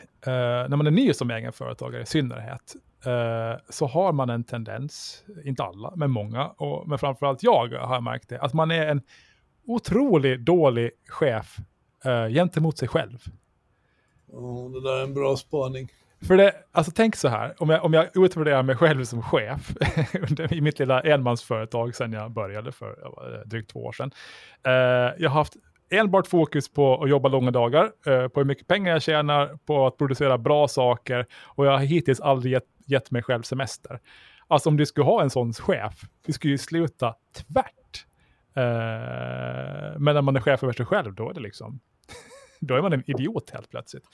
eh, 0.00 0.68
när 0.68 0.76
man 0.76 0.86
är 0.86 0.90
ny 0.90 1.12
som 1.12 1.30
egenföretagare 1.30 2.02
i 2.02 2.06
synnerhet, 2.06 2.76
eh, 3.06 3.60
så 3.68 3.86
har 3.86 4.12
man 4.12 4.30
en 4.30 4.44
tendens, 4.44 5.24
inte 5.44 5.62
alla, 5.62 5.92
men 5.96 6.10
många, 6.10 6.46
och, 6.46 6.88
men 6.88 6.98
framförallt 6.98 7.42
jag 7.42 7.68
har 7.68 8.00
märkt 8.00 8.28
det, 8.28 8.40
att 8.40 8.52
man 8.52 8.70
är 8.70 8.86
en 8.86 9.02
otroligt 9.66 10.40
dålig 10.40 10.90
chef 11.08 11.56
eh, 12.04 12.28
gentemot 12.28 12.78
sig 12.78 12.88
själv. 12.88 13.18
Oh, 14.28 14.72
det 14.72 14.82
där 14.82 14.96
är 14.96 15.02
en 15.02 15.14
bra 15.14 15.36
spaning. 15.36 15.88
För 16.26 16.36
det, 16.36 16.52
alltså 16.72 16.92
tänk 16.94 17.16
så 17.16 17.28
här, 17.28 17.62
om 17.62 17.70
jag, 17.70 17.84
om 17.84 17.94
jag 17.94 18.16
utvärderar 18.16 18.62
mig 18.62 18.76
själv 18.76 19.04
som 19.04 19.22
chef 19.22 19.76
i 20.50 20.60
mitt 20.60 20.78
lilla 20.78 21.00
enmansföretag 21.00 21.94
sedan 21.94 22.12
jag 22.12 22.30
började 22.30 22.72
för 22.72 23.42
drygt 23.46 23.70
två 23.70 23.84
år 23.84 23.92
sedan. 23.92 24.10
Eh, 24.62 24.72
jag 25.18 25.30
har 25.30 25.40
haft 25.40 25.56
enbart 25.98 26.26
fokus 26.26 26.68
på 26.68 27.02
att 27.02 27.10
jobba 27.10 27.28
långa 27.28 27.50
dagar, 27.50 27.84
eh, 28.06 28.28
på 28.28 28.40
hur 28.40 28.44
mycket 28.44 28.66
pengar 28.66 28.92
jag 28.92 29.02
tjänar, 29.02 29.58
på 29.66 29.86
att 29.86 29.98
producera 29.98 30.38
bra 30.38 30.68
saker 30.68 31.26
och 31.44 31.66
jag 31.66 31.70
har 31.70 31.78
hittills 31.78 32.20
aldrig 32.20 32.52
gett, 32.52 32.68
gett 32.86 33.10
mig 33.10 33.22
själv 33.22 33.42
semester. 33.42 34.00
Alltså 34.48 34.68
om 34.68 34.76
du 34.76 34.86
skulle 34.86 35.04
ha 35.04 35.22
en 35.22 35.30
sån 35.30 35.52
chef, 35.52 36.02
du 36.26 36.32
skulle 36.32 36.50
ju 36.50 36.58
sluta 36.58 37.14
tvärt. 37.32 38.06
Eh, 38.56 39.98
men 39.98 40.14
när 40.14 40.22
man 40.22 40.36
är 40.36 40.40
chef 40.40 40.62
över 40.62 40.72
sig 40.72 40.86
själv, 40.86 41.14
då 41.14 41.30
är 41.30 41.34
det 41.34 41.40
liksom, 41.40 41.80
då 42.60 42.74
är 42.74 42.82
man 42.82 42.92
en 42.92 43.10
idiot 43.10 43.50
helt 43.50 43.70
plötsligt. 43.70 44.04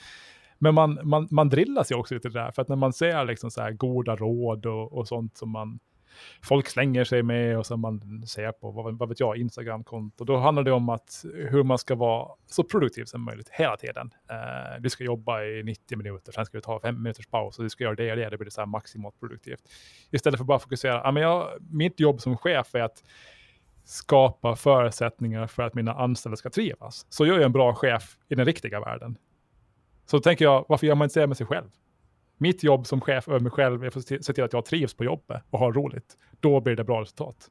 Men 0.59 0.75
man, 0.75 0.99
man, 1.03 1.29
man 1.31 1.49
drillas 1.49 1.93
ju 1.93 1.97
också 1.97 2.15
lite 2.15 2.29
där, 2.29 2.51
för 2.51 2.63
att 2.63 2.69
när 2.69 2.77
man 2.77 2.93
ser 2.93 3.25
liksom 3.25 3.51
så 3.51 3.63
här 3.63 3.73
goda 3.73 4.17
råd 4.17 4.67
och, 4.67 4.93
och 4.93 5.09
sånt 5.09 5.37
som 5.37 5.51
man 5.51 5.79
folk 6.43 6.69
slänger 6.69 7.05
sig 7.05 7.23
med 7.23 7.59
och 7.59 7.67
som 7.67 7.81
man 7.81 8.27
ser 8.27 8.53
på, 8.53 8.71
vad, 8.71 8.99
vad 8.99 9.09
vet 9.09 9.21
jag, 9.21 9.37
Instagram-konto. 9.37 10.25
Då 10.25 10.37
handlar 10.37 10.63
det 10.63 10.73
om 10.73 10.89
att 10.89 11.25
hur 11.35 11.63
man 11.63 11.79
ska 11.79 11.95
vara 11.95 12.29
så 12.47 12.65
produktiv 12.65 13.05
som 13.05 13.25
möjligt 13.25 13.49
hela 13.49 13.77
tiden. 13.77 14.11
Eh, 14.31 14.81
du 14.81 14.91
ska 14.91 15.05
jobba 15.05 15.43
i 15.43 15.63
90 15.63 15.99
minuter, 15.99 16.33
sen 16.33 16.47
ska 16.47 16.59
du 16.59 16.63
ta 16.63 16.81
fem 16.81 17.03
minuters 17.03 17.27
paus 17.27 17.59
och 17.59 17.65
du 17.65 17.71
ska 17.71 17.85
göra 17.85 17.95
det 17.95 18.11
och 18.11 18.17
det, 18.17 18.31
det 18.31 18.39
blir 18.39 18.51
så 18.51 18.61
här 18.61 18.67
maximalt 18.67 19.21
produktivt. 19.21 19.61
Istället 20.11 20.39
för 20.39 20.45
att 20.45 20.49
bara 20.49 20.59
fokusera, 20.59 21.01
ja, 21.05 21.13
men 21.13 21.23
jag, 21.23 21.49
mitt 21.71 22.01
jobb 22.01 22.21
som 22.21 22.37
chef 22.37 22.75
är 22.75 22.83
att 22.83 23.03
skapa 23.85 24.57
förutsättningar 24.57 25.47
för 25.47 25.63
att 25.63 25.75
mina 25.75 25.95
anställda 25.95 26.37
ska 26.37 26.51
trivas. 26.51 27.07
Så 27.09 27.27
jag 27.27 27.37
är 27.37 27.45
en 27.45 27.53
bra 27.53 27.75
chef 27.75 28.17
i 28.29 28.35
den 28.35 28.47
riktiga 28.47 28.81
världen. 28.81 29.17
Så 30.07 30.21
tänker 30.21 30.45
jag, 30.45 30.65
varför 30.69 30.87
gör 30.87 30.95
man 30.95 31.07
inte 31.07 31.21
det 31.21 31.27
med 31.27 31.37
sig 31.37 31.47
själv? 31.47 31.69
Mitt 32.41 32.63
jobb 32.63 32.87
som 32.87 33.01
chef 33.01 33.29
över 33.29 33.41
mig 33.41 33.53
själv 33.53 33.85
är 33.85 33.87
att 33.87 34.07
se 34.07 34.33
till 34.33 34.45
att 34.45 34.53
jag 34.53 34.65
trivs 34.65 34.95
på 34.95 35.05
jobbet 35.05 35.43
och 35.51 35.59
har 35.59 35.73
roligt. 35.73 36.17
Då 36.41 36.61
blir 36.61 36.77
det 36.77 36.85
bra 36.85 37.01
resultat. 37.01 37.51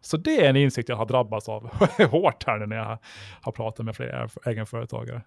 Så 0.00 0.16
det 0.16 0.44
är 0.44 0.50
en 0.50 0.56
insikt 0.56 0.88
jag 0.88 0.96
har 0.96 1.06
drabbats 1.06 1.48
av 1.48 1.62
hårt 2.10 2.44
här 2.46 2.66
när 2.66 2.76
jag 2.76 2.98
har 3.40 3.52
pratat 3.52 3.86
med 3.86 3.96
flera 3.96 4.28
egenföretagare. 4.46 5.22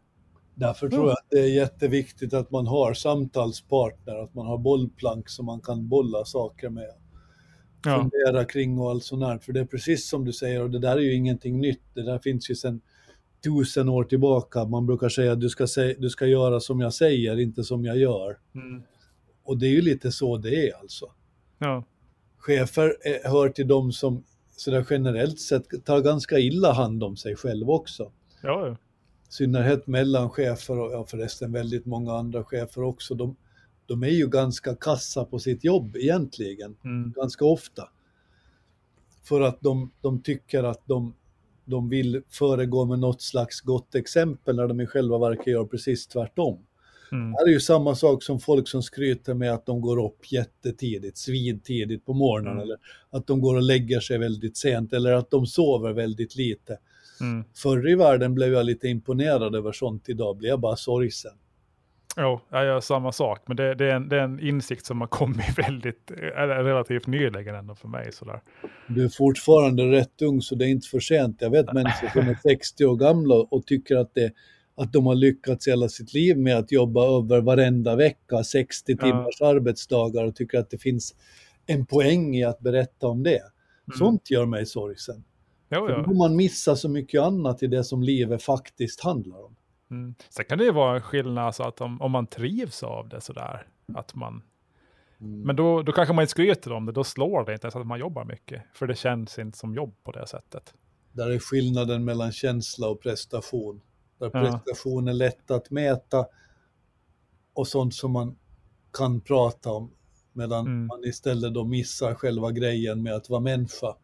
Därför 0.56 0.90
tror 0.90 1.08
jag 1.08 1.12
att 1.12 1.28
det 1.30 1.40
är 1.40 1.56
jätteviktigt 1.56 2.34
att 2.34 2.52
man 2.52 2.68
har 2.68 2.94
samtalspartner, 2.94 4.24
att 4.24 4.34
man 4.34 4.48
har 4.48 4.58
bollplank 4.58 5.30
som 5.30 5.46
man 5.46 5.62
kan 5.62 5.90
bolla 5.90 6.26
saker 6.26 6.70
med. 6.70 6.94
Fundera 7.84 8.42
ja. 8.42 8.44
kring 8.44 8.80
och 8.80 8.90
allt 8.90 9.04
sånt 9.04 9.22
där. 9.22 9.38
För 9.38 9.54
det 9.54 9.60
är 9.60 9.66
precis 9.66 10.10
som 10.10 10.26
du 10.26 10.34
säger, 10.34 10.62
och 10.62 10.70
det 10.70 10.80
där 10.80 10.98
är 10.98 11.02
ju 11.02 11.14
ingenting 11.14 11.60
nytt. 11.60 11.84
Det 11.94 12.04
där 12.04 12.20
finns 12.20 12.50
ju 12.50 12.56
sedan 12.56 12.82
tusen 13.44 13.90
år 13.90 14.04
tillbaka. 14.04 14.66
Man 14.66 14.86
brukar 14.86 15.10
säga 15.10 15.32
att 15.32 15.42
du 15.42 15.50
ska, 15.50 15.68
du 15.98 16.10
ska 16.10 16.26
göra 16.26 16.60
som 16.60 16.80
jag 16.80 16.94
säger, 16.94 17.40
inte 17.40 17.64
som 17.64 17.86
jag 17.86 17.98
gör. 17.98 18.38
Mm. 18.56 18.84
Och 19.44 19.58
det 19.58 19.66
är 19.66 19.72
ju 19.72 19.82
lite 19.82 20.12
så 20.12 20.38
det 20.38 20.70
är 20.70 20.76
alltså. 20.76 21.12
Ja. 21.58 21.84
Chefer 22.38 22.96
är, 23.02 23.30
hör 23.30 23.50
till 23.50 23.68
de 23.68 23.92
som 23.92 24.24
sådär 24.56 24.86
generellt 24.90 25.40
sett 25.40 25.86
tar 25.86 26.02
ganska 26.02 26.40
illa 26.40 26.74
hand 26.74 27.04
om 27.04 27.18
sig 27.18 27.36
själv 27.36 27.70
också. 27.70 28.12
Ja. 28.44 28.72
I 28.72 28.76
synnerhet 29.30 29.88
mellanchefer 29.88 30.80
och 30.80 30.92
ja, 30.92 31.06
förresten 31.06 31.52
väldigt 31.52 31.86
många 31.86 32.14
andra 32.14 32.44
chefer 32.44 32.84
också. 32.84 33.16
De, 33.16 33.36
de 33.86 34.04
är 34.04 34.10
ju 34.10 34.28
ganska 34.28 34.76
kassa 34.76 35.26
på 35.26 35.40
sitt 35.40 35.64
jobb 35.64 35.96
egentligen, 35.96 36.76
mm. 36.84 37.12
ganska 37.12 37.46
ofta. 37.46 37.90
För 39.24 39.42
att 39.42 39.62
de, 39.62 39.92
de 40.02 40.22
tycker 40.22 40.64
att 40.64 40.82
de 40.86 41.14
de 41.72 41.90
vill 41.90 42.22
föregå 42.30 42.86
med 42.86 43.00
något 43.00 43.22
slags 43.22 43.62
gott 43.62 43.96
exempel 43.96 44.56
när 44.56 44.68
de 44.68 44.82
i 44.82 44.88
själva 44.88 45.18
verket 45.18 45.48
gör 45.48 45.66
precis 45.66 46.08
tvärtom. 46.08 46.60
Mm. 47.12 47.32
Det 47.32 47.50
är 47.50 47.54
ju 47.54 47.60
samma 47.60 47.96
sak 47.96 48.24
som 48.24 48.40
folk 48.40 48.68
som 48.68 48.84
skryter 48.84 49.34
med 49.34 49.54
att 49.54 49.66
de 49.66 49.82
går 49.82 50.06
upp 50.06 50.32
jättetidigt, 50.32 51.18
svidtidigt 51.18 52.06
på 52.06 52.14
morgonen, 52.14 52.52
mm. 52.52 52.64
eller 52.64 52.78
att 53.10 53.28
de 53.28 53.42
går 53.42 53.56
och 53.56 53.62
lägger 53.62 54.00
sig 54.00 54.18
väldigt 54.18 54.58
sent, 54.58 54.94
eller 54.94 55.14
att 55.14 55.32
de 55.32 55.46
sover 55.46 55.94
väldigt 55.94 56.36
lite. 56.36 56.78
Mm. 57.22 57.44
Förr 57.56 57.90
i 57.90 57.96
världen 57.96 58.34
blev 58.34 58.54
jag 58.54 58.66
lite 58.66 58.88
imponerad 58.88 59.56
över 59.56 59.72
sånt, 59.72 60.10
idag 60.10 60.38
blir 60.38 60.50
jag 60.50 60.60
bara 60.60 60.76
sorgsen. 60.76 61.32
Jo, 62.18 62.40
jag 62.50 62.66
gör 62.66 62.80
samma 62.80 63.12
sak, 63.12 63.44
men 63.48 63.58
det, 63.58 63.76
det, 63.76 63.92
är 63.92 63.96
en, 63.96 64.10
det, 64.10 64.16
är 64.16 64.24
en, 64.24 64.40
insikt 64.40 64.86
som 64.86 65.02
har 65.02 65.08
kommit 65.08 65.58
väldigt, 65.58 66.12
eller 66.12 66.64
relativt 66.64 67.08
nyligen 67.08 67.56
ändå 67.56 67.76
för 67.76 67.88
mig. 67.88 68.12
Sådär. 68.12 68.42
Du 68.88 69.06
är 69.06 69.10
fortfarande 69.10 69.84
rätt 69.84 70.22
ung 70.22 70.42
så 70.42 70.56
det 70.56 70.66
är 70.66 70.70
inte 70.70 70.88
för 70.88 71.00
sent. 71.00 71.38
Jag 71.40 71.50
vet 71.50 71.74
människor 71.74 72.08
som 72.08 72.30
är 72.30 72.38
60 72.44 72.86
år 72.86 72.96
gamla 72.96 73.36
och 73.36 73.66
tycker 73.66 73.96
att, 73.96 74.14
det, 74.14 74.34
att 74.76 74.94
de 74.94 75.06
har 75.06 75.16
lyckats 75.16 75.68
hela 75.68 75.90
sitt 75.90 76.14
liv 76.14 76.38
med 76.38 76.58
att 76.58 76.72
jobba 76.72 77.18
över 77.18 77.42
varenda 77.42 77.96
vecka, 77.96 78.44
60 78.44 78.98
timmars 78.98 79.38
ja. 79.40 79.48
arbetsdagar 79.48 80.26
och 80.26 80.36
tycker 80.36 80.60
att 80.60 80.70
det 80.70 80.78
finns 80.78 81.16
en 81.66 81.86
poäng 81.86 82.36
i 82.36 82.44
att 82.44 82.60
berätta 82.60 83.08
om 83.08 83.24
det. 83.24 83.40
Mm. 83.40 83.98
Sånt 83.98 84.32
gör 84.32 84.46
mig 84.46 84.66
sorgsen. 84.66 85.24
Jo, 85.70 85.90
ja. 85.90 86.04
Då 86.08 86.14
man 86.14 86.36
missar 86.36 86.76
så 86.76 86.90
mycket 86.90 87.22
annat 87.22 87.64
i 87.64 87.68
det 87.68 87.84
som 87.84 88.04
livet 88.04 88.44
faktiskt 88.44 89.04
handlar 89.04 89.46
om. 89.46 89.56
Mm. 89.92 90.16
Sen 90.30 90.46
kan 90.46 90.58
det 90.58 90.64
ju 90.64 90.72
vara 90.72 90.96
en 90.96 91.02
skillnad 91.02 91.56
så 91.56 91.64
att 91.64 91.82
om, 91.82 92.02
om 92.02 92.12
man 92.12 92.28
trivs 92.28 92.84
av 92.84 93.10
det 93.10 93.22
sådär, 93.22 93.68
att 93.94 94.16
man... 94.16 94.44
Mm. 95.20 95.42
Men 95.42 95.56
då, 95.56 95.82
då 95.82 95.92
kanske 95.92 96.14
man 96.14 96.24
inte 96.24 96.32
skryter 96.32 96.72
om 96.72 96.86
det, 96.86 96.92
då 96.92 97.04
slår 97.04 97.46
det 97.46 97.54
inte 97.54 97.66
ens 97.66 97.76
att 97.76 97.88
man 97.88 98.00
jobbar 98.00 98.26
mycket. 98.26 98.64
För 98.74 98.88
det 98.88 98.96
känns 98.96 99.40
inte 99.40 99.58
som 99.58 99.76
jobb 99.76 99.96
på 100.04 100.12
det 100.12 100.28
sättet. 100.28 100.74
Där 101.12 101.30
är 101.30 101.40
skillnaden 101.40 102.06
mellan 102.06 102.32
känsla 102.32 102.88
och 102.88 103.02
prestation. 103.02 103.82
Där 104.20 104.32
ja. 104.34 104.42
prestation 104.42 105.08
är 105.08 105.14
lätt 105.14 105.52
att 105.52 105.70
mäta 105.70 106.26
och 107.54 107.68
sånt 107.68 107.94
som 107.94 108.12
man 108.12 108.38
kan 108.94 109.22
prata 109.22 109.72
om. 109.72 109.92
Medan 110.34 110.66
mm. 110.66 110.88
man 110.88 111.04
istället 111.04 111.54
då 111.54 111.66
missar 111.66 112.14
själva 112.14 112.52
grejen 112.52 113.04
med 113.04 113.14
att 113.14 113.30
vara 113.30 113.40
människa. 113.40 113.96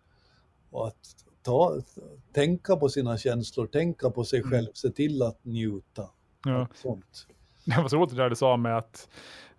Och 0.70 0.88
att 0.88 1.27
ta, 1.48 1.82
tänka 2.34 2.76
på 2.76 2.90
sina 2.90 3.18
känslor, 3.18 3.68
tänka 3.68 4.10
på 4.10 4.24
sig 4.24 4.40
mm. 4.40 4.52
själv, 4.52 4.68
se 4.74 4.90
till 4.90 5.22
att 5.22 5.46
njuta. 5.46 6.10
Ja. 6.46 6.68
Sånt. 6.74 7.28
Det 7.66 7.82
var 7.82 7.88
så 7.90 7.98
roligt 7.98 8.10
det 8.10 8.16
där 8.16 8.30
du 8.30 8.36
sa 8.36 8.58
med 8.58 8.78
att 8.78 9.10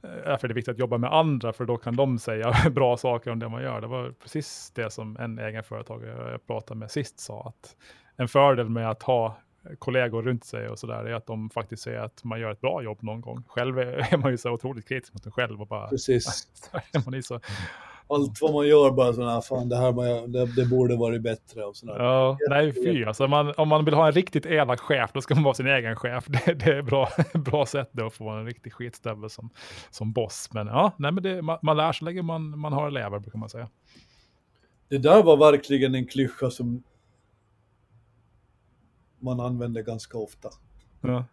därför 0.00 0.46
är 0.46 0.48
det 0.48 0.54
viktigt 0.54 0.72
att 0.72 0.78
jobba 0.78 0.98
med 0.98 1.12
andra, 1.12 1.52
för 1.52 1.64
då 1.64 1.76
kan 1.76 1.96
de 1.96 2.18
säga 2.18 2.54
bra 2.70 2.96
saker 2.96 3.30
om 3.30 3.38
det 3.38 3.48
man 3.48 3.62
gör. 3.62 3.80
Det 3.80 3.86
var 3.86 4.14
precis 4.22 4.72
det 4.74 4.90
som 4.90 5.16
en 5.16 5.38
egenföretagare 5.38 6.30
jag 6.30 6.46
pratade 6.46 6.80
med 6.80 6.90
sist 6.90 7.20
sa, 7.20 7.42
att 7.48 7.76
en 8.16 8.28
fördel 8.28 8.68
med 8.68 8.90
att 8.90 9.02
ha 9.02 9.38
kollegor 9.78 10.22
runt 10.22 10.44
sig 10.44 10.68
och 10.68 10.78
sådär 10.78 11.04
är 11.04 11.14
att 11.14 11.26
de 11.26 11.50
faktiskt 11.50 11.82
säger 11.82 11.98
att 11.98 12.24
man 12.24 12.40
gör 12.40 12.50
ett 12.50 12.60
bra 12.60 12.82
jobb 12.82 12.98
någon 13.02 13.20
gång. 13.20 13.44
Själv 13.48 13.78
är 13.78 14.16
man 14.22 14.30
ju 14.30 14.38
så 14.38 14.50
otroligt 14.50 14.88
kritisk 14.88 15.12
mot 15.12 15.22
sig 15.22 15.32
själv 15.32 15.60
och 15.60 15.66
bara... 15.66 15.88
Precis. 15.88 16.48
man 17.04 17.14
är 17.14 17.20
så, 17.20 17.40
allt 18.08 18.38
vad 18.40 18.52
man 18.52 18.66
gör 18.66 18.90
bara 18.90 19.12
sådana 19.12 19.40
fan 19.40 19.68
det 19.68 19.76
här 19.76 20.26
det, 20.26 20.46
det 20.46 20.64
borde 20.64 20.96
varit 20.96 21.22
bättre 21.22 21.64
och 21.64 21.76
sådär. 21.76 21.98
Ja, 21.98 22.38
nej 22.48 22.72
fy 22.72 23.04
alltså, 23.04 23.28
man, 23.28 23.54
om 23.56 23.68
man 23.68 23.84
vill 23.84 23.94
ha 23.94 24.06
en 24.06 24.12
riktigt 24.12 24.46
elak 24.46 24.80
chef 24.80 25.10
då 25.14 25.20
ska 25.20 25.34
man 25.34 25.44
vara 25.44 25.54
sin 25.54 25.66
egen 25.66 25.96
chef. 25.96 26.26
Det, 26.46 26.54
det 26.54 26.76
är 26.76 26.82
bra, 26.82 27.08
bra 27.34 27.66
sätt 27.66 27.88
då 27.92 28.06
att 28.06 28.14
få 28.14 28.28
en 28.28 28.46
riktig 28.46 28.72
skitstövel 28.72 29.30
som, 29.30 29.50
som 29.90 30.12
boss. 30.12 30.48
Men 30.52 30.66
ja, 30.66 30.92
nej 30.96 31.12
men 31.12 31.22
det, 31.22 31.42
man, 31.42 31.58
man 31.62 31.76
lär 31.76 31.92
sig 31.92 32.04
länge 32.04 32.22
man, 32.22 32.58
man 32.58 32.72
har 32.72 32.88
elever 32.88 33.18
brukar 33.18 33.38
man 33.38 33.48
säga. 33.48 33.68
Det 34.88 34.98
där 34.98 35.22
var 35.22 35.36
verkligen 35.36 35.94
en 35.94 36.06
klyscha 36.06 36.50
som 36.50 36.82
man 39.18 39.40
använder 39.40 39.82
ganska 39.82 40.18
ofta. 40.18 40.48
Ja. 41.00 41.24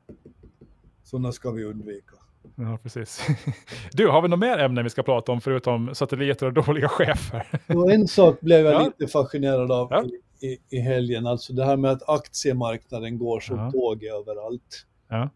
Sådana 1.03 1.31
ska 1.31 1.51
vi 1.51 1.63
undvika. 1.63 2.15
Ja, 2.55 2.77
precis. 2.83 3.27
Du, 3.91 4.07
har 4.07 4.21
vi 4.21 4.27
något 4.27 4.39
mer 4.39 4.57
ämne 4.57 4.83
vi 4.83 4.89
ska 4.89 5.03
prata 5.03 5.31
om 5.31 5.41
förutom 5.41 5.95
satelliter 5.95 6.45
och 6.45 6.53
dåliga 6.53 6.89
chefer? 6.89 7.47
Och 7.75 7.91
en 7.91 8.07
sak 8.07 8.41
blev 8.41 8.65
jag 8.65 8.73
ja. 8.73 8.85
lite 8.85 9.11
fascinerad 9.11 9.71
av 9.71 9.87
ja. 9.91 10.05
i, 10.47 10.57
i 10.69 10.79
helgen, 10.79 11.27
alltså 11.27 11.53
det 11.53 11.65
här 11.65 11.77
med 11.77 11.91
att 11.91 12.09
aktiemarknaden 12.09 13.17
går 13.17 13.39
som 13.39 13.57
ja. 13.57 13.71
tåg 13.71 14.03
överallt. 14.03 14.85
Ja. 15.07 15.29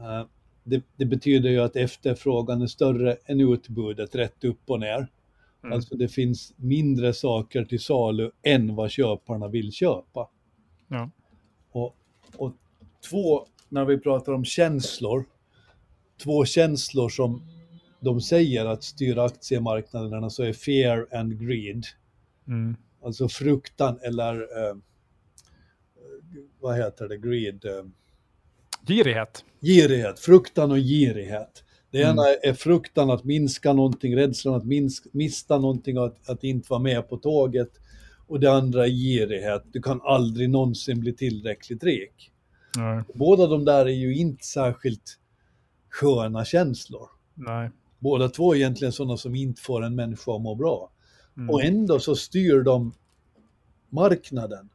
Uh, 0.00 0.26
det, 0.64 0.82
det, 0.96 1.04
betyder 1.04 1.50
ju 1.50 1.60
att 1.60 1.76
efterfrågan 1.76 2.62
är 2.62 2.66
större 2.66 3.16
än 3.26 3.40
utbudet 3.40 4.14
rätt 4.14 4.44
upp 4.44 4.60
och 4.66 4.80
ner. 4.80 5.08
Mm. 5.64 5.72
Alltså 5.72 5.96
det 5.96 6.08
finns 6.08 6.52
mindre 6.56 7.12
saker 7.12 7.64
till 7.64 7.80
salu 7.80 8.30
än 8.42 8.74
vad 8.74 8.90
köparna 8.90 9.48
vill 9.48 9.72
köpa. 9.72 10.28
Ja. 10.88 11.10
Och, 11.72 11.96
och 12.36 12.52
två, 13.10 13.46
när 13.68 13.84
vi 13.84 13.98
pratar 13.98 14.32
om 14.32 14.44
känslor, 14.44 15.24
två 16.22 16.44
känslor 16.44 17.08
som 17.08 17.42
de 18.00 18.20
säger 18.20 18.66
att 18.66 18.84
styra 18.84 19.24
aktiemarknaderna 19.24 20.30
så 20.30 20.42
är 20.42 20.52
fear 20.52 21.06
and 21.12 21.40
greed. 21.40 21.84
Mm. 22.48 22.76
Alltså 23.04 23.28
fruktan 23.28 23.98
eller 24.02 24.34
eh, 24.34 24.76
vad 26.60 26.76
heter 26.76 27.08
det, 27.08 27.16
greed? 27.16 27.64
Eh, 27.64 27.84
girighet. 28.86 29.44
Girighet, 29.60 30.20
fruktan 30.20 30.70
och 30.70 30.78
girighet. 30.78 31.64
Det 31.90 32.00
ena 32.00 32.28
mm. 32.28 32.38
är 32.42 32.52
fruktan 32.52 33.10
att 33.10 33.24
minska 33.24 33.72
någonting, 33.72 34.16
rädslan 34.16 34.54
att 34.54 34.64
minska, 34.64 35.08
mista 35.12 35.58
någonting 35.58 35.98
och 35.98 36.06
att, 36.06 36.30
att 36.30 36.44
inte 36.44 36.66
vara 36.70 36.80
med 36.80 37.08
på 37.08 37.16
tåget. 37.16 37.70
Och 38.26 38.40
det 38.40 38.52
andra 38.52 38.86
är 38.86 38.90
girighet, 38.90 39.62
du 39.72 39.82
kan 39.82 40.00
aldrig 40.04 40.50
någonsin 40.50 41.00
bli 41.00 41.12
tillräckligt 41.12 41.84
rik. 41.84 42.30
Mm. 42.76 43.04
Båda 43.14 43.46
de 43.46 43.64
där 43.64 43.86
är 43.86 43.94
ju 43.94 44.16
inte 44.16 44.44
särskilt 44.44 45.18
sköna 45.94 46.44
känslor. 46.44 47.08
Nej. 47.34 47.70
Båda 47.98 48.28
två 48.28 48.52
är 48.52 48.56
egentligen 48.56 48.92
sådana 48.92 49.16
som 49.16 49.34
inte 49.34 49.62
får 49.62 49.84
en 49.84 49.94
människa 49.94 50.36
att 50.36 50.42
må 50.42 50.54
bra. 50.54 50.90
Mm. 51.36 51.50
Och 51.50 51.64
ändå 51.64 51.98
så 51.98 52.16
styr 52.16 52.62
de 52.62 52.92
marknaden 53.88 54.68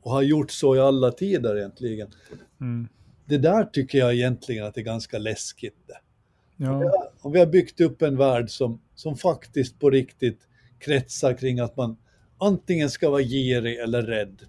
och 0.00 0.10
har 0.10 0.22
gjort 0.22 0.50
så 0.50 0.76
i 0.76 0.80
alla 0.80 1.10
tider 1.10 1.56
egentligen. 1.56 2.08
Mm. 2.60 2.88
Det 3.24 3.38
där 3.38 3.64
tycker 3.64 3.98
jag 3.98 4.14
egentligen 4.14 4.66
att 4.66 4.74
det 4.74 4.80
är 4.80 4.84
ganska 4.84 5.18
läskigt. 5.18 5.90
Ja. 6.56 7.10
Om, 7.20 7.32
vi 7.32 7.38
har, 7.38 7.46
byggt 7.46 7.80
upp 7.80 8.02
en 8.02 8.16
värld 8.16 8.50
som, 8.50 8.80
som 8.94 9.16
faktiskt 9.16 9.80
på 9.80 9.90
riktigt 9.90 10.40
kretsar 10.78 11.34
kring 11.34 11.60
att 11.60 11.76
man 11.76 11.96
antingen 12.38 12.90
ska 12.90 13.10
vara 13.10 13.22
girig 13.22 13.78
eller 13.78 14.02
rädd, 14.02 14.42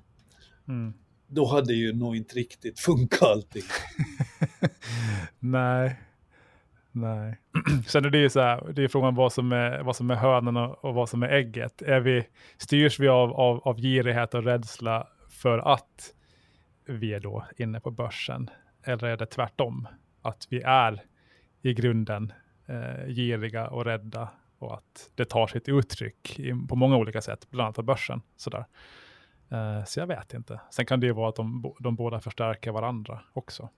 mm 0.67 0.93
då 1.27 1.45
hade 1.45 1.73
ju 1.73 1.93
nog 1.93 2.15
inte 2.15 2.35
riktigt 2.35 2.79
funkat 2.79 3.21
allting. 3.21 3.63
Nej, 5.39 5.95
Nej. 7.01 7.37
Sen 7.87 8.05
är 8.05 8.09
det 8.09 8.17
ju 8.17 8.29
så 8.29 8.39
här, 8.39 8.71
det 8.73 8.83
är 8.83 8.87
frågan 8.87 9.15
vad 9.15 9.33
som 9.33 9.51
är, 9.51 9.83
vad 9.83 9.95
som 9.95 10.11
är 10.11 10.15
hönan 10.15 10.57
och, 10.57 10.85
och 10.85 10.93
vad 10.93 11.09
som 11.09 11.23
är 11.23 11.27
ägget. 11.27 11.81
Är 11.81 11.99
vi, 11.99 12.27
styrs 12.57 12.99
vi 12.99 13.07
av, 13.07 13.33
av, 13.33 13.67
av 13.67 13.81
girighet 13.81 14.33
och 14.33 14.43
rädsla 14.43 15.07
för 15.29 15.57
att 15.73 16.13
vi 16.85 17.13
är 17.13 17.19
då 17.19 17.45
inne 17.57 17.79
på 17.79 17.91
börsen? 17.91 18.49
Eller 18.83 19.07
är 19.07 19.17
det 19.17 19.25
tvärtom? 19.25 19.87
Att 20.21 20.47
vi 20.49 20.61
är 20.61 21.03
i 21.61 21.73
grunden 21.73 22.33
eh, 22.65 23.07
giriga 23.07 23.67
och 23.67 23.85
rädda 23.85 24.29
och 24.59 24.73
att 24.73 25.09
det 25.15 25.25
tar 25.25 25.47
sitt 25.47 25.69
uttryck 25.69 26.39
i, 26.39 26.53
på 26.69 26.75
många 26.75 26.97
olika 26.97 27.21
sätt, 27.21 27.47
bland 27.49 27.65
annat 27.65 27.75
på 27.75 27.83
börsen. 27.83 28.21
Sådär. 28.35 28.65
Eh, 29.51 29.85
så 29.85 29.99
jag 29.99 30.07
vet 30.07 30.33
inte. 30.33 30.59
Sen 30.71 30.85
kan 30.85 30.99
det 30.99 31.05
ju 31.05 31.13
vara 31.13 31.29
att 31.29 31.35
de, 31.35 31.73
de 31.79 31.95
båda 31.95 32.19
förstärker 32.19 32.71
varandra 32.71 33.21
också 33.33 33.69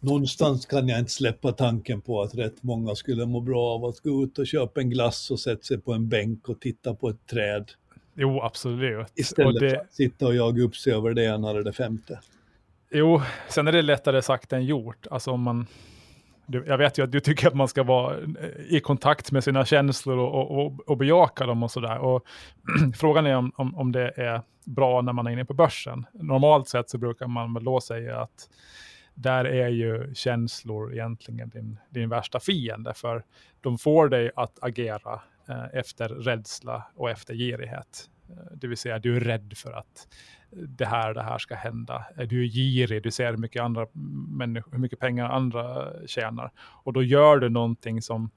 någonstans 0.00 0.66
kan 0.66 0.88
jag 0.88 0.98
inte 0.98 1.10
släppa 1.10 1.52
tanken 1.52 2.00
på 2.00 2.22
att 2.22 2.34
rätt 2.34 2.62
många 2.62 2.94
skulle 2.94 3.26
må 3.26 3.40
bra 3.40 3.74
av 3.74 3.84
att 3.84 4.00
gå 4.00 4.24
ut 4.24 4.38
och 4.38 4.46
köpa 4.46 4.80
en 4.80 4.90
glass 4.90 5.30
och 5.30 5.40
sätta 5.40 5.62
sig 5.62 5.78
på 5.80 5.92
en 5.92 6.08
bänk 6.08 6.48
och 6.48 6.60
titta 6.60 6.94
på 6.94 7.08
ett 7.08 7.26
träd. 7.26 7.70
Jo, 8.14 8.40
absolut. 8.42 9.06
Istället 9.14 9.60
det... 9.60 9.70
för 9.70 9.76
att 9.76 9.94
sitta 9.94 10.26
och 10.26 10.34
jaga 10.34 10.62
upp 10.62 10.76
sig 10.76 10.92
över 10.92 11.14
det 11.14 11.24
ena 11.24 11.50
eller 11.50 11.62
det 11.62 11.72
femte. 11.72 12.20
Jo, 12.90 13.22
sen 13.48 13.68
är 13.68 13.72
det 13.72 13.82
lättare 13.82 14.22
sagt 14.22 14.52
än 14.52 14.64
gjort. 14.64 15.06
Alltså 15.10 15.30
om 15.30 15.42
man... 15.42 15.66
Jag 16.50 16.78
vet 16.78 16.98
ju 16.98 17.04
att 17.04 17.12
du 17.12 17.20
tycker 17.20 17.48
att 17.48 17.54
man 17.54 17.68
ska 17.68 17.82
vara 17.82 18.16
eh, 18.18 18.48
i 18.68 18.80
kontakt 18.80 19.32
med 19.32 19.44
sina 19.44 19.64
känslor 19.64 20.18
och, 20.18 20.66
och, 20.66 20.88
och 20.88 20.96
bejaka 20.96 21.46
dem 21.46 21.62
och 21.62 21.70
sådär. 21.70 21.98
Och 21.98 22.24
frågan 22.96 23.26
är 23.26 23.36
om, 23.36 23.52
om, 23.56 23.76
om 23.76 23.92
det 23.92 24.12
är 24.16 24.42
bra 24.64 25.02
när 25.02 25.12
man 25.12 25.26
är 25.26 25.30
inne 25.30 25.44
på 25.44 25.54
börsen. 25.54 26.06
Normalt 26.12 26.68
sett 26.68 26.90
så 26.90 26.98
brukar 26.98 27.26
man 27.26 27.54
väl 27.54 27.64
då 27.64 27.80
säga 27.80 28.20
att 28.20 28.48
där 29.14 29.44
är 29.44 29.68
ju 29.68 30.14
känslor 30.14 30.92
egentligen 30.92 31.48
din, 31.48 31.78
din 31.90 32.08
värsta 32.08 32.40
fiende, 32.40 32.94
för 32.94 33.24
de 33.60 33.78
får 33.78 34.08
dig 34.08 34.30
att 34.36 34.58
agera 34.62 35.20
eh, 35.48 35.64
efter 35.72 36.08
rädsla 36.08 36.82
och 36.94 37.10
efter 37.10 37.34
girighet. 37.34 38.10
Eh, 38.30 38.56
det 38.56 38.66
vill 38.66 38.78
säga, 38.78 38.98
du 38.98 39.16
är 39.16 39.20
rädd 39.20 39.52
för 39.56 39.72
att 39.72 40.08
det 40.50 40.86
här, 40.86 41.14
det 41.14 41.22
här 41.22 41.38
ska 41.38 41.54
hända. 41.54 42.04
Du 42.28 42.44
är 42.44 42.48
girig, 42.48 43.02
du 43.02 43.10
ser 43.10 43.30
hur 43.30 43.36
mycket, 43.36 43.62
andra 43.62 43.86
människor, 44.28 44.72
hur 44.72 44.78
mycket 44.78 44.98
pengar 44.98 45.28
andra 45.28 45.92
tjänar. 46.06 46.50
Och 46.58 46.92
då 46.92 47.02
gör 47.02 47.38
du 47.38 47.48
någonting 47.48 48.02
som 48.02 48.30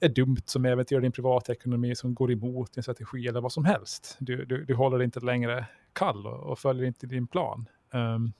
är 0.00 0.08
dumt, 0.08 0.42
som 0.44 0.64
äventyrar 0.64 1.00
din 1.00 1.12
privatekonomi, 1.12 1.94
som 1.94 2.14
går 2.14 2.32
emot 2.32 2.72
din 2.72 2.82
strategi 2.82 3.26
eller 3.26 3.40
vad 3.40 3.52
som 3.52 3.64
helst. 3.64 4.16
Du, 4.20 4.44
du, 4.44 4.64
du 4.64 4.74
håller 4.74 5.02
inte 5.02 5.20
längre 5.20 5.66
kall 5.92 6.26
och, 6.26 6.50
och 6.50 6.58
följer 6.58 6.84
inte 6.84 7.06
din 7.06 7.26
plan. 7.26 7.68
Um, 7.92 8.32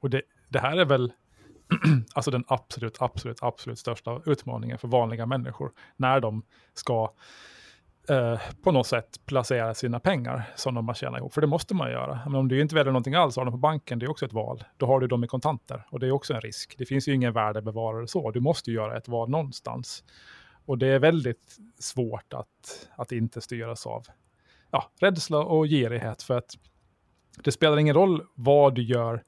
och 0.00 0.10
det, 0.10 0.22
det 0.48 0.58
här 0.58 0.76
är 0.76 0.84
väl 0.84 1.12
alltså 2.14 2.30
den 2.30 2.44
absolut, 2.48 3.02
absolut, 3.02 3.42
absolut 3.42 3.78
största 3.78 4.20
utmaningen 4.26 4.78
för 4.78 4.88
vanliga 4.88 5.26
människor 5.26 5.72
när 5.96 6.20
de 6.20 6.42
ska 6.74 7.12
eh, 8.08 8.40
på 8.62 8.72
något 8.72 8.86
sätt 8.86 9.20
placera 9.26 9.74
sina 9.74 10.00
pengar 10.00 10.52
som 10.56 10.74
de 10.74 10.88
har 10.88 10.94
tjänat 10.94 11.18
ihop. 11.18 11.34
För 11.34 11.40
det 11.40 11.46
måste 11.46 11.74
man 11.74 11.90
göra. 11.90 12.20
Men 12.24 12.34
om 12.34 12.48
du 12.48 12.60
inte 12.60 12.74
väljer 12.74 12.92
någonting 12.92 13.14
alls, 13.14 13.36
har 13.36 13.44
dem 13.44 13.52
på 13.52 13.58
banken, 13.58 13.98
det 13.98 14.06
är 14.06 14.10
också 14.10 14.26
ett 14.26 14.32
val. 14.32 14.64
Då 14.76 14.86
har 14.86 15.00
du 15.00 15.06
dem 15.06 15.24
i 15.24 15.26
kontanter 15.26 15.86
och 15.90 16.00
det 16.00 16.06
är 16.06 16.10
också 16.10 16.34
en 16.34 16.40
risk. 16.40 16.74
Det 16.78 16.86
finns 16.86 17.08
ju 17.08 17.14
ingen 17.14 17.32
värdebevarare 17.32 18.06
så. 18.06 18.30
Du 18.30 18.40
måste 18.40 18.72
göra 18.72 18.96
ett 18.96 19.08
val 19.08 19.30
någonstans. 19.30 20.04
Och 20.66 20.78
det 20.78 20.86
är 20.86 20.98
väldigt 20.98 21.56
svårt 21.78 22.32
att, 22.32 22.88
att 22.96 23.12
inte 23.12 23.40
styras 23.40 23.86
av 23.86 24.06
ja, 24.70 24.90
rädsla 25.00 25.38
och 25.38 25.66
girighet. 25.66 26.22
För 26.22 26.38
att 26.38 26.54
det 27.44 27.52
spelar 27.52 27.78
ingen 27.78 27.94
roll 27.94 28.22
vad 28.34 28.74
du 28.74 28.82
gör 28.82 29.22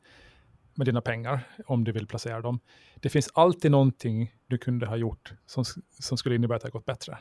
med 0.74 0.86
dina 0.86 1.00
pengar, 1.00 1.40
om 1.66 1.84
du 1.84 1.92
vill 1.92 2.06
placera 2.06 2.40
dem. 2.40 2.60
Det 2.94 3.08
finns 3.08 3.30
alltid 3.34 3.70
någonting 3.70 4.34
du 4.46 4.58
kunde 4.58 4.86
ha 4.86 4.96
gjort 4.96 5.32
som, 5.46 5.64
som 6.00 6.18
skulle 6.18 6.34
innebära 6.34 6.56
att 6.56 6.62
det 6.62 6.68
har 6.68 6.72
gått 6.72 6.84
bättre. 6.84 7.18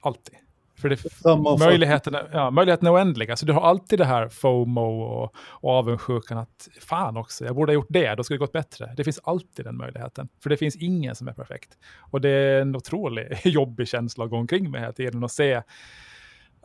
Alltid. 0.00 0.34
För 0.78 0.88
det, 0.88 1.64
möjligheterna, 1.64 2.22
ja, 2.32 2.50
möjligheterna 2.50 2.90
är 2.90 2.94
oändliga. 2.94 3.36
Så 3.36 3.46
du 3.46 3.52
har 3.52 3.60
alltid 3.60 3.98
det 3.98 4.04
här 4.04 4.28
FOMO 4.28 5.00
och, 5.02 5.34
och 5.36 5.70
avundsjukan 5.70 6.38
att 6.38 6.68
fan 6.80 7.16
också, 7.16 7.44
jag 7.44 7.54
borde 7.54 7.72
ha 7.72 7.74
gjort 7.74 7.86
det, 7.88 8.14
då 8.14 8.24
skulle 8.24 8.36
det 8.36 8.40
gått 8.40 8.52
bättre. 8.52 8.94
Det 8.96 9.04
finns 9.04 9.20
alltid 9.24 9.64
den 9.64 9.76
möjligheten. 9.76 10.28
För 10.42 10.50
det 10.50 10.56
finns 10.56 10.76
ingen 10.76 11.14
som 11.14 11.28
är 11.28 11.32
perfekt. 11.32 11.78
Och 11.98 12.20
det 12.20 12.30
är 12.30 12.60
en 12.60 12.76
otroligt 12.76 13.44
jobbig 13.44 13.88
känsla 13.88 14.24
att 14.24 14.30
gå 14.30 14.36
omkring 14.36 14.70
med 14.70 14.80
hela 14.80 14.92
tiden 14.92 15.24
och 15.24 15.30
se 15.30 15.62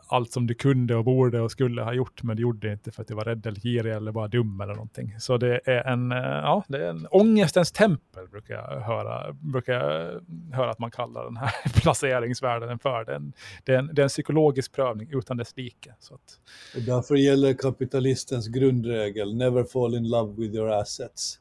allt 0.08 0.32
som 0.32 0.46
du 0.46 0.54
kunde 0.54 0.96
och 0.96 1.04
borde 1.04 1.40
och 1.40 1.50
skulle 1.50 1.82
ha 1.82 1.92
gjort, 1.92 2.22
men 2.22 2.36
du 2.36 2.42
gjorde 2.42 2.72
inte 2.72 2.90
för 2.90 3.02
att 3.02 3.08
du 3.08 3.14
var 3.14 3.24
rädd 3.24 3.46
eller 3.46 3.60
girig 3.60 3.92
eller 3.92 4.12
bara 4.12 4.28
dum 4.28 4.60
eller 4.60 4.74
någonting. 4.74 5.14
Så 5.20 5.36
det 5.36 5.60
är 5.64 5.86
en, 5.86 6.12
eh, 6.12 6.18
ja, 6.18 6.64
det 6.68 6.86
är 6.86 6.90
en 6.90 7.06
ångestens 7.10 7.72
tempel, 7.72 8.28
brukar 8.28 8.54
jag 8.54 8.80
höra, 8.80 9.32
brukar 9.32 9.72
jag 9.72 10.20
höra 10.52 10.70
att 10.70 10.78
man 10.78 10.90
kallar 10.90 11.24
den 11.24 11.36
här 11.36 11.52
placeringsvärden 11.80 12.78
för. 12.78 13.04
Det 13.04 13.12
är, 13.12 13.16
en, 13.16 13.32
det, 13.64 13.74
är 13.74 13.78
en, 13.78 13.90
det 13.94 14.02
är 14.02 14.04
en 14.04 14.08
psykologisk 14.08 14.72
prövning 14.72 15.08
utan 15.12 15.36
dess 15.36 15.56
like. 15.56 15.94
Så 15.98 16.14
att... 16.14 16.40
Därför 16.86 17.14
gäller 17.14 17.54
kapitalistens 17.54 18.48
grundregel, 18.48 19.36
never 19.36 19.64
fall 19.64 19.94
in 19.94 20.08
love 20.08 20.34
with 20.36 20.54
your 20.54 20.70
assets. 20.70 21.38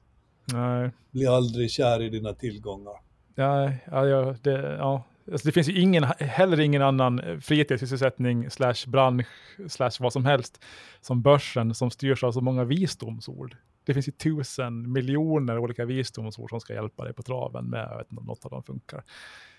Nej. 0.54 0.92
Bli 1.12 1.28
aldrig 1.28 1.72
kär 1.72 2.02
i 2.02 2.10
dina 2.10 2.34
tillgångar. 2.34 2.94
Ja, 3.36 3.72
ja, 3.86 4.36
det, 4.42 4.76
ja, 4.80 5.04
Alltså 5.32 5.48
det 5.48 5.52
finns 5.52 5.70
ju 5.70 5.82
ingen, 5.82 6.04
heller 6.20 6.60
ingen 6.60 6.82
annan 6.82 7.20
eh, 7.20 7.38
fritidssysselsättning 7.38 8.50
slash 8.50 8.88
bransch 8.88 9.26
slash 9.68 9.92
vad 10.00 10.14
som 10.14 10.26
helst 10.26 10.64
som 11.02 11.22
börsen 11.22 11.74
som 11.76 11.92
styrs 11.92 12.24
av 12.24 12.32
så 12.32 12.42
många 12.42 12.64
visdomsord. 12.64 13.56
Det 13.86 13.94
finns 13.94 14.08
ju 14.08 14.12
tusen 14.12 14.92
miljoner 14.92 15.58
olika 15.58 15.86
visdomsord 15.86 16.50
som 16.50 16.60
ska 16.60 16.74
hjälpa 16.74 17.04
dig 17.04 17.14
på 17.14 17.24
traven 17.24 17.70
med, 17.70 17.88
jag 17.92 17.98
vet 17.98 18.12
inte 18.12 18.20
om 18.20 18.28
något 18.28 18.46
av 18.46 18.52
dem 18.52 18.64
funkar. 18.64 19.04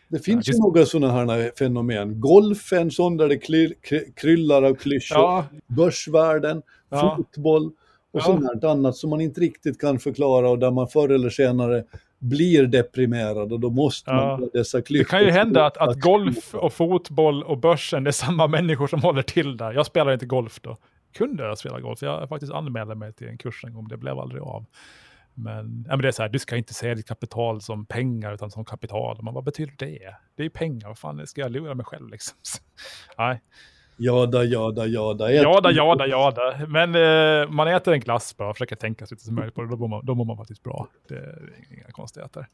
Det 0.08 0.18
finns 0.18 0.48
ja, 0.48 0.54
ju 0.54 0.58
några 0.58 0.86
sådana 0.86 1.34
här 1.34 1.52
fenomen. 1.58 2.20
Golf 2.20 2.72
är 2.72 2.80
en 2.80 2.90
sån 2.90 3.16
där 3.16 3.28
det 3.28 3.38
kly, 3.38 3.74
kryllar 4.16 4.62
av 4.62 4.74
klyschor. 4.74 5.18
Ja. 5.18 5.46
Börsvärlden, 5.66 6.62
ja. 6.88 7.16
fotboll 7.16 7.66
och 8.10 8.20
ja. 8.20 8.24
sånt 8.24 8.64
annat 8.64 8.96
som 8.96 9.10
man 9.10 9.20
inte 9.20 9.40
riktigt 9.40 9.80
kan 9.80 9.98
förklara 9.98 10.50
och 10.50 10.58
där 10.58 10.70
man 10.70 10.88
förr 10.88 11.08
eller 11.08 11.30
senare 11.30 11.84
blir 12.18 12.66
deprimerad 12.66 13.52
och 13.52 13.60
då 13.60 13.70
måste 13.70 14.12
man 14.12 14.42
ja. 14.42 14.48
dessa 14.52 14.82
klyftor. 14.82 15.16
Det 15.16 15.20
kan 15.20 15.26
ju 15.26 15.38
hända 15.38 15.66
att, 15.66 15.76
att 15.76 16.00
golf 16.00 16.54
och 16.54 16.72
fotboll 16.72 17.42
och 17.42 17.58
börsen 17.58 18.04
det 18.04 18.10
är 18.10 18.12
samma 18.12 18.46
människor 18.46 18.86
som 18.86 19.02
håller 19.02 19.22
till 19.22 19.56
där. 19.56 19.72
Jag 19.72 19.86
spelar 19.86 20.12
inte 20.12 20.26
golf 20.26 20.60
då. 20.60 20.76
Kunde 21.14 21.44
jag 21.44 21.58
spela 21.58 21.80
golf? 21.80 22.02
Jag 22.02 22.28
faktiskt 22.28 22.52
anmälde 22.52 22.94
mig 22.94 23.12
till 23.12 23.28
en 23.28 23.38
kurs 23.38 23.64
en 23.64 23.74
gång, 23.74 23.88
det 23.88 23.96
blev 23.96 24.18
aldrig 24.18 24.42
av. 24.42 24.66
Men, 25.34 25.84
ja, 25.88 25.96
men 25.96 26.02
det 26.02 26.08
är 26.08 26.12
så 26.12 26.22
här, 26.22 26.28
du 26.28 26.38
ska 26.38 26.56
inte 26.56 26.74
se 26.74 26.94
ditt 26.94 27.06
kapital 27.06 27.60
som 27.60 27.86
pengar 27.86 28.34
utan 28.34 28.50
som 28.50 28.64
kapital. 28.64 29.18
Men 29.22 29.34
vad 29.34 29.44
betyder 29.44 29.74
det? 29.78 30.14
Det 30.36 30.44
är 30.44 30.48
pengar, 30.48 30.88
vad 30.88 30.98
fan 30.98 31.26
ska 31.26 31.40
jag 31.40 31.52
lura 31.52 31.74
mig 31.74 31.86
själv 31.86 32.08
liksom? 32.08 32.36
Nej. 33.18 33.40
Jada, 33.96 34.44
jada, 34.44 34.86
jada. 34.86 35.32
Jada, 35.32 35.70
jada, 35.70 36.06
jada. 36.06 36.66
Men 36.68 36.94
eh, 36.94 37.48
man 37.50 37.68
äter 37.68 37.94
en 37.94 38.00
glass 38.00 38.36
bara 38.36 38.52
försöker 38.52 38.76
tänka 38.76 39.06
så 39.06 39.14
lite 39.14 39.24
som 39.24 39.34
möjligt 39.34 39.54
på 39.54 39.62
det. 39.62 39.68
Då 39.68 39.76
mår 39.76 39.88
man, 39.88 40.06
då 40.06 40.14
mår 40.14 40.24
man 40.24 40.36
faktiskt 40.36 40.62
bra. 40.62 40.88
Det 41.08 41.14
är 41.14 41.52
inga 41.70 41.90
konstigheter. 41.92 42.46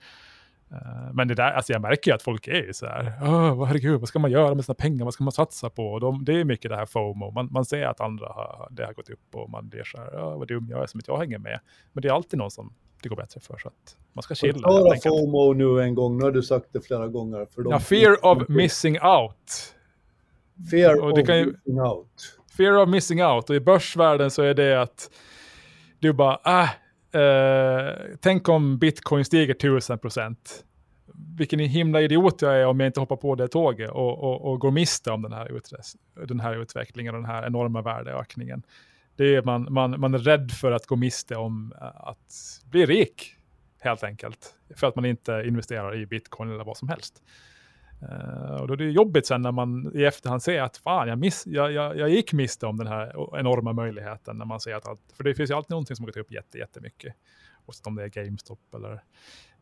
Uh, 0.73 1.13
men 1.13 1.29
det 1.29 1.35
där, 1.35 1.53
alltså 1.53 1.73
jag 1.73 1.83
märker 1.83 2.11
ju 2.11 2.15
att 2.15 2.23
folk 2.23 2.49
är 2.49 2.63
ju 2.67 2.73
så 2.73 2.87
här, 2.87 3.13
oh, 3.23 3.65
herregud, 3.65 4.01
vad 4.01 4.09
ska 4.09 4.19
man 4.19 4.31
göra 4.31 4.55
med 4.55 4.65
sina 4.65 4.75
pengar, 4.75 5.05
vad 5.05 5.15
ska 5.15 5.25
man 5.25 5.33
satsa 5.33 5.71
på? 5.71 5.99
De, 5.99 6.25
det 6.25 6.41
är 6.41 6.45
mycket 6.45 6.71
det 6.71 6.77
här 6.77 6.87
FOMO, 6.87 7.31
man, 7.31 7.49
man 7.51 7.65
ser 7.65 7.87
att 7.87 8.01
andra 8.01 8.27
har, 8.27 8.69
det 8.71 8.85
har 8.85 8.93
gått 8.93 9.11
upp 9.11 9.35
och 9.35 9.51
man 9.51 9.69
blir 9.69 9.85
så 9.85 9.99
här, 9.99 10.09
oh, 10.09 10.39
vad 10.39 10.49
dum 10.49 10.67
jag 10.71 10.83
är 10.83 10.87
som 10.87 11.01
inte 11.01 11.11
jag 11.11 11.19
hänger 11.19 11.39
med. 11.39 11.61
Men 11.93 12.03
det 12.03 12.09
är 12.09 12.13
alltid 12.13 12.39
någon 12.39 12.51
som 12.51 12.73
det 13.03 13.09
går 13.09 13.17
bättre 13.17 13.41
för, 13.41 13.59
så 13.59 13.69
att 13.69 13.97
man 14.13 14.23
ska 14.23 14.35
chilla. 14.35 14.53
Förklara 14.53 14.97
FOMO 15.03 15.53
nu 15.53 15.83
en 15.83 15.95
gång, 15.95 16.19
nu 16.19 16.25
har 16.25 16.31
du 16.31 16.43
sagt 16.43 16.67
det 16.73 16.81
flera 16.81 17.09
gånger. 17.09 17.47
För 17.55 17.71
ja, 17.71 17.79
fear 17.79 18.27
of 18.27 18.49
missing 18.49 19.01
out. 19.01 19.75
Fear 20.71 21.01
och 21.01 21.13
of 21.13 21.29
ju, 21.29 21.47
missing 21.47 21.81
out. 21.81 22.39
Fear 22.57 22.83
of 22.83 22.89
missing 22.89 23.25
out. 23.25 23.51
Och 23.51 23.57
i 23.57 23.61
börsvärlden 23.61 24.31
så 24.31 24.43
är 24.43 24.55
det 24.55 24.83
att 24.83 25.11
du 25.99 26.13
bara, 26.13 26.41
ah, 26.43 26.69
eh, 27.19 27.95
tänk 28.21 28.49
om 28.49 28.79
bitcoin 28.79 29.25
stiger 29.25 29.55
tusen 29.55 29.99
procent. 29.99 30.65
Vilken 31.39 31.59
himla 31.59 32.01
idiot 32.01 32.43
jag 32.43 32.61
är 32.61 32.67
om 32.67 32.81
jag 32.81 32.87
inte 32.87 33.01
hoppar 33.01 33.17
på 33.17 33.35
det 33.35 33.49
tåget 33.49 33.91
och, 33.91 34.19
och, 34.19 34.53
och 34.53 34.61
går 34.61 34.71
miste 34.71 35.11
om 35.11 35.23
den 35.23 35.33
här, 35.33 35.61
den 36.27 36.41
här 36.41 36.63
utvecklingen 36.63 37.15
och 37.15 37.21
den 37.21 37.31
här 37.31 37.47
enorma 37.47 37.83
värdeökningen. 37.83 38.63
Det 39.17 39.37
är 39.37 39.43
man, 39.43 39.73
man, 39.73 40.01
man 40.01 40.15
är 40.15 40.19
rädd 40.19 40.51
för 40.51 40.73
att 40.73 40.87
gå 40.87 40.97
miste 40.97 41.37
om 41.37 41.75
eh, 41.81 42.09
att 42.09 42.61
bli 42.71 42.87
rik, 42.87 43.37
helt 43.81 44.05
enkelt. 44.05 44.55
För 44.77 44.87
att 44.87 44.97
man 44.97 45.05
inte 45.05 45.43
investerar 45.47 45.97
i 45.97 46.07
bitcoin 46.07 46.51
eller 46.51 46.65
vad 46.65 46.77
som 46.77 46.89
helst. 46.89 47.23
Uh, 48.03 48.61
och 48.61 48.67
då 48.67 48.73
är 48.73 48.77
det 48.77 48.91
jobbigt 48.91 49.27
sen 49.27 49.43
när 49.43 49.53
man 49.53 49.93
i 49.95 50.05
efterhand 50.05 50.43
ser 50.43 50.63
att 50.63 50.77
fan, 50.77 51.09
jag, 51.09 51.19
miss, 51.19 51.47
jag, 51.47 51.73
jag, 51.73 51.97
jag 51.97 52.11
gick 52.11 52.33
miste 52.33 52.67
om 52.67 52.77
den 52.77 52.87
här 52.87 53.37
enorma 53.39 53.73
möjligheten 53.73 54.39
när 54.39 54.45
man 54.45 54.61
ser 54.61 54.75
att 54.75 54.87
allt, 54.87 55.01
för 55.17 55.25
det 55.25 55.35
finns 55.35 55.51
ju 55.51 55.55
alltid 55.55 55.71
någonting 55.71 55.97
som 55.97 56.05
har 56.05 56.07
gått 56.07 56.17
upp 56.17 56.33
jätte, 56.33 56.59
jättemycket. 56.59 57.15
Oavsett 57.67 57.87
om 57.87 57.95
det 57.95 58.03
är 58.03 58.09
GameStop 58.09 58.75
eller 58.75 59.03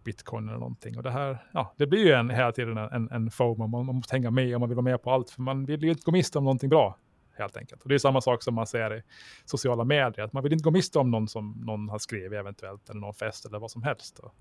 bitcoin 0.05 0.49
eller 0.49 0.59
någonting. 0.59 0.97
Och 0.97 1.03
det 1.03 1.11
här, 1.11 1.39
ja, 1.53 1.75
det 1.77 1.87
blir 1.87 2.07
ju 2.07 2.13
en, 2.13 2.31
hela 2.31 2.53
tiden 2.53 2.77
en, 2.77 3.11
en 3.11 3.31
FOMO, 3.31 3.67
man, 3.67 3.87
man 3.87 3.95
måste 3.95 4.17
hänga 4.17 4.31
med 4.31 4.55
och 4.55 4.61
man 4.61 4.69
vill 4.69 4.77
vara 4.77 4.85
med 4.85 5.03
på 5.03 5.11
allt, 5.11 5.31
för 5.31 5.43
man 5.43 5.65
vill 5.65 5.83
ju 5.83 5.91
inte 5.91 6.03
gå 6.05 6.13
miste 6.13 6.39
om 6.39 6.45
någonting 6.45 6.69
bra, 6.69 6.99
helt 7.39 7.57
enkelt. 7.57 7.83
Och 7.83 7.89
det 7.89 7.95
är 7.95 7.99
samma 7.99 8.21
sak 8.21 8.43
som 8.43 8.55
man 8.55 8.67
ser 8.67 8.97
i 8.97 9.03
sociala 9.45 9.85
medier, 9.85 10.25
att 10.25 10.33
man 10.33 10.43
vill 10.43 10.53
inte 10.53 10.65
gå 10.65 10.71
miste 10.71 10.99
om 10.99 11.11
någon 11.11 11.29
som 11.29 11.63
någon 11.67 11.89
har 11.89 11.99
skrivit 11.99 12.39
eventuellt, 12.39 12.91
eller 12.91 13.01
någon 13.01 13.15
fest 13.15 13.47
eller 13.47 13.59
vad 13.59 13.71
som 13.71 13.83
helst. 13.83 14.19
Och 14.19 14.35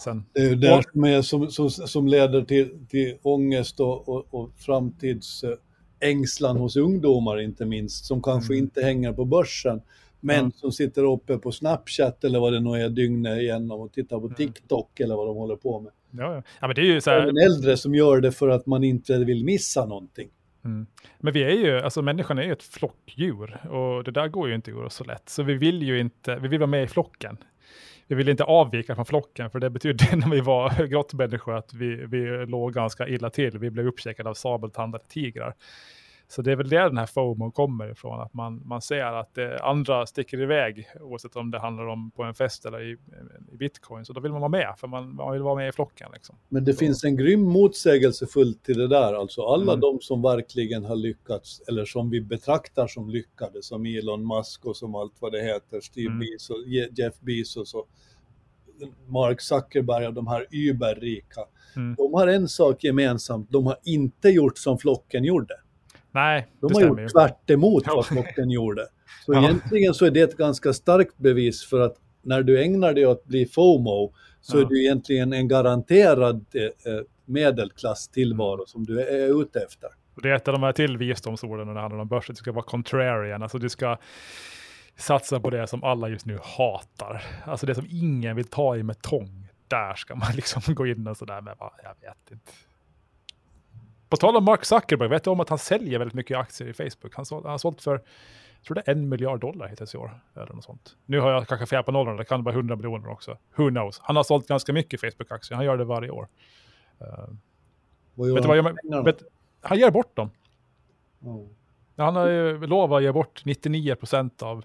Sen. 0.00 0.24
Det 0.32 0.40
är 0.40 0.56
det 0.56 0.82
som, 0.92 1.04
är, 1.04 1.22
som, 1.22 1.50
som, 1.50 1.70
som 1.70 2.08
leder 2.08 2.42
till, 2.42 2.86
till 2.88 3.16
ångest 3.22 3.80
och, 3.80 4.08
och, 4.08 4.34
och 4.34 4.50
framtidsängslan 4.56 6.56
hos 6.56 6.76
ungdomar 6.76 7.40
inte 7.40 7.64
minst, 7.64 8.04
som 8.04 8.22
kanske 8.22 8.54
mm. 8.54 8.64
inte 8.64 8.82
hänger 8.82 9.12
på 9.12 9.24
börsen, 9.24 9.80
men 10.20 10.38
mm. 10.38 10.52
som 10.52 10.72
sitter 10.72 11.04
uppe 11.04 11.38
på 11.38 11.52
Snapchat 11.52 12.24
eller 12.24 12.40
vad 12.40 12.52
det 12.52 12.60
nu 12.60 12.70
är 12.70 12.88
dygnet 12.88 13.38
igenom 13.38 13.80
och 13.80 13.92
tittar 13.92 14.20
på 14.20 14.26
mm. 14.26 14.36
TikTok 14.36 15.00
eller 15.00 15.16
vad 15.16 15.26
de 15.26 15.36
håller 15.36 15.56
på 15.56 15.80
med. 15.80 15.92
Ja, 16.10 16.34
ja. 16.34 16.42
ja 16.60 16.66
men 16.66 16.74
det 16.74 16.80
är 16.80 16.84
ju 16.84 17.00
så 17.00 17.10
här... 17.10 17.26
En 17.26 17.38
äldre 17.38 17.76
som 17.76 17.94
gör 17.94 18.20
det 18.20 18.32
för 18.32 18.48
att 18.48 18.66
man 18.66 18.84
inte 18.84 19.18
vill 19.18 19.44
missa 19.44 19.86
någonting. 19.86 20.28
Mm. 20.64 20.86
Men 21.18 21.32
vi 21.32 21.42
är 21.42 21.50
ju, 21.50 21.80
alltså 21.80 22.02
människan 22.02 22.38
är 22.38 22.42
ju 22.42 22.52
ett 22.52 22.62
flockdjur 22.62 23.66
och 23.66 24.04
det 24.04 24.10
där 24.10 24.28
går 24.28 24.48
ju 24.48 24.54
inte 24.54 24.72
så 24.90 25.04
lätt. 25.04 25.28
Så 25.28 25.42
vi 25.42 25.54
vill 25.54 25.82
ju 25.82 26.00
inte, 26.00 26.36
vi 26.36 26.48
vill 26.48 26.58
vara 26.58 26.70
med 26.70 26.84
i 26.84 26.86
flocken 26.86 27.36
vi 28.10 28.16
ville 28.16 28.30
inte 28.30 28.44
avvika 28.44 28.94
från 28.94 29.06
flocken, 29.06 29.50
för 29.50 29.60
det 29.60 29.70
betydde 29.70 30.04
när 30.16 30.30
vi 30.30 30.40
var 30.40 30.86
grottmänniskor 30.86 31.56
att 31.56 31.74
vi, 31.74 32.06
vi 32.06 32.46
låg 32.46 32.72
ganska 32.72 33.08
illa 33.08 33.30
till. 33.30 33.58
Vi 33.58 33.70
blev 33.70 33.86
uppkäkade 33.86 34.30
av 34.30 34.34
sabeltandade 34.34 35.04
tigrar. 35.08 35.54
Så 36.30 36.42
det 36.42 36.52
är 36.52 36.56
väl 36.56 36.68
där 36.68 36.84
den 36.84 36.98
här 36.98 37.06
FOMO 37.06 37.50
kommer 37.50 37.90
ifrån, 37.90 38.20
att 38.20 38.34
man, 38.34 38.62
man 38.64 38.82
ser 38.82 39.04
att 39.04 39.34
det, 39.34 39.58
andra 39.58 40.06
sticker 40.06 40.40
iväg, 40.40 40.88
oavsett 41.00 41.36
om 41.36 41.50
det 41.50 41.58
handlar 41.58 41.86
om 41.86 42.10
på 42.10 42.22
en 42.22 42.34
fest 42.34 42.64
eller 42.64 42.82
i, 42.82 42.96
i 43.52 43.56
bitcoin. 43.56 44.04
Så 44.04 44.12
då 44.12 44.20
vill 44.20 44.32
man 44.32 44.40
vara 44.40 44.48
med, 44.48 44.74
för 44.76 44.88
man, 44.88 45.14
man 45.14 45.32
vill 45.32 45.42
vara 45.42 45.54
med 45.54 45.68
i 45.68 45.72
flocken. 45.72 46.08
Liksom. 46.12 46.36
Men 46.48 46.64
det 46.64 46.72
så. 46.72 46.78
finns 46.78 47.04
en 47.04 47.16
grym 47.16 47.42
motsägelsefullt 47.42 48.64
till 48.64 48.78
det 48.78 48.88
där, 48.88 49.14
alltså 49.14 49.42
alla 49.42 49.72
mm. 49.72 49.80
de 49.80 50.00
som 50.00 50.22
verkligen 50.22 50.84
har 50.84 50.96
lyckats, 50.96 51.62
eller 51.68 51.84
som 51.84 52.10
vi 52.10 52.20
betraktar 52.20 52.86
som 52.86 53.10
lyckade, 53.10 53.62
som 53.62 53.86
Elon 53.86 54.26
Musk 54.26 54.66
och 54.66 54.76
som 54.76 54.94
allt 54.94 55.14
vad 55.18 55.32
det 55.32 55.42
heter, 55.42 55.80
Steve 55.80 56.12
mm. 56.12 56.18
Bezos, 56.20 56.66
Jeff 56.98 57.20
Bezos 57.20 57.74
och 57.74 57.88
Mark 59.06 59.40
Zuckerberg 59.40 60.06
och 60.06 60.14
de 60.14 60.26
här 60.26 60.46
überrika. 60.50 61.40
Mm. 61.76 61.94
De 61.94 62.14
har 62.14 62.26
en 62.26 62.48
sak 62.48 62.84
gemensamt, 62.84 63.50
de 63.50 63.66
har 63.66 63.76
inte 63.84 64.28
gjort 64.28 64.58
som 64.58 64.78
flocken 64.78 65.24
gjorde. 65.24 65.54
Nej, 66.12 66.46
De 66.60 66.74
har 66.74 66.82
gjort 66.82 67.12
tvärt 67.12 67.50
emot 67.50 67.86
vad 67.86 68.06
flocken 68.06 68.50
gjorde. 68.60 68.86
Så 69.26 69.34
ja. 69.34 69.42
egentligen 69.42 69.94
så 69.94 70.06
är 70.06 70.10
det 70.10 70.20
ett 70.20 70.36
ganska 70.36 70.72
starkt 70.72 71.18
bevis 71.18 71.64
för 71.64 71.80
att 71.80 71.96
när 72.22 72.42
du 72.42 72.62
ägnar 72.62 72.94
dig 72.94 73.06
åt 73.06 73.18
att 73.18 73.24
bli 73.24 73.46
FOMO 73.46 74.12
så 74.40 74.58
ja. 74.58 74.62
är 74.62 74.66
du 74.66 74.84
egentligen 74.84 75.32
en 75.32 75.48
garanterad 75.48 76.46
eh, 76.54 76.92
eh 76.92 77.00
medelklass-tillvaro 77.24 78.66
som 78.66 78.84
du 78.84 79.00
är 79.00 79.42
ute 79.42 79.60
efter. 79.60 79.90
Det 80.22 80.30
är 80.30 80.34
ett 80.34 80.48
av 80.48 80.54
de 80.54 80.62
här 80.62 80.72
till 80.72 80.96
visdomsorden 80.96 81.66
när 81.66 81.74
det 81.74 81.80
handlar 81.80 82.00
om 82.00 82.08
börsen, 82.08 82.34
du 82.34 82.36
ska 82.36 82.52
vara 82.52 82.64
contrarian, 82.64 83.42
alltså 83.42 83.58
du 83.58 83.68
ska 83.68 83.96
satsa 84.96 85.40
på 85.40 85.50
det 85.50 85.66
som 85.66 85.84
alla 85.84 86.08
just 86.08 86.26
nu 86.26 86.38
hatar. 86.42 87.22
Alltså 87.44 87.66
det 87.66 87.74
som 87.74 87.86
ingen 87.90 88.36
vill 88.36 88.44
ta 88.44 88.76
i 88.76 88.82
med 88.82 89.02
tång. 89.02 89.48
Där 89.68 89.94
ska 89.94 90.14
man 90.14 90.32
liksom 90.34 90.74
gå 90.74 90.86
in 90.86 91.06
och 91.06 91.16
sådär 91.16 91.40
med, 91.40 91.54
jag 91.58 92.08
vet 92.08 92.30
inte. 92.30 92.52
På 94.10 94.16
tal 94.16 94.36
om 94.36 94.44
Mark 94.44 94.64
Zuckerberg, 94.64 95.08
vet 95.08 95.24
du 95.24 95.30
om 95.30 95.40
att 95.40 95.48
han 95.48 95.58
säljer 95.58 95.98
väldigt 95.98 96.14
mycket 96.14 96.38
aktier 96.38 96.68
i 96.68 96.72
Facebook? 96.72 97.14
Han, 97.14 97.26
såld, 97.26 97.44
han 97.44 97.50
har 97.50 97.58
sålt 97.58 97.82
för, 97.82 97.92
jag 97.92 98.64
tror 98.66 98.74
det 98.74 98.82
är 98.86 98.92
en 98.92 99.08
miljard 99.08 99.40
dollar 99.40 99.68
hittills 99.68 99.94
i 99.94 99.98
år. 99.98 100.20
Eller 100.36 100.52
något 100.54 100.64
sånt. 100.64 100.96
Nu 101.06 101.20
har 101.20 101.30
jag 101.30 101.48
kanske 101.48 101.66
fel 101.66 101.82
på 101.82 101.92
nollorna, 101.92 102.16
det 102.16 102.24
kan 102.24 102.44
vara 102.44 102.54
hundra 102.54 102.76
miljoner 102.76 103.08
också. 103.08 103.38
Who 103.56 103.68
knows? 103.68 104.00
Han 104.02 104.16
har 104.16 104.22
sålt 104.22 104.48
ganska 104.48 104.72
mycket 104.72 105.00
Facebook-aktier, 105.00 105.56
han 105.56 105.64
gör 105.64 105.76
det 105.76 105.84
varje 105.84 106.10
år. 106.10 106.28
Uh, 107.00 108.34
vet 108.34 108.42
du 108.42 108.48
vad 108.48 108.56
jag, 108.56 109.04
vet, 109.04 109.22
han 109.60 109.78
ger 109.78 109.90
bort 109.90 110.16
dem. 110.16 110.30
Oh. 111.20 111.46
Han 111.96 112.16
har 112.16 112.28
ju 112.28 112.66
lovat 112.66 112.96
att 112.96 113.02
ge 113.02 113.12
bort 113.12 113.44
99 113.44 113.94
procent 113.94 114.42
av, 114.42 114.64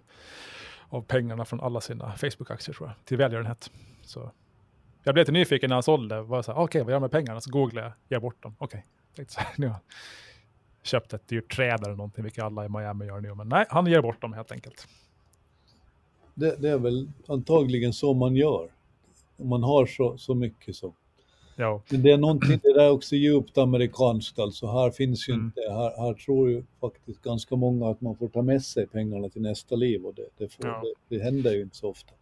av 0.89 1.01
pengarna 1.01 1.45
från 1.45 1.61
alla 1.61 1.81
sina 1.81 2.13
Facebook-aktier 2.15 2.75
tror 2.75 2.89
jag, 2.89 3.05
till 3.05 3.17
välgörenhet. 3.17 3.71
Så 4.01 4.31
jag 5.03 5.13
blev 5.13 5.21
lite 5.21 5.31
nyfiken 5.31 5.69
när 5.69 5.75
han 5.75 5.83
sålde, 5.83 6.19
okej 6.19 6.53
okay, 6.53 6.81
vad 6.81 6.89
gör 6.89 6.95
jag 6.95 7.01
med 7.01 7.11
pengarna? 7.11 7.41
Så 7.41 7.51
googlade 7.51 7.87
jag, 7.87 8.17
ge 8.17 8.21
bort 8.21 8.43
dem, 8.43 8.55
okej. 8.57 8.77
Okay. 8.77 8.89
Köpt 10.83 11.13
ett 11.13 11.27
dyrt 11.27 11.55
träd 11.55 11.83
eller 11.83 11.95
någonting, 11.95 12.23
vilket 12.23 12.43
alla 12.43 12.65
i 12.65 12.69
Miami 12.69 13.05
gör 13.05 13.21
nu. 13.21 13.35
Men 13.35 13.49
nej, 13.49 13.65
han 13.69 13.87
ger 13.87 14.01
bort 14.01 14.21
dem 14.21 14.33
helt 14.33 14.51
enkelt. 14.51 14.87
Det, 16.33 16.61
det 16.61 16.69
är 16.69 16.77
väl 16.77 17.09
antagligen 17.27 17.93
så 17.93 18.13
man 18.13 18.35
gör. 18.35 18.69
Om 19.37 19.49
man 19.49 19.63
har 19.63 19.85
så, 19.85 20.17
så 20.17 20.35
mycket 20.35 20.75
så. 20.75 20.93
Ja. 21.55 21.81
Men 21.89 22.01
det 22.01 22.11
är 22.11 22.17
någonting, 22.17 22.59
det 22.63 22.73
där 22.73 22.83
är 22.83 22.91
också 22.91 23.15
djupt 23.15 23.57
amerikanskt 23.57 24.39
alltså. 24.39 24.67
Här 24.67 24.91
finns 24.91 25.29
ju 25.29 25.33
mm. 25.33 25.45
inte, 25.45 25.61
här, 25.61 25.97
här 25.97 26.13
tror 26.13 26.49
ju 26.49 26.63
faktiskt 26.81 27.21
ganska 27.21 27.55
många 27.55 27.89
att 27.89 28.01
man 28.01 28.15
får 28.15 28.27
ta 28.27 28.41
med 28.41 28.63
sig 28.63 28.87
pengarna 28.87 29.29
till 29.29 29.41
nästa 29.41 29.75
liv 29.75 30.05
och 30.05 30.13
det, 30.13 30.27
det, 30.37 30.53
får, 30.53 30.65
ja. 30.65 30.83
det, 31.09 31.15
det 31.15 31.23
händer 31.23 31.51
ju 31.51 31.61
inte 31.61 31.75
så 31.75 31.89
ofta. 31.89 32.13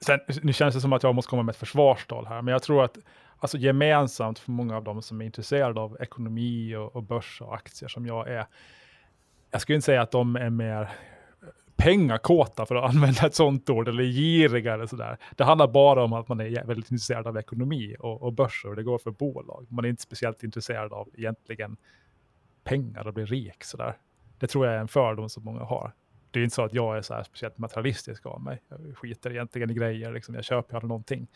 Sen, 0.00 0.20
nu 0.42 0.52
känns 0.52 0.74
det 0.74 0.80
som 0.80 0.92
att 0.92 1.02
jag 1.02 1.14
måste 1.14 1.30
komma 1.30 1.42
med 1.42 1.52
ett 1.52 1.58
försvarstal 1.58 2.26
här, 2.26 2.42
men 2.42 2.52
jag 2.52 2.62
tror 2.62 2.84
att 2.84 2.98
alltså 3.44 3.58
gemensamt 3.58 4.38
för 4.38 4.50
många 4.50 4.76
av 4.76 4.84
dem 4.84 5.02
som 5.02 5.20
är 5.20 5.24
intresserade 5.24 5.80
av 5.80 5.96
ekonomi 6.00 6.76
och, 6.76 6.96
och 6.96 7.02
börs 7.02 7.40
och 7.40 7.54
aktier 7.54 7.88
som 7.88 8.06
jag 8.06 8.28
är, 8.28 8.46
jag 9.50 9.60
skulle 9.60 9.76
inte 9.76 9.84
säga 9.84 10.02
att 10.02 10.10
de 10.10 10.36
är 10.36 10.50
mer 10.50 10.90
pengakåta 11.76 12.66
för 12.66 12.74
att 12.74 12.84
använda 12.94 13.26
ett 13.26 13.34
sånt 13.34 13.70
ord, 13.70 13.88
eller 13.88 14.04
giriga 14.04 14.74
eller 14.74 14.86
sådär. 14.86 15.18
Det 15.36 15.44
handlar 15.44 15.68
bara 15.68 16.04
om 16.04 16.12
att 16.12 16.28
man 16.28 16.40
är 16.40 16.64
väldigt 16.64 16.90
intresserad 16.90 17.26
av 17.26 17.36
ekonomi 17.36 17.96
och, 17.98 18.22
och 18.22 18.32
börser 18.32 18.68
och 18.68 18.76
det 18.76 18.82
går 18.82 18.98
för 18.98 19.10
bolag. 19.10 19.66
Man 19.70 19.84
är 19.84 19.88
inte 19.88 20.02
speciellt 20.02 20.42
intresserad 20.42 20.92
av 20.92 21.08
egentligen 21.14 21.76
pengar 22.64 23.06
och 23.06 23.14
bli 23.14 23.24
rik 23.24 23.64
sådär. 23.64 23.96
Det 24.38 24.46
tror 24.46 24.66
jag 24.66 24.74
är 24.74 24.78
en 24.78 24.88
fördom 24.88 25.28
som 25.28 25.44
många 25.44 25.64
har. 25.64 25.92
Det 26.30 26.40
är 26.40 26.44
inte 26.44 26.54
så 26.54 26.64
att 26.64 26.74
jag 26.74 26.96
är 26.96 27.02
så 27.02 27.14
här 27.14 27.22
speciellt 27.22 27.58
materialistisk 27.58 28.26
av 28.26 28.42
mig. 28.42 28.62
Jag 28.68 28.96
skiter 28.96 29.30
egentligen 29.30 29.70
i 29.70 29.74
grejer, 29.74 30.12
liksom. 30.12 30.34
jag 30.34 30.44
köper 30.44 30.74
aldrig 30.74 30.88
någonting. 30.88 31.28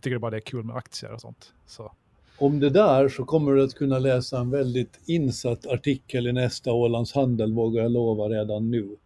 Jag 0.00 0.04
tycker 0.04 0.18
bara 0.18 0.30
det 0.30 0.36
är 0.36 0.40
kul 0.40 0.64
med 0.64 0.76
aktier 0.76 1.12
och 1.12 1.20
sånt. 1.20 1.52
Så. 1.66 1.92
Om 2.38 2.60
det 2.60 2.70
där 2.70 3.08
så 3.08 3.24
kommer 3.24 3.52
du 3.52 3.64
att 3.64 3.74
kunna 3.74 3.98
läsa 3.98 4.38
en 4.38 4.50
väldigt 4.50 5.00
insatt 5.06 5.66
artikel 5.66 6.26
i 6.26 6.32
nästa 6.32 6.72
Ålands 6.72 7.12
Handel, 7.12 7.52
vågar 7.52 7.82
jag 7.82 7.92
lova 7.92 8.28
redan 8.28 8.70
nu 8.70 8.96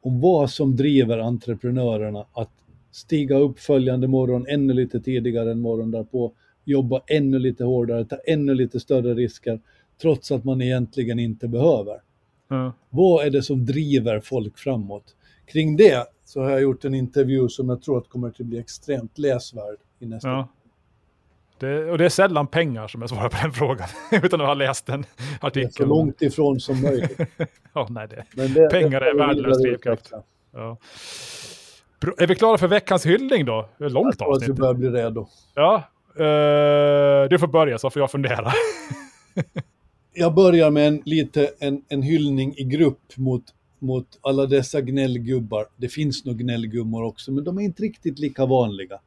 om 0.00 0.20
vad 0.20 0.50
som 0.50 0.76
driver 0.76 1.18
entreprenörerna 1.18 2.26
att 2.32 2.50
stiga 2.90 3.36
upp 3.36 3.58
följande 3.58 4.08
morgon 4.08 4.46
ännu 4.48 4.72
lite 4.72 5.00
tidigare 5.00 5.50
än 5.50 5.60
morgon 5.60 5.90
därpå, 5.90 6.32
jobba 6.64 7.00
ännu 7.06 7.38
lite 7.38 7.64
hårdare, 7.64 8.04
ta 8.04 8.16
ännu 8.16 8.54
lite 8.54 8.80
större 8.80 9.14
risker, 9.14 9.60
trots 10.00 10.32
att 10.32 10.44
man 10.44 10.62
egentligen 10.62 11.18
inte 11.18 11.48
behöver. 11.48 12.00
Mm. 12.50 12.70
Vad 12.90 13.26
är 13.26 13.30
det 13.30 13.42
som 13.42 13.66
driver 13.66 14.20
folk 14.20 14.58
framåt? 14.58 15.16
Kring 15.46 15.76
det 15.76 16.06
så 16.24 16.42
har 16.42 16.50
jag 16.50 16.62
gjort 16.62 16.84
en 16.84 16.94
intervju 16.94 17.48
som 17.48 17.68
jag 17.68 17.82
tror 17.82 17.98
att 17.98 18.08
kommer 18.08 18.28
att 18.28 18.38
bli 18.38 18.58
extremt 18.58 19.18
läsvärd 19.18 19.78
i 19.98 20.06
nästa 20.06 20.28
ja. 20.28 20.48
Det, 21.58 21.90
och 21.90 21.98
det 21.98 22.04
är 22.04 22.08
sällan 22.08 22.46
pengar 22.46 22.88
som 22.88 23.00
jag 23.00 23.10
svarar 23.10 23.28
på 23.28 23.36
den 23.42 23.52
frågan, 23.52 23.88
utan 24.10 24.40
att 24.40 24.46
ha 24.46 24.54
läst 24.54 24.88
en 24.88 25.04
artikel. 25.40 25.72
så 25.72 25.86
långt 25.86 26.22
ifrån 26.22 26.60
som 26.60 26.82
möjligt. 26.82 27.20
ja, 27.72 27.86
nej, 27.90 28.08
det. 28.08 28.46
det 28.46 28.70
pengar 28.70 29.00
det 29.00 29.10
är 29.10 29.14
värdelös 29.14 29.62
drivkraft. 29.62 30.12
Ja. 30.52 30.76
Är 32.18 32.26
vi 32.26 32.34
klara 32.34 32.58
för 32.58 32.68
veckans 32.68 33.06
hyllning 33.06 33.44
då? 33.44 33.68
Är 33.78 33.88
långt 33.88 34.06
jag 34.06 34.18
tror 34.18 34.36
att 34.36 34.48
vi 34.48 34.52
börjar 34.52 34.74
bli 34.74 34.88
redo. 34.88 35.26
Ja, 35.54 35.82
uh, 36.20 37.28
du 37.28 37.38
får 37.38 37.46
börja 37.46 37.78
så 37.78 37.90
får 37.90 38.02
jag 38.02 38.10
fundera. 38.10 38.52
jag 40.14 40.34
börjar 40.34 40.70
med 40.70 40.88
en, 40.88 41.02
lite, 41.04 41.50
en, 41.58 41.82
en 41.88 42.02
hyllning 42.02 42.54
i 42.56 42.64
grupp 42.64 43.16
mot, 43.16 43.44
mot 43.78 44.06
alla 44.20 44.46
dessa 44.46 44.80
gnällgubbar. 44.80 45.66
Det 45.76 45.88
finns 45.88 46.24
nog 46.24 46.38
gnällgummor 46.38 47.02
också, 47.02 47.32
men 47.32 47.44
de 47.44 47.58
är 47.58 47.62
inte 47.62 47.82
riktigt 47.82 48.18
lika 48.18 48.46
vanliga 48.46 49.00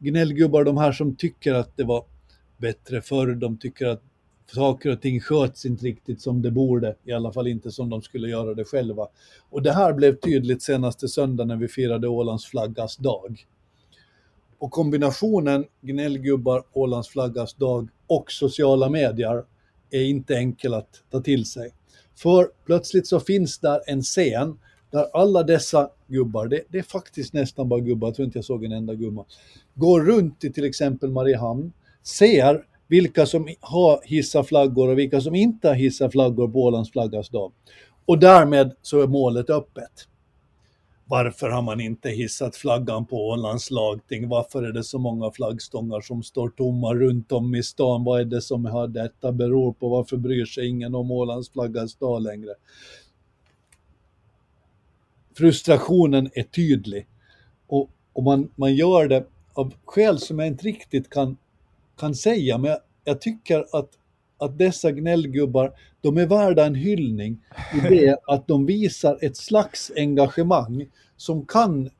gnällgubbar, 0.00 0.64
de 0.64 0.76
här 0.76 0.92
som 0.92 1.16
tycker 1.16 1.54
att 1.54 1.76
det 1.76 1.84
var 1.84 2.04
bättre 2.56 3.02
förr, 3.02 3.34
de 3.34 3.58
tycker 3.58 3.86
att 3.86 4.02
saker 4.54 4.92
och 4.92 5.00
ting 5.02 5.20
sköts 5.20 5.66
inte 5.66 5.84
riktigt 5.84 6.20
som 6.20 6.42
det 6.42 6.50
borde, 6.50 6.96
i 7.04 7.12
alla 7.12 7.32
fall 7.32 7.46
inte 7.46 7.70
som 7.70 7.90
de 7.90 8.02
skulle 8.02 8.28
göra 8.28 8.54
det 8.54 8.64
själva. 8.64 9.08
Och 9.50 9.62
det 9.62 9.72
här 9.72 9.92
blev 9.92 10.16
tydligt 10.16 10.62
senaste 10.62 11.08
söndagen 11.08 11.48
när 11.48 11.56
vi 11.56 11.68
firade 11.68 12.08
Ålands 12.08 12.46
flaggas 12.46 12.96
dag. 12.96 13.46
Och 14.58 14.70
kombinationen 14.70 15.64
gnällgubbar, 15.80 16.64
Ålands 16.72 17.08
flaggas 17.08 17.54
dag 17.54 17.88
och 18.06 18.32
sociala 18.32 18.88
medier 18.88 19.44
är 19.90 20.02
inte 20.02 20.36
enkel 20.36 20.74
att 20.74 21.02
ta 21.10 21.20
till 21.20 21.44
sig. 21.44 21.74
För 22.14 22.48
plötsligt 22.66 23.06
så 23.06 23.20
finns 23.20 23.58
där 23.58 23.80
en 23.86 24.02
scen 24.02 24.58
där 24.90 25.06
alla 25.12 25.42
dessa 25.42 25.90
gubbar, 26.10 26.46
det, 26.46 26.62
det, 26.68 26.78
är 26.78 26.82
faktiskt 26.82 27.32
nästan 27.32 27.68
bara 27.68 27.80
gubbar, 27.80 28.08
jag 28.08 28.14
tror 28.14 28.26
inte 28.26 28.38
jag 28.38 28.44
såg 28.44 28.64
en 28.64 28.72
enda 28.72 28.94
gumma, 28.94 29.24
går 29.74 30.00
runt 30.00 30.44
i 30.44 30.52
till 30.52 30.64
exempel 30.64 31.10
Mariehamn, 31.10 31.72
ser 32.02 32.64
vilka 32.88 33.26
som 33.26 33.48
har 33.60 34.00
hissat 34.04 34.48
flaggor 34.48 34.88
och 34.88 34.98
vilka 34.98 35.20
som 35.20 35.34
inte 35.34 35.68
har 35.68 35.74
hissat 35.74 36.12
flaggor 36.12 36.48
på 36.48 36.64
Ålands 36.64 36.90
flaggas 36.90 37.28
dag. 37.28 37.52
Och 38.04 38.18
därmed 38.18 38.72
så 38.82 39.00
är 39.02 39.06
målet 39.06 39.50
öppet. 39.50 40.06
Varför 41.10 41.48
har 41.48 41.62
man 41.62 41.80
inte 41.80 42.08
hissat 42.10 42.56
flaggan 42.56 43.06
på 43.06 43.28
Ålands 43.28 43.70
lagting? 43.70 44.28
Varför 44.28 44.62
är 44.62 44.72
det 44.72 44.84
så 44.84 44.98
många 44.98 45.30
flaggstångar 45.30 46.00
som 46.00 46.22
står 46.22 46.48
tomma 46.48 46.94
runt 46.94 47.32
om 47.32 47.54
i 47.54 47.62
stan? 47.62 48.04
Vad 48.04 48.20
är 48.20 48.24
det 48.24 48.42
som 48.42 48.64
har 48.64 48.88
detta 48.88 49.32
beror 49.32 49.72
på? 49.72 49.88
Varför 49.88 50.16
bryr 50.16 50.44
sig 50.44 50.68
ingen 50.68 50.94
om 50.94 51.10
Ålands 51.10 51.50
flaggas 51.50 51.94
dag 51.94 52.22
längre? 52.22 52.50
Frustrationen 55.40 56.30
är 56.34 56.42
tydlig. 56.42 57.06
Och, 57.66 57.90
och 58.12 58.22
man, 58.22 58.50
man 58.54 58.74
gör 58.74 59.08
det 59.08 59.26
av 59.52 59.74
skäl 59.84 60.18
som 60.18 60.38
jag 60.38 60.48
inte 60.48 60.64
riktigt 60.64 61.10
kan, 61.10 61.36
kan 61.98 62.14
säga, 62.14 62.58
men 62.58 62.70
jag, 62.70 62.80
jag 63.04 63.20
tycker 63.20 63.66
att, 63.72 63.90
att 64.38 64.58
dessa 64.58 64.90
gnällgubbar, 64.92 65.72
de 66.00 66.18
är 66.18 66.26
värda 66.26 66.66
en 66.66 66.74
hyllning 66.74 67.38
i 67.74 67.88
det 67.88 68.18
att 68.26 68.46
de 68.46 68.66
visar 68.66 69.18
ett 69.22 69.36
slags 69.36 69.92
engagemang 69.96 70.86
som 71.16 71.46
kan, 71.46 71.90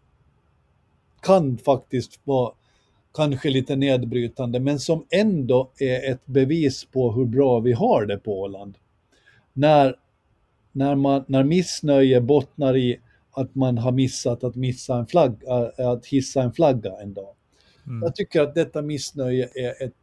kan 1.20 1.58
faktiskt 1.58 2.20
vara 2.24 2.52
kanske 3.14 3.50
lite 3.50 3.76
nedbrytande, 3.76 4.60
men 4.60 4.78
som 4.78 5.06
ändå 5.10 5.70
är 5.78 6.12
ett 6.12 6.26
bevis 6.26 6.84
på 6.84 7.12
hur 7.12 7.24
bra 7.24 7.60
vi 7.60 7.72
har 7.72 8.06
det 8.06 8.18
på 8.18 8.40
Åland. 8.40 8.74
När, 9.52 9.96
när, 10.72 10.94
man, 10.94 11.24
när 11.26 11.44
missnöje 11.44 12.20
bottnar 12.20 12.76
i 12.76 13.00
att 13.32 13.54
man 13.54 13.78
har 13.78 13.92
missat 13.92 14.44
att, 14.44 14.54
missa 14.56 14.98
en 14.98 15.06
flagg, 15.06 15.42
äh, 15.78 15.88
att 15.88 16.06
hissa 16.06 16.42
en 16.42 16.52
flagga 16.52 16.92
en 17.02 17.14
dag. 17.14 17.34
Mm. 17.86 18.02
Jag 18.02 18.14
tycker 18.14 18.42
att 18.42 18.54
detta 18.54 18.82
missnöje 18.82 19.48
är 19.54 19.86
ett 19.86 19.96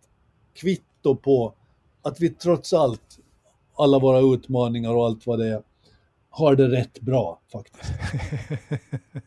kvitto 0.53 1.15
på 1.15 1.53
att 2.01 2.19
vi 2.19 2.29
trots 2.29 2.73
allt, 2.73 3.19
alla 3.77 3.99
våra 3.99 4.35
utmaningar 4.35 4.93
och 4.93 5.05
allt 5.05 5.27
vad 5.27 5.39
det 5.39 5.47
är, 5.47 5.61
har 6.29 6.55
det 6.55 6.67
rätt 6.67 6.99
bra 6.99 7.41
faktiskt. 7.51 7.93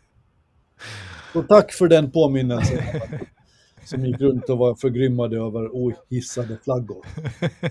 Så 1.32 1.42
tack 1.42 1.72
för 1.72 1.88
den 1.88 2.10
påminnelsen. 2.10 2.78
som 3.84 4.06
gick 4.06 4.20
runt 4.20 4.48
och 4.48 4.58
var 4.58 4.74
förgrymmade 4.74 5.36
över 5.36 5.68
ohissade 5.68 6.58
flaggor. 6.64 7.06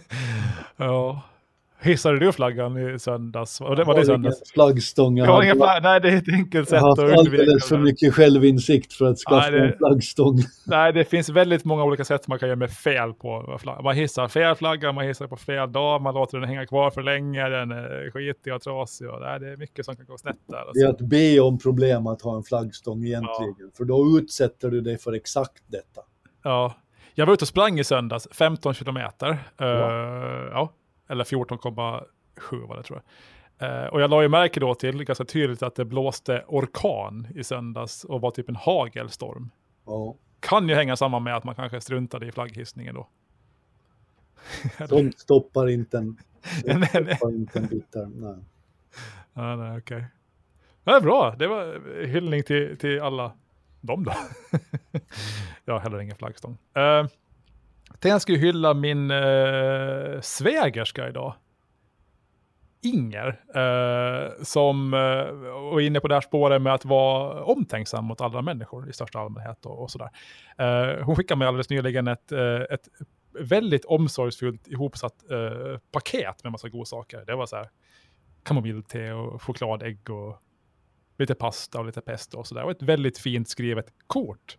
ja. 0.77 1.21
Hissade 1.81 2.19
du 2.19 2.31
flaggan 2.31 2.95
i 2.95 2.99
söndags? 2.99 3.61
Och 3.61 3.75
det, 3.75 3.83
var 3.83 3.95
det 3.95 4.05
söndags? 4.05 4.51
Flaggstång. 4.51 5.17
Jag 5.17 5.25
har 5.25 5.43
ingen 5.43 5.55
flagg. 5.55 5.83
Nej, 5.83 6.01
det 6.01 6.09
är 6.09 6.17
ett 6.17 6.33
enkelt 6.33 6.69
sätt 6.69 6.83
att 6.83 6.99
undvika. 6.99 7.09
Jag 7.09 7.17
har 7.17 7.23
haft 7.23 7.39
alldeles 7.39 7.67
för 7.67 7.77
mycket 7.77 8.13
självinsikt 8.13 8.93
för 8.93 9.05
att 9.05 9.17
skaffa 9.17 9.49
nej, 9.49 9.59
det, 9.59 9.67
en 9.67 9.77
flaggstång. 9.77 10.37
Nej, 10.65 10.93
det 10.93 11.05
finns 11.05 11.29
väldigt 11.29 11.65
många 11.65 11.83
olika 11.83 12.05
sätt 12.05 12.27
man 12.27 12.39
kan 12.39 12.49
göra 12.49 12.55
med 12.57 12.71
fel 12.71 13.13
på. 13.13 13.59
Man 13.83 13.95
hissar 13.95 14.27
fel 14.27 14.55
flagga, 14.55 14.91
man 14.91 15.05
hissar 15.05 15.27
på 15.27 15.35
fel 15.35 15.71
dag, 15.71 16.01
man 16.01 16.13
låter 16.13 16.37
den 16.37 16.49
hänga 16.49 16.65
kvar 16.65 16.89
för 16.89 17.01
länge, 17.01 17.49
den 17.49 17.71
är 17.71 18.11
skitig 18.11 18.53
och 18.53 18.61
trasig. 18.61 19.09
Och, 19.09 19.21
nej, 19.21 19.39
det 19.39 19.49
är 19.49 19.57
mycket 19.57 19.85
som 19.85 19.95
kan 19.95 20.05
gå 20.05 20.17
snett 20.17 20.35
där. 20.47 20.57
Alltså. 20.57 20.73
Det 20.73 20.85
är 20.85 20.89
att 20.89 20.99
be 20.99 21.39
om 21.39 21.59
problem 21.59 22.07
att 22.07 22.21
ha 22.21 22.37
en 22.37 22.43
flaggstång 22.43 23.05
egentligen, 23.05 23.55
ja. 23.57 23.65
för 23.77 23.85
då 23.85 24.17
utsätter 24.17 24.69
du 24.69 24.81
dig 24.81 24.97
för 24.97 25.13
exakt 25.13 25.63
detta. 25.67 26.01
Ja, 26.43 26.73
jag 27.13 27.25
var 27.25 27.33
ute 27.33 27.43
och 27.43 27.47
sprang 27.47 27.79
i 27.79 27.83
söndags, 27.83 28.27
15 28.31 28.73
kilometer. 28.73 29.37
Ja. 29.57 29.65
Uh, 29.65 30.49
ja 30.51 30.73
eller 31.09 31.23
14,7 31.23 32.67
var 32.67 32.77
det 32.77 32.83
tror 32.83 33.01
jag. 33.01 33.05
Eh, 33.61 33.87
och 33.87 34.01
jag 34.01 34.09
la 34.09 34.21
ju 34.21 34.29
märke 34.29 34.59
då 34.59 34.75
till 34.75 35.03
ganska 35.03 35.25
tydligt 35.25 35.63
att 35.63 35.75
det 35.75 35.85
blåste 35.85 36.43
orkan 36.47 37.27
i 37.35 37.43
söndags 37.43 38.03
och 38.03 38.21
var 38.21 38.31
typ 38.31 38.49
en 38.49 38.55
hagelstorm. 38.55 39.49
Ja. 39.85 40.15
Kan 40.39 40.69
ju 40.69 40.75
hänga 40.75 40.95
samman 40.95 41.23
med 41.23 41.35
att 41.35 41.43
man 41.43 41.55
kanske 41.55 41.81
struntade 41.81 42.27
i 42.27 42.31
flagghissningen 42.31 42.95
då. 42.95 43.07
Sånt 44.87 45.19
stoppar 45.19 45.69
inte 45.69 45.97
en, 45.97 46.17
stoppar 46.87 47.29
inte 47.35 47.59
en 47.59 47.67
bitter, 47.67 48.05
nej. 48.05 48.35
Ja, 49.33 49.55
nej, 49.55 49.77
okej. 49.77 49.97
Okay. 49.97 50.07
Det 50.83 50.91
är 50.91 51.01
bra, 51.01 51.35
det 51.39 51.47
var 51.47 52.05
hyllning 52.05 52.43
till, 52.43 52.77
till 52.77 53.01
alla 53.01 53.31
dem 53.81 54.03
då. 54.03 54.13
jag 55.65 55.73
har 55.73 55.79
heller 55.79 55.99
ingen 55.99 56.15
flaggstång. 56.15 56.57
Uh, 56.77 57.07
jag 58.01 58.21
ska 58.21 58.31
ju 58.31 58.37
hylla 58.37 58.73
min 58.73 59.11
eh, 59.11 60.21
svägerska 60.21 61.09
idag. 61.09 61.35
Inger, 62.81 63.27
eh, 63.55 64.43
som 64.43 64.93
eh, 64.93 65.31
var 65.71 65.79
inne 65.79 65.99
på 65.99 66.07
det 66.07 66.13
här 66.13 66.21
spåret 66.21 66.61
med 66.61 66.73
att 66.73 66.85
vara 66.85 67.43
omtänksam 67.43 68.05
mot 68.05 68.21
andra 68.21 68.41
människor 68.41 68.89
i 68.89 68.93
största 68.93 69.19
allmänhet 69.19 69.65
och, 69.65 69.81
och 69.81 69.91
sådär. 69.91 70.09
Eh, 70.57 71.03
hon 71.03 71.15
skickade 71.15 71.39
mig 71.39 71.47
alldeles 71.47 71.69
nyligen 71.69 72.07
ett, 72.07 72.31
eh, 72.31 72.61
ett 72.69 72.87
väldigt 73.39 73.85
omsorgsfullt 73.85 74.67
ihopsatt 74.67 75.31
eh, 75.31 75.79
paket 75.91 76.43
med 76.43 76.51
massa 76.51 76.69
godsaker. 76.69 77.25
Det 77.25 77.35
var 77.35 77.45
så 77.45 77.55
här 77.55 77.69
kamomillte 78.43 79.11
och 79.11 79.41
chokladägg 79.41 80.09
och 80.09 80.41
lite 81.17 81.35
pasta 81.35 81.79
och 81.79 81.85
lite 81.85 82.01
pesto 82.01 82.37
och 82.37 82.47
sådär. 82.47 82.63
Och 82.63 82.71
ett 82.71 82.81
väldigt 82.81 83.17
fint 83.17 83.49
skrivet 83.49 83.93
kort 84.07 84.57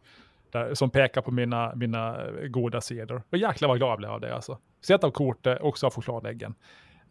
där, 0.52 0.74
som 0.74 0.90
pekar 0.90 1.22
på 1.22 1.30
mina, 1.30 1.74
mina 1.74 2.18
goda 2.48 2.80
sidor. 2.80 3.22
Och 3.30 3.38
jäklar 3.38 3.68
vad 3.68 3.78
glad 3.78 3.90
jag 3.90 3.98
blev 3.98 4.10
av 4.10 4.20
det 4.20 4.34
alltså. 4.34 4.58
Sett 4.86 5.04
av 5.04 5.10
kortet, 5.10 5.58
också 5.60 5.86
av 5.86 5.92
chokladäggen. 5.92 6.54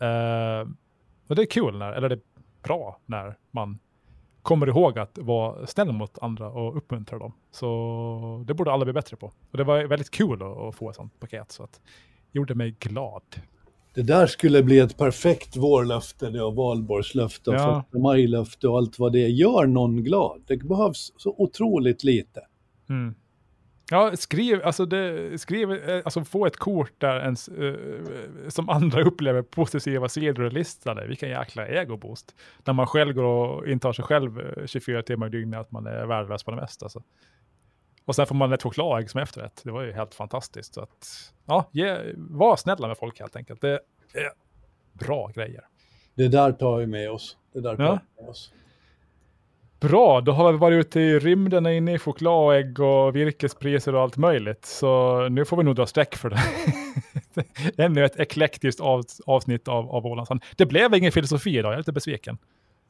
Uh, 0.01 0.69
och 1.27 1.35
det 1.35 1.41
är 1.41 1.45
kul, 1.45 1.77
när, 1.77 1.91
eller 1.91 2.09
det 2.09 2.15
är 2.15 2.21
bra 2.63 2.99
när 3.05 3.37
man 3.51 3.79
kommer 4.41 4.67
ihåg 4.67 4.99
att 4.99 5.17
vara 5.17 5.67
snäll 5.67 5.91
mot 5.91 6.19
andra 6.21 6.49
och 6.49 6.77
uppmuntra 6.77 7.19
dem. 7.19 7.33
Så 7.51 8.43
det 8.47 8.53
borde 8.53 8.71
alla 8.71 8.85
bli 8.85 8.93
bättre 8.93 9.17
på. 9.17 9.31
Och 9.51 9.57
det 9.57 9.63
var 9.63 9.83
väldigt 9.83 10.11
kul 10.11 10.43
att, 10.43 10.57
att 10.57 10.75
få 10.75 10.89
ett 10.89 10.95
sånt 10.95 11.19
paket, 11.19 11.51
så 11.51 11.63
att 11.63 11.81
det 12.31 12.39
gjorde 12.39 12.55
mig 12.55 12.75
glad. 12.79 13.23
Det 13.93 14.01
där 14.01 14.27
skulle 14.27 14.63
bli 14.63 14.79
ett 14.79 14.97
perfekt 14.97 15.57
vårlöfte, 15.57 16.29
det 16.29 16.43
och 16.43 16.55
valborgslöfte 16.55 17.49
och 17.49 17.55
ja. 17.55 17.83
majlöfte 17.91 18.67
och 18.67 18.77
allt 18.77 18.99
vad 18.99 19.13
det 19.13 19.19
är. 19.19 19.27
Gör 19.27 19.67
någon 19.67 20.03
glad. 20.03 20.41
Det 20.47 20.57
behövs 20.57 21.13
så 21.17 21.35
otroligt 21.37 22.03
lite. 22.03 22.41
Mm. 22.89 23.15
Ja, 23.91 24.15
skriv, 24.15 24.61
alltså, 24.63 24.85
det, 24.85 25.37
skriv, 25.41 25.71
eh, 25.71 26.01
alltså 26.05 26.23
få 26.23 26.45
ett 26.45 26.57
kort 26.57 26.93
där 26.97 27.19
ens, 27.19 27.49
uh, 27.49 27.75
som 28.47 28.69
andra 28.69 29.01
upplever 29.07 29.41
positiva 29.41 30.09
sidor 30.09 30.43
och 30.43 30.53
listade. 30.53 31.07
Vilken 31.07 31.29
jäkla 31.29 31.67
egoboost. 31.67 32.35
När 32.63 32.73
man 32.73 32.87
själv 32.87 33.13
går 33.13 33.23
och 33.23 33.67
intar 33.67 33.93
sig 33.93 34.05
själv 34.05 34.65
24 34.65 35.01
timmar 35.01 35.27
i 35.27 35.29
dygnet, 35.29 35.59
att 35.59 35.71
man 35.71 35.87
är 35.87 36.05
värdelös 36.05 36.43
på 36.43 36.51
det 36.51 36.57
mesta. 36.57 36.85
Alltså. 36.85 37.03
Och 38.05 38.15
sen 38.15 38.25
får 38.25 38.35
man 38.35 38.53
ett 38.53 38.63
chokladägg 38.63 39.09
som 39.09 39.21
efterrätt. 39.21 39.61
Det 39.63 39.71
var 39.71 39.81
ju 39.81 39.91
helt 39.91 40.15
fantastiskt. 40.15 40.73
Så 40.73 40.81
att, 40.81 41.33
ja, 41.45 41.69
ge, 41.71 41.97
var 42.15 42.55
snälla 42.55 42.87
med 42.87 42.97
folk 42.97 43.19
helt 43.19 43.35
enkelt. 43.35 43.61
Det 43.61 43.79
är 44.13 44.31
bra 44.93 45.31
grejer. 45.35 45.67
Det 46.15 46.27
där 46.27 46.51
tar 46.51 46.77
vi 46.77 46.87
med 46.87 47.11
oss. 47.11 47.37
Det 47.53 47.61
där 47.61 47.75
tar 47.75 47.83
ja. 47.83 47.99
vi 48.15 48.21
med 48.21 48.29
oss. 48.29 48.53
Bra, 49.79 50.21
då 50.21 50.31
har 50.31 50.51
vi 50.51 50.57
varit 50.57 50.85
ute 50.85 50.99
i 50.99 51.19
rymden 51.19 51.67
inne 51.67 51.93
i 51.93 51.99
chokladägg 51.99 52.79
och 52.79 53.15
virkespriser 53.15 53.95
och 53.95 54.01
allt 54.01 54.17
möjligt. 54.17 54.65
Så 54.65 55.19
nu 55.29 55.45
får 55.45 55.57
vi 55.57 55.63
nog 55.63 55.75
dra 55.75 55.85
streck 55.85 56.15
för 56.15 56.29
det. 56.29 56.39
Ännu 57.83 58.05
ett 58.05 58.19
eklektiskt 58.19 58.81
av, 58.81 59.03
avsnitt 59.25 59.67
av, 59.67 59.91
av 59.91 60.05
Ålandsand. 60.05 60.43
Det 60.55 60.65
blev 60.65 60.95
ingen 60.95 61.11
filosofi 61.11 61.57
idag, 61.57 61.69
jag 61.69 61.73
är 61.73 61.77
lite 61.77 61.91
besviken. 61.91 62.37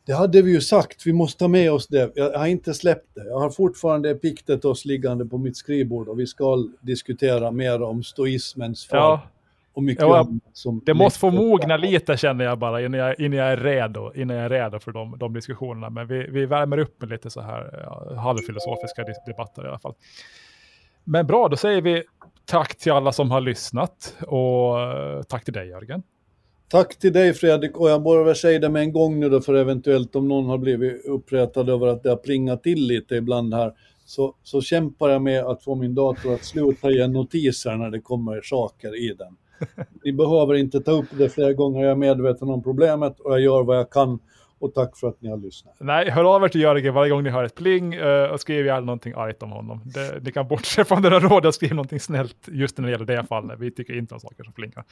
Det 0.05 0.13
hade 0.13 0.41
vi 0.41 0.51
ju 0.51 0.61
sagt, 0.61 1.07
vi 1.07 1.13
måste 1.13 1.39
ta 1.39 1.47
med 1.47 1.71
oss 1.71 1.87
det. 1.87 2.11
Jag 2.15 2.37
har 2.37 2.47
inte 2.47 2.73
släppt 2.73 3.15
det. 3.15 3.25
Jag 3.25 3.39
har 3.39 3.49
fortfarande 3.49 4.09
Epiktetos 4.09 4.85
liggande 4.85 5.25
på 5.25 5.37
mitt 5.37 5.57
skrivbord 5.57 6.07
och 6.07 6.19
vi 6.19 6.27
ska 6.27 6.57
diskutera 6.81 7.51
mer 7.51 7.81
om 7.81 8.03
stoismens 8.03 8.87
fall. 8.87 8.97
Ja. 8.97 9.21
Och 9.73 9.83
mycket 9.83 10.01
ja, 10.01 10.27
som 10.53 10.81
det 10.85 10.93
måste 10.93 11.19
få 11.19 11.31
mogna 11.31 11.77
lite 11.77 12.17
känner 12.17 12.45
jag 12.45 12.59
bara 12.59 12.81
innan 12.81 12.99
jag, 12.99 13.19
innan 13.19 13.37
jag 13.37 13.51
är 13.51 13.57
redo, 13.57 14.11
innan 14.15 14.37
jag 14.37 14.45
är 14.45 14.49
redo 14.49 14.79
för 14.79 14.91
de, 14.91 15.17
de 15.19 15.33
diskussionerna. 15.33 15.89
Men 15.89 16.07
vi, 16.07 16.27
vi 16.29 16.45
värmer 16.45 16.77
upp 16.77 17.01
med 17.01 17.09
lite 17.09 17.29
så 17.29 17.41
här 17.41 17.79
ja, 17.83 18.15
halvfilosofiska 18.15 19.05
debatter 19.25 19.65
i 19.65 19.67
alla 19.67 19.79
fall. 19.79 19.93
Men 21.03 21.27
bra, 21.27 21.47
då 21.47 21.55
säger 21.55 21.81
vi 21.81 22.03
tack 22.45 22.77
till 22.77 22.91
alla 22.91 23.11
som 23.11 23.31
har 23.31 23.41
lyssnat 23.41 24.15
och 24.27 24.81
eh, 24.81 25.21
tack 25.21 25.45
till 25.45 25.53
dig 25.53 25.67
Jörgen. 25.67 26.03
Tack 26.67 26.99
till 26.99 27.13
dig 27.13 27.33
Fredrik 27.33 27.77
och 27.77 27.89
jag 27.89 28.25
väl 28.25 28.35
säga 28.35 28.59
det 28.59 28.69
med 28.69 28.81
en 28.81 28.91
gång 28.91 29.19
nu 29.19 29.29
då 29.29 29.41
för 29.41 29.53
eventuellt 29.53 30.15
om 30.15 30.27
någon 30.27 30.45
har 30.45 30.57
blivit 30.57 31.05
upprättad 31.05 31.69
över 31.69 31.87
att 31.87 32.03
det 32.03 32.09
har 32.09 32.17
plingat 32.17 32.63
till 32.63 32.87
lite 32.87 33.15
ibland 33.15 33.53
här 33.53 33.73
så, 34.05 34.35
så 34.43 34.61
kämpar 34.61 35.09
jag 35.09 35.21
med 35.21 35.43
att 35.43 35.63
få 35.63 35.75
min 35.75 35.95
dator 35.95 36.33
att 36.33 36.43
sluta 36.43 36.91
ge 36.91 37.07
notiser 37.07 37.75
när 37.75 37.89
det 37.89 38.01
kommer 38.01 38.41
saker 38.41 39.09
i 39.09 39.13
den. 39.13 39.37
Ni 40.03 40.13
behöver 40.13 40.53
inte 40.53 40.79
ta 40.79 40.91
upp 40.91 41.05
det 41.17 41.29
flera 41.29 41.53
gånger, 41.53 41.83
jag 41.83 41.91
är 41.91 41.95
medveten 41.95 42.49
om 42.49 42.63
problemet 42.63 43.19
och 43.19 43.33
jag 43.33 43.39
gör 43.39 43.63
vad 43.63 43.77
jag 43.77 43.89
kan. 43.89 44.19
Och 44.61 44.73
tack 44.73 44.97
för 44.97 45.07
att 45.07 45.21
ni 45.21 45.29
har 45.29 45.37
lyssnat. 45.37 45.75
Nej, 45.79 46.09
hör 46.09 46.35
av 46.35 46.43
er 46.43 46.47
till 46.47 46.61
Jörgen 46.61 46.93
varje 46.93 47.11
gång 47.11 47.23
ni 47.23 47.29
hör 47.29 47.43
ett 47.43 47.55
pling 47.55 47.97
uh, 47.97 48.23
och 48.23 48.41
skriv 48.41 48.65
gärna 48.65 48.79
någonting 48.79 49.13
argt 49.15 49.43
om 49.43 49.51
honom. 49.51 49.81
Det, 49.85 50.23
ni 50.23 50.31
kan 50.31 50.47
bortse 50.47 50.85
från 50.85 51.01
det 51.01 51.09
rådet 51.09 51.45
och 51.45 51.53
skriva 51.53 51.75
någonting 51.75 51.99
snällt 51.99 52.47
just 52.47 52.77
när 52.77 52.85
det 52.85 52.91
gäller 52.91 53.05
det 53.05 53.23
fallet. 53.23 53.59
Vi 53.59 53.71
tycker 53.71 53.97
inte 53.97 54.13
om 54.13 54.19
saker 54.19 54.43
som 54.43 54.53
plingar. 54.53 54.83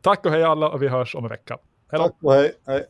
Tack 0.00 0.26
och 0.26 0.32
hej 0.32 0.42
alla 0.42 0.68
och 0.68 0.82
vi 0.82 0.88
hörs 0.88 1.14
om 1.14 1.24
en 1.24 1.30
vecka. 1.30 1.58
Hej 1.90 2.00
Tack 2.00 2.14
och 2.22 2.32
hej. 2.32 2.52
hej. 2.66 2.84